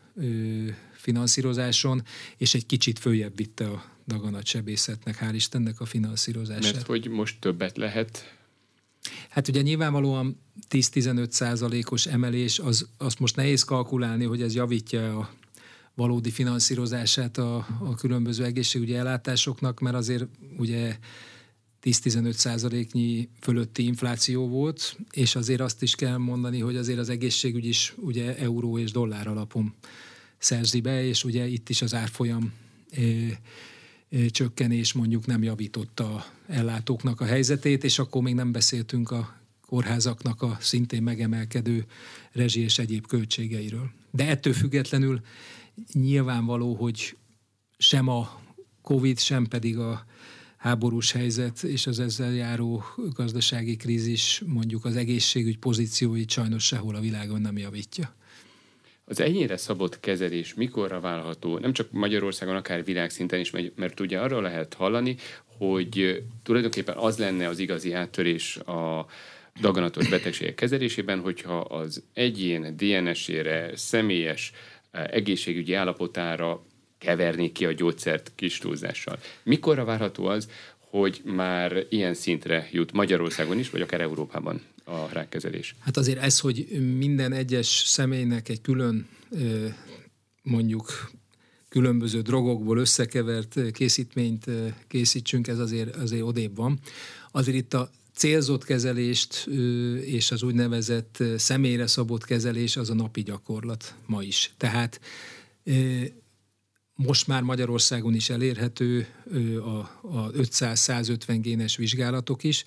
finanszírozáson, 0.93 2.03
és 2.37 2.53
egy 2.53 2.65
kicsit 2.65 2.99
följebb 2.99 3.35
vitte 3.35 3.67
a 3.69 3.94
daganatsebészetnek, 4.05 5.17
hál' 5.21 5.33
Istennek 5.33 5.79
a 5.79 5.85
finanszírozását. 5.85 6.73
Mert 6.73 6.87
hogy 6.87 7.07
most 7.07 7.39
többet 7.39 7.77
lehet 7.77 8.35
Hát 9.29 9.47
ugye 9.47 9.61
nyilvánvalóan 9.61 10.39
10-15 10.69 11.29
százalékos 11.29 12.05
emelés, 12.05 12.59
az, 12.59 12.87
azt 12.97 13.19
most 13.19 13.35
nehéz 13.35 13.63
kalkulálni, 13.63 14.23
hogy 14.23 14.41
ez 14.41 14.55
javítja 14.55 15.19
a 15.19 15.29
valódi 15.93 16.31
finanszírozását 16.31 17.37
a, 17.37 17.55
a 17.79 17.95
különböző 17.95 18.43
egészségügyi 18.43 18.95
ellátásoknak, 18.95 19.79
mert 19.79 19.95
azért 19.95 20.25
ugye 20.57 20.97
10-15 21.83 22.31
százaléknyi 22.31 23.29
fölötti 23.41 23.85
infláció 23.85 24.47
volt, 24.47 24.97
és 25.11 25.35
azért 25.35 25.61
azt 25.61 25.81
is 25.81 25.95
kell 25.95 26.17
mondani, 26.17 26.59
hogy 26.59 26.75
azért 26.75 26.99
az 26.99 27.09
egészségügy 27.09 27.65
is 27.65 27.93
ugye 27.97 28.37
euró 28.37 28.77
és 28.77 28.91
dollár 28.91 29.27
alapon 29.27 29.73
szerzi 30.37 30.81
be, 30.81 31.03
és 31.03 31.23
ugye 31.23 31.47
itt 31.47 31.69
is 31.69 31.81
az 31.81 31.93
árfolyam 31.93 32.53
csökkenés 34.29 34.93
mondjuk 34.93 35.25
nem 35.25 35.43
javította 35.43 36.25
ellátóknak 36.47 37.21
a 37.21 37.25
helyzetét, 37.25 37.83
és 37.83 37.99
akkor 37.99 38.21
még 38.21 38.33
nem 38.33 38.51
beszéltünk 38.51 39.11
a 39.11 39.35
kórházaknak 39.65 40.41
a 40.41 40.57
szintén 40.59 41.03
megemelkedő 41.03 41.85
rezsi 42.31 42.61
és 42.61 42.79
egyéb 42.79 43.07
költségeiről. 43.07 43.89
De 44.11 44.27
ettől 44.27 44.53
függetlenül 44.53 45.21
nyilvánvaló, 45.93 46.73
hogy 46.73 47.17
sem 47.77 48.07
a 48.07 48.41
COVID, 48.81 49.19
sem 49.19 49.45
pedig 49.45 49.77
a 49.77 50.05
háborús 50.57 51.11
helyzet 51.11 51.63
és 51.63 51.87
az 51.87 51.99
ezzel 51.99 52.33
járó 52.33 52.83
gazdasági 53.13 53.75
krízis 53.75 54.43
mondjuk 54.45 54.85
az 54.85 54.95
egészségügy 54.95 55.57
pozícióit 55.57 56.29
sajnos 56.29 56.65
sehol 56.65 56.95
a 56.95 56.99
világon 56.99 57.41
nem 57.41 57.57
javítja. 57.57 58.15
Az 59.07 59.19
egyénre 59.19 59.57
szabott 59.57 59.99
kezelés 59.99 60.53
mikorra 60.53 60.99
válható, 60.99 61.57
nem 61.57 61.73
csak 61.73 61.91
Magyarországon, 61.91 62.55
akár 62.55 62.83
világszinten 62.83 63.39
is, 63.39 63.51
mert 63.75 63.99
ugye 63.99 64.19
arról 64.19 64.41
lehet 64.41 64.73
hallani, 64.73 65.15
hogy 65.57 66.23
tulajdonképpen 66.43 66.97
az 66.97 67.17
lenne 67.17 67.47
az 67.47 67.59
igazi 67.59 67.93
áttörés 67.93 68.57
a 68.57 69.05
daganatos 69.61 70.09
betegségek 70.09 70.55
kezelésében, 70.55 71.19
hogyha 71.19 71.59
az 71.59 72.03
egyén 72.13 72.77
DNS-ére, 72.77 73.71
személyes 73.75 74.51
egészségügyi 74.91 75.73
állapotára 75.73 76.63
kevernék 76.97 77.51
ki 77.51 77.65
a 77.65 77.73
gyógyszert 77.73 78.31
kis 78.35 78.57
túlzással. 78.57 79.19
Mikorra 79.43 79.85
várható 79.85 80.25
az, 80.25 80.49
hogy 80.77 81.21
már 81.23 81.85
ilyen 81.89 82.13
szintre 82.13 82.67
jut 82.71 82.91
Magyarországon 82.91 83.59
is, 83.59 83.69
vagy 83.69 83.81
akár 83.81 84.01
Európában 84.01 84.61
a 84.85 85.07
rákkezelés? 85.11 85.75
Hát 85.79 85.97
azért 85.97 86.19
ez, 86.19 86.39
hogy 86.39 86.67
minden 86.97 87.33
egyes 87.33 87.83
személynek 87.85 88.49
egy 88.49 88.61
külön 88.61 89.07
mondjuk 90.41 91.11
különböző 91.69 92.21
drogokból 92.21 92.77
összekevert 92.77 93.71
készítményt 93.71 94.45
készítsünk, 94.87 95.47
ez 95.47 95.59
azért, 95.59 95.95
azért 95.95 96.23
odébb 96.23 96.55
van. 96.55 96.79
Azért 97.31 97.57
itt 97.57 97.73
a 97.73 97.89
célzott 98.13 98.63
kezelést 98.63 99.47
és 100.01 100.31
az 100.31 100.43
úgynevezett 100.43 101.23
személyre 101.37 101.87
szabott 101.87 102.25
kezelés 102.25 102.77
az 102.77 102.89
a 102.89 102.93
napi 102.93 103.23
gyakorlat 103.23 103.95
ma 104.05 104.23
is. 104.23 104.53
Tehát 104.57 104.99
most 106.95 107.27
már 107.27 107.41
Magyarországon 107.41 108.13
is 108.13 108.29
elérhető 108.29 109.07
a, 109.63 109.77
a 110.17 110.31
500-150 110.31 111.37
génes 111.41 111.75
vizsgálatok 111.75 112.43
is. 112.43 112.65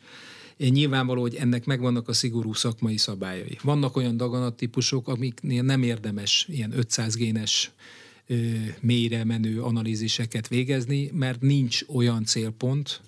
Nyilvánvaló, 0.59 1.21
hogy 1.21 1.35
ennek 1.35 1.65
megvannak 1.65 2.09
a 2.09 2.13
szigorú 2.13 2.53
szakmai 2.53 2.97
szabályai. 2.97 3.59
Vannak 3.63 3.97
olyan 3.97 4.17
daganattípusok, 4.17 5.09
amiknél 5.09 5.63
nem 5.63 5.83
érdemes 5.83 6.47
ilyen 6.49 6.79
500 6.79 7.15
génes 7.15 7.71
mélyre 8.81 9.25
menő 9.25 9.63
analíziseket 9.63 10.49
végezni, 10.49 11.11
mert 11.15 11.41
nincs 11.41 11.85
olyan 11.87 12.25
célpont, 12.25 13.01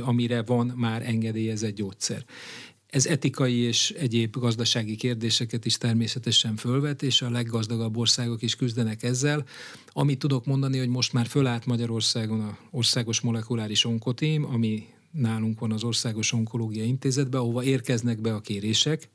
amire 0.00 0.42
van 0.42 0.66
már 0.76 1.02
engedélyezett 1.06 1.74
gyógyszer. 1.74 2.24
Ez 2.86 3.06
etikai 3.06 3.56
és 3.56 3.90
egyéb 3.90 4.36
gazdasági 4.36 4.96
kérdéseket 4.96 5.64
is 5.64 5.78
természetesen 5.78 6.56
fölvet, 6.56 7.02
és 7.02 7.22
a 7.22 7.30
leggazdagabb 7.30 7.96
országok 7.96 8.42
is 8.42 8.56
küzdenek 8.56 9.02
ezzel. 9.02 9.44
Amit 9.88 10.18
tudok 10.18 10.46
mondani, 10.46 10.78
hogy 10.78 10.88
most 10.88 11.12
már 11.12 11.26
fölállt 11.26 11.66
Magyarországon 11.66 12.40
a 12.40 12.58
Országos 12.70 13.20
Molekuláris 13.20 13.84
Onkotím, 13.84 14.44
ami 14.44 14.86
nálunk 15.10 15.58
van 15.58 15.72
az 15.72 15.84
Országos 15.84 16.32
Onkológia 16.32 16.84
Intézetbe, 16.84 17.38
ahova 17.38 17.64
érkeznek 17.64 18.20
be 18.20 18.34
a 18.34 18.40
kérések, 18.40 19.08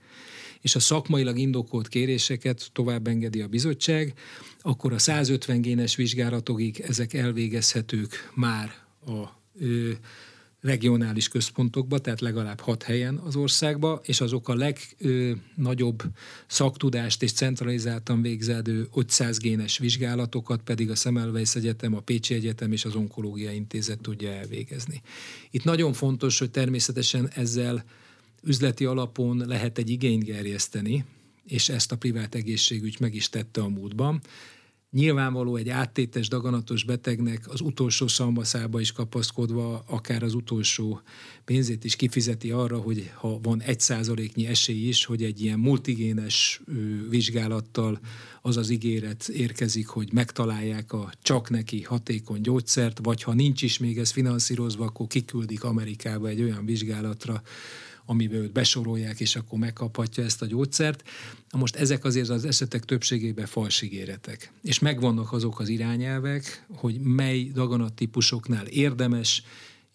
és 0.62 0.76
a 0.76 0.80
szakmailag 0.80 1.38
indokolt 1.38 1.88
kéréseket 1.88 2.70
tovább 2.74 3.08
engedi 3.08 3.42
a 3.42 3.48
bizottság, 3.48 4.14
akkor 4.62 4.94
a 4.94 5.00
150 5.00 5.62
génes 5.62 5.96
vizsgálatokig 5.96 6.80
ezek 6.80 7.14
elvégezhetők 7.14 8.32
már 8.36 8.74
a 9.06 9.24
ö, 9.60 9.92
regionális 10.66 11.28
központokba, 11.28 12.00
tehát 12.00 12.22
legalább 12.22 12.60
hat 12.60 12.84
helyen 12.84 13.16
az 13.16 13.36
országba, 13.36 14.02
és 14.04 14.22
azok 14.22 14.50
a 14.50 14.56
legnagyobb 14.56 16.04
szaktudást 16.48 17.24
és 17.24 17.32
centralizáltan 17.32 18.22
végzelő 18.22 18.88
500 18.96 19.38
génes 19.38 19.78
vizsgálatokat 19.78 20.62
pedig 20.62 20.90
a 20.90 20.96
Szemelweis 20.96 21.56
Egyetem, 21.56 21.96
a 21.96 22.00
Pécsi 22.00 22.34
Egyetem 22.34 22.72
és 22.72 22.86
az 22.86 22.96
Onkológia 22.96 23.52
Intézet 23.52 24.00
tudja 24.00 24.32
elvégezni. 24.32 25.02
Itt 25.52 25.64
nagyon 25.64 25.94
fontos, 25.94 26.40
hogy 26.40 26.52
természetesen 26.52 27.30
ezzel 27.36 27.84
üzleti 28.44 28.86
alapon 28.86 29.44
lehet 29.48 29.78
egy 29.78 29.90
igényt 29.90 30.24
gerjeszteni, 30.24 31.06
és 31.48 31.70
ezt 31.70 31.92
a 31.92 31.98
privát 31.98 32.36
egészségügy 32.36 32.98
meg 33.00 33.16
is 33.16 33.30
tette 33.30 33.62
a 33.62 33.68
múltban. 33.68 34.22
Nyilvánvaló 34.96 35.56
egy 35.56 35.70
áttétes 35.70 36.28
daganatos 36.28 36.84
betegnek 36.84 37.50
az 37.50 37.62
utolsó 37.62 38.08
szalmaszába 38.08 38.80
is 38.80 38.92
kapaszkodva, 38.92 39.84
akár 39.88 40.24
az 40.24 40.34
utolsó 40.34 41.02
pénzét 41.46 41.84
is 41.84 41.96
kifizeti 41.96 42.52
arra, 42.52 42.78
hogy 42.78 43.12
ha 43.16 43.40
van 43.42 43.62
egy 43.62 43.80
százaléknyi 43.80 44.48
esély 44.48 44.88
is, 44.88 45.06
hogy 45.06 45.24
egy 45.24 45.42
ilyen 45.42 45.60
multigénes 45.60 46.62
vizsgálattal 47.10 48.00
az 48.42 48.58
az 48.58 48.70
ígéret 48.70 49.28
érkezik, 49.28 49.88
hogy 49.88 50.14
megtalálják 50.14 50.94
a 50.94 51.12
csak 51.22 51.50
neki 51.50 51.82
hatékony 51.82 52.42
gyógyszert, 52.42 53.00
vagy 53.04 53.24
ha 53.24 53.34
nincs 53.34 53.62
is 53.62 53.78
még 53.78 53.98
ez 53.98 54.12
finanszírozva, 54.12 54.86
akkor 54.86 55.08
kiküldik 55.08 55.64
Amerikába 55.64 56.28
egy 56.28 56.42
olyan 56.42 56.66
vizsgálatra, 56.66 57.42
amiben 58.06 58.40
őt 58.40 58.52
besorolják, 58.52 59.20
és 59.20 59.36
akkor 59.36 59.60
megkaphatja 59.60 60.24
ezt 60.24 60.42
a 60.42 60.46
gyógyszert. 60.46 61.04
Na 61.50 61.58
most 61.58 61.76
ezek 61.76 62.04
azért 62.04 62.30
az 62.30 62.46
esetek 62.46 62.84
többségében 62.84 63.46
falsigéretek. 63.46 64.52
És 64.62 64.80
megvannak 64.80 65.32
azok 65.32 65.60
az 65.60 65.70
irányelvek, 65.70 66.66
hogy 66.70 67.00
mely 67.00 67.44
daganattípusoknál 67.44 68.66
érdemes 68.66 69.44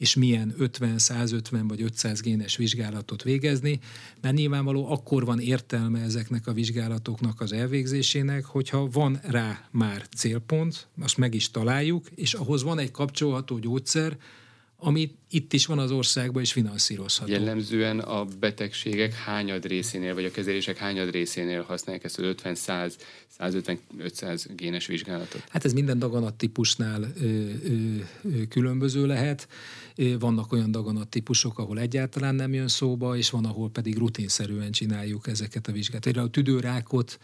és 0.01 0.15
milyen 0.15 0.55
50, 0.59 0.99
150 0.99 1.69
vagy 1.69 1.83
500 1.83 2.21
génes 2.21 2.57
vizsgálatot 2.57 3.23
végezni, 3.23 3.81
mert 4.21 4.35
nyilvánvaló 4.35 4.91
akkor 4.91 5.25
van 5.25 5.39
értelme 5.39 6.01
ezeknek 6.01 6.47
a 6.47 6.53
vizsgálatoknak 6.53 7.41
az 7.41 7.53
elvégzésének, 7.53 8.45
hogyha 8.45 8.89
van 8.89 9.21
rá 9.23 9.69
már 9.71 10.09
célpont, 10.17 10.89
azt 11.01 11.17
meg 11.17 11.35
is 11.35 11.51
találjuk, 11.51 12.07
és 12.15 12.35
ahhoz 12.35 12.63
van 12.63 12.79
egy 12.79 12.91
kapcsolható 12.91 13.59
gyógyszer, 13.59 14.17
ami 14.81 15.11
itt 15.31 15.53
is 15.53 15.67
van 15.67 15.79
az 15.79 15.91
országban, 15.91 16.43
és 16.43 16.53
finanszírozható. 16.53 17.33
Jellemzően 17.33 17.99
a 17.99 18.25
betegségek 18.25 19.15
hányad 19.15 19.67
részénél, 19.67 20.15
vagy 20.15 20.25
a 20.25 20.31
kezelések 20.31 20.77
hányad 20.77 21.11
részénél 21.11 21.63
használják 21.63 22.05
ezt 22.05 22.19
az 22.19 22.25
50, 22.25 22.55
100, 22.55 22.97
150, 23.29 23.79
500 23.99 24.47
génes 24.57 24.87
vizsgálatot? 24.87 25.45
Hát 25.49 25.65
ez 25.65 25.73
minden 25.73 25.99
daganattípusnál 25.99 27.03
ö, 27.03 27.25
ö, 27.25 27.47
ö, 28.23 28.47
különböző 28.49 29.07
lehet. 29.07 29.49
Vannak 30.19 30.53
olyan 30.53 30.71
daganattípusok, 30.71 31.59
ahol 31.59 31.79
egyáltalán 31.79 32.35
nem 32.35 32.53
jön 32.53 32.69
szóba, 32.69 33.17
és 33.17 33.31
van, 33.31 33.45
ahol 33.45 33.71
pedig 33.71 33.99
rutinszerűen 33.99 34.71
csináljuk 34.71 35.27
ezeket 35.27 35.69
a 35.69 35.73
vizsgálatokat. 35.73 36.25
A 36.25 36.31
tüdőrákot 36.31 37.19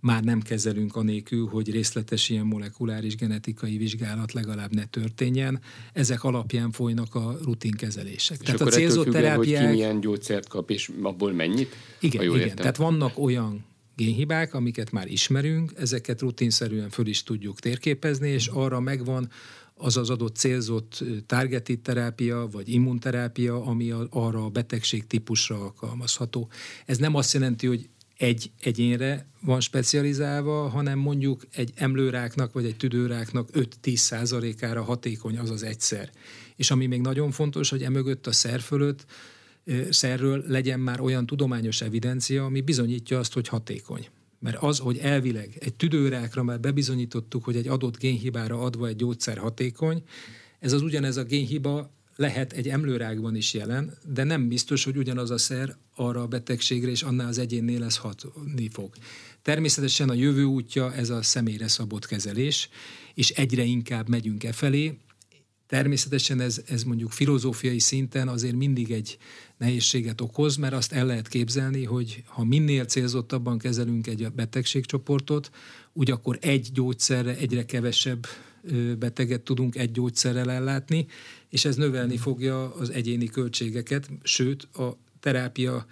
már 0.00 0.24
nem 0.24 0.40
kezelünk 0.40 0.96
anélkül, 0.96 1.46
hogy 1.46 1.70
részletes 1.70 2.28
ilyen 2.28 2.46
molekuláris 2.46 3.16
genetikai 3.16 3.76
vizsgálat 3.76 4.32
legalább 4.32 4.74
ne 4.74 4.84
történjen. 4.84 5.60
Ezek 5.92 6.24
alapján 6.24 6.70
folynak 6.70 7.14
a 7.14 7.38
rutinkezelések. 7.44 8.38
És 8.40 8.44
Tehát 8.44 8.60
akkor 8.60 8.72
a 8.72 8.76
célzott 8.76 9.08
terápiák... 9.08 9.60
hogy 9.60 9.68
ki 9.70 9.74
milyen 9.74 10.00
gyógyszert 10.00 10.48
kap, 10.48 10.70
és 10.70 10.90
abból 11.02 11.32
mennyit? 11.32 11.74
Igen, 12.00 12.22
igen. 12.22 12.38
Értem. 12.38 12.56
Tehát 12.56 12.76
vannak 12.76 13.18
olyan 13.18 13.64
génhibák, 13.96 14.54
amiket 14.54 14.90
már 14.90 15.08
ismerünk, 15.08 15.72
ezeket 15.76 16.20
rutinszerűen 16.20 16.88
föl 16.88 17.06
is 17.06 17.22
tudjuk 17.22 17.60
térképezni, 17.60 18.28
és 18.28 18.46
arra 18.46 18.80
megvan 18.80 19.30
az 19.74 19.96
az 19.96 20.10
adott 20.10 20.36
célzott 20.36 21.04
targeted 21.26 21.78
terápia, 21.78 22.48
vagy 22.50 22.68
immunterápia, 22.68 23.64
ami 23.64 23.94
arra 24.10 24.44
a 24.44 24.48
betegség 24.48 25.06
típusra 25.06 25.60
alkalmazható. 25.60 26.48
Ez 26.86 26.98
nem 26.98 27.14
azt 27.14 27.32
jelenti, 27.32 27.66
hogy 27.66 27.88
egy 28.18 28.50
egyénre 28.60 29.26
van 29.40 29.60
specializálva, 29.60 30.68
hanem 30.68 30.98
mondjuk 30.98 31.46
egy 31.52 31.72
emlőráknak 31.74 32.52
vagy 32.52 32.64
egy 32.64 32.76
tüdőráknak 32.76 33.48
5-10 33.52 33.96
százalékára 33.96 34.82
hatékony 34.82 35.38
az 35.38 35.50
az 35.50 35.62
egyszer. 35.62 36.10
És 36.56 36.70
ami 36.70 36.86
még 36.86 37.00
nagyon 37.00 37.30
fontos, 37.30 37.68
hogy 37.68 37.82
emögött 37.82 38.26
a 38.26 38.32
szer 38.32 38.60
fölött 38.60 39.04
szerről 39.90 40.44
legyen 40.46 40.80
már 40.80 41.00
olyan 41.00 41.26
tudományos 41.26 41.80
evidencia, 41.80 42.44
ami 42.44 42.60
bizonyítja 42.60 43.18
azt, 43.18 43.32
hogy 43.32 43.48
hatékony. 43.48 44.08
Mert 44.38 44.56
az, 44.62 44.78
hogy 44.78 44.98
elvileg 44.98 45.56
egy 45.60 45.74
tüdőrákra 45.74 46.42
már 46.42 46.60
bebizonyítottuk, 46.60 47.44
hogy 47.44 47.56
egy 47.56 47.68
adott 47.68 47.98
génhibára 47.98 48.60
adva 48.60 48.86
egy 48.86 48.96
gyógyszer 48.96 49.38
hatékony, 49.38 50.02
ez 50.58 50.72
az 50.72 50.82
ugyanez 50.82 51.16
a 51.16 51.22
génhiba 51.24 51.90
lehet 52.18 52.52
egy 52.52 52.68
emlőrágban 52.68 53.34
is 53.34 53.54
jelen, 53.54 53.98
de 54.06 54.24
nem 54.24 54.48
biztos, 54.48 54.84
hogy 54.84 54.96
ugyanaz 54.96 55.30
a 55.30 55.38
szer 55.38 55.76
arra 55.94 56.22
a 56.22 56.26
betegségre 56.26 56.90
és 56.90 57.02
annál 57.02 57.26
az 57.26 57.38
egyénnél 57.38 57.84
ez 57.84 57.96
hatni 57.96 58.68
fog. 58.72 58.94
Természetesen 59.42 60.08
a 60.08 60.14
jövő 60.14 60.44
útja 60.44 60.94
ez 60.94 61.10
a 61.10 61.22
személyre 61.22 61.68
szabott 61.68 62.06
kezelés, 62.06 62.68
és 63.14 63.30
egyre 63.30 63.62
inkább 63.62 64.08
megyünk 64.08 64.44
e 64.44 64.52
felé. 64.52 64.98
Természetesen 65.66 66.40
ez, 66.40 66.62
ez 66.66 66.82
mondjuk 66.82 67.10
filozófiai 67.10 67.78
szinten 67.78 68.28
azért 68.28 68.56
mindig 68.56 68.90
egy 68.90 69.18
nehézséget 69.56 70.20
okoz, 70.20 70.56
mert 70.56 70.74
azt 70.74 70.92
el 70.92 71.06
lehet 71.06 71.28
képzelni, 71.28 71.84
hogy 71.84 72.22
ha 72.26 72.44
minél 72.44 72.84
célzottabban 72.84 73.58
kezelünk 73.58 74.06
egy 74.06 74.32
betegségcsoportot, 74.32 75.50
úgy 75.92 76.10
akkor 76.10 76.38
egy 76.40 76.68
gyógyszerre 76.72 77.36
egyre 77.36 77.64
kevesebb 77.64 78.26
beteget 78.98 79.40
tudunk 79.40 79.76
egy 79.76 79.90
gyógyszerrel 79.90 80.50
ellátni, 80.50 81.06
és 81.48 81.64
ez 81.64 81.76
növelni 81.76 82.16
fogja 82.16 82.74
az 82.74 82.90
egyéni 82.90 83.26
költségeket, 83.26 84.10
sőt 84.22 84.62
a 84.62 84.98
terápia 85.20 85.86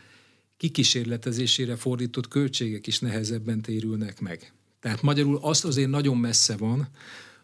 kikísérletezésére 0.56 1.76
fordított 1.76 2.28
költségek 2.28 2.86
is 2.86 2.98
nehezebben 2.98 3.62
térülnek 3.62 4.20
meg. 4.20 4.52
Tehát 4.80 5.02
magyarul 5.02 5.38
azt 5.42 5.64
azért 5.64 5.90
nagyon 5.90 6.16
messze 6.16 6.56
van, 6.56 6.88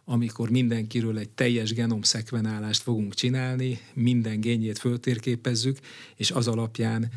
amikor 0.04 0.50
mindenkiről 0.50 1.18
egy 1.18 1.28
teljes 1.28 1.72
genomszekvenálást 1.72 2.82
fogunk 2.82 3.14
csinálni, 3.14 3.80
minden 3.94 4.40
génjét 4.40 4.78
föltérképezzük, 4.78 5.78
és 6.16 6.30
az 6.30 6.48
alapján 6.48 7.10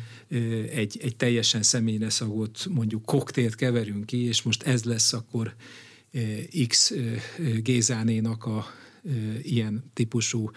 egy, 0.70 0.98
egy 1.02 1.16
teljesen 1.16 1.62
személyre 1.62 2.10
szagott 2.10 2.66
mondjuk 2.70 3.04
koktélt 3.04 3.54
keverünk 3.54 4.06
ki, 4.06 4.24
és 4.24 4.42
most 4.42 4.62
ez 4.62 4.84
lesz 4.84 5.12
akkor 5.12 5.54
X 6.68 6.92
Gézánénak 7.62 8.44
a 8.44 8.66
ilyen 9.42 9.90
típusú 9.94 10.50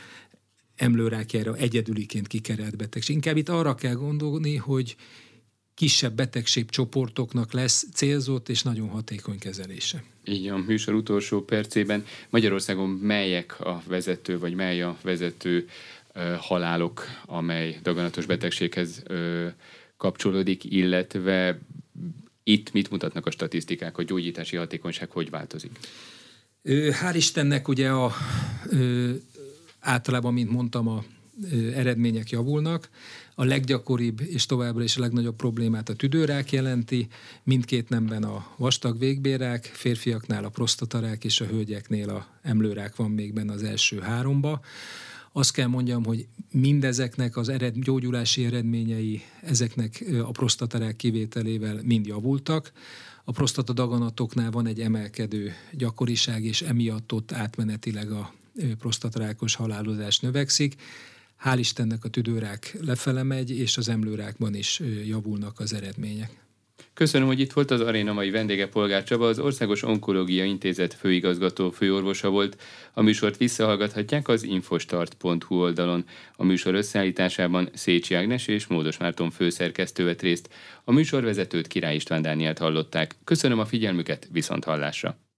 emlőrákjára 0.75 1.55
egyedüliként 1.55 2.27
kikerelt 2.27 2.77
betegség. 2.77 3.15
Inkább 3.15 3.37
itt 3.37 3.49
arra 3.49 3.75
kell 3.75 3.93
gondolni, 3.93 4.55
hogy 4.55 4.95
kisebb 5.73 6.13
betegségcsoportoknak 6.13 7.53
lesz 7.53 7.87
célzott 7.93 8.49
és 8.49 8.63
nagyon 8.63 8.89
hatékony 8.89 9.39
kezelése. 9.39 10.03
Így 10.25 10.47
a 10.47 10.57
műsor 10.57 10.93
utolsó 10.93 11.41
percében 11.41 12.05
Magyarországon 12.29 12.89
melyek 12.89 13.59
a 13.59 13.83
vezető, 13.87 14.39
vagy 14.39 14.53
mely 14.53 14.81
a 14.81 14.97
vezető 15.01 15.67
ö, 16.13 16.35
halálok, 16.37 17.03
amely 17.25 17.79
daganatos 17.83 18.25
betegséghez 18.25 19.03
ö, 19.07 19.47
kapcsolódik, 19.97 20.63
illetve 20.63 21.59
itt 22.43 22.71
mit 22.71 22.89
mutatnak 22.89 23.25
a 23.25 23.31
statisztikák, 23.31 23.95
hogy 23.95 24.05
gyógyítási 24.05 24.55
hatékonyság 24.55 25.09
hogy 25.09 25.29
változik? 25.29 25.71
Hál' 26.63 27.13
Istennek 27.15 27.67
ugye 27.67 27.89
a, 27.89 28.13
általában, 29.79 30.33
mint 30.33 30.51
mondtam, 30.51 30.87
a 30.87 31.03
eredmények 31.73 32.29
javulnak. 32.29 32.89
A 33.35 33.43
leggyakoribb 33.43 34.21
és 34.21 34.45
továbbra 34.45 34.83
is 34.83 34.97
a 34.97 34.99
legnagyobb 34.99 35.35
problémát 35.35 35.89
a 35.89 35.93
tüdőrák 35.93 36.51
jelenti, 36.51 37.07
mindkét 37.43 37.89
nemben 37.89 38.23
a 38.23 38.47
vastag 38.57 38.99
végbérák, 38.99 39.65
férfiaknál 39.65 40.43
a 40.43 40.49
prostatarák 40.49 41.23
és 41.23 41.41
a 41.41 41.45
hölgyeknél 41.45 42.09
a 42.09 42.27
emlőrák 42.41 42.95
van 42.95 43.11
még 43.11 43.33
benne 43.33 43.53
az 43.53 43.63
első 43.63 43.99
háromba. 43.99 44.61
Azt 45.31 45.51
kell 45.51 45.67
mondjam, 45.67 46.05
hogy 46.05 46.27
mindezeknek 46.51 47.37
az 47.37 47.49
ered, 47.49 47.75
gyógyulási 47.79 48.45
eredményei 48.45 49.21
ezeknek 49.41 50.05
a 50.23 50.31
prostatarák 50.31 50.95
kivételével 50.95 51.79
mind 51.83 52.05
javultak. 52.05 52.71
A 53.23 53.31
prostata 53.31 53.73
daganatoknál 53.73 54.51
van 54.51 54.65
egy 54.65 54.79
emelkedő 54.79 55.53
gyakoriság, 55.71 56.43
és 56.43 56.61
emiatt 56.61 57.13
ott 57.13 57.31
átmenetileg 57.31 58.11
a 58.11 58.33
prostatarákos 58.77 59.55
halálozás 59.55 60.19
növekszik. 60.19 60.75
Hál' 61.43 61.57
Istennek 61.57 62.03
a 62.03 62.09
tüdőrák 62.09 62.77
lefele 62.81 63.23
megy, 63.23 63.51
és 63.51 63.77
az 63.77 63.89
emlőrákban 63.89 64.55
is 64.55 64.81
javulnak 65.05 65.59
az 65.59 65.73
eredmények. 65.73 66.48
Köszönöm, 66.99 67.27
hogy 67.27 67.39
itt 67.39 67.53
volt 67.53 67.71
az 67.71 67.81
aréna 67.81 68.13
mai 68.13 68.29
vendége 68.29 68.67
Polgár 68.67 69.03
Csaba, 69.03 69.27
az 69.27 69.39
Országos 69.39 69.83
Onkológia 69.83 70.43
Intézet 70.43 70.93
főigazgató 70.93 71.69
főorvosa 71.69 72.29
volt. 72.29 72.61
A 72.93 73.01
műsort 73.01 73.37
visszahallgathatják 73.37 74.27
az 74.27 74.43
infostart.hu 74.43 75.55
oldalon. 75.55 76.05
A 76.35 76.43
műsor 76.43 76.73
összeállításában 76.73 77.69
Szécsi 77.73 78.15
Ágnes 78.15 78.47
és 78.47 78.67
Módos 78.67 78.97
Márton 78.97 79.31
főszerkesztő 79.31 80.05
vett 80.05 80.21
részt. 80.21 80.49
A 80.83 80.91
műsorvezetőt 80.91 81.67
Király 81.67 81.95
István 81.95 82.21
Dánielt 82.21 82.57
hallották. 82.57 83.15
Köszönöm 83.23 83.59
a 83.59 83.65
figyelmüket, 83.65 84.27
viszont 84.31 84.63
hallásra! 84.63 85.28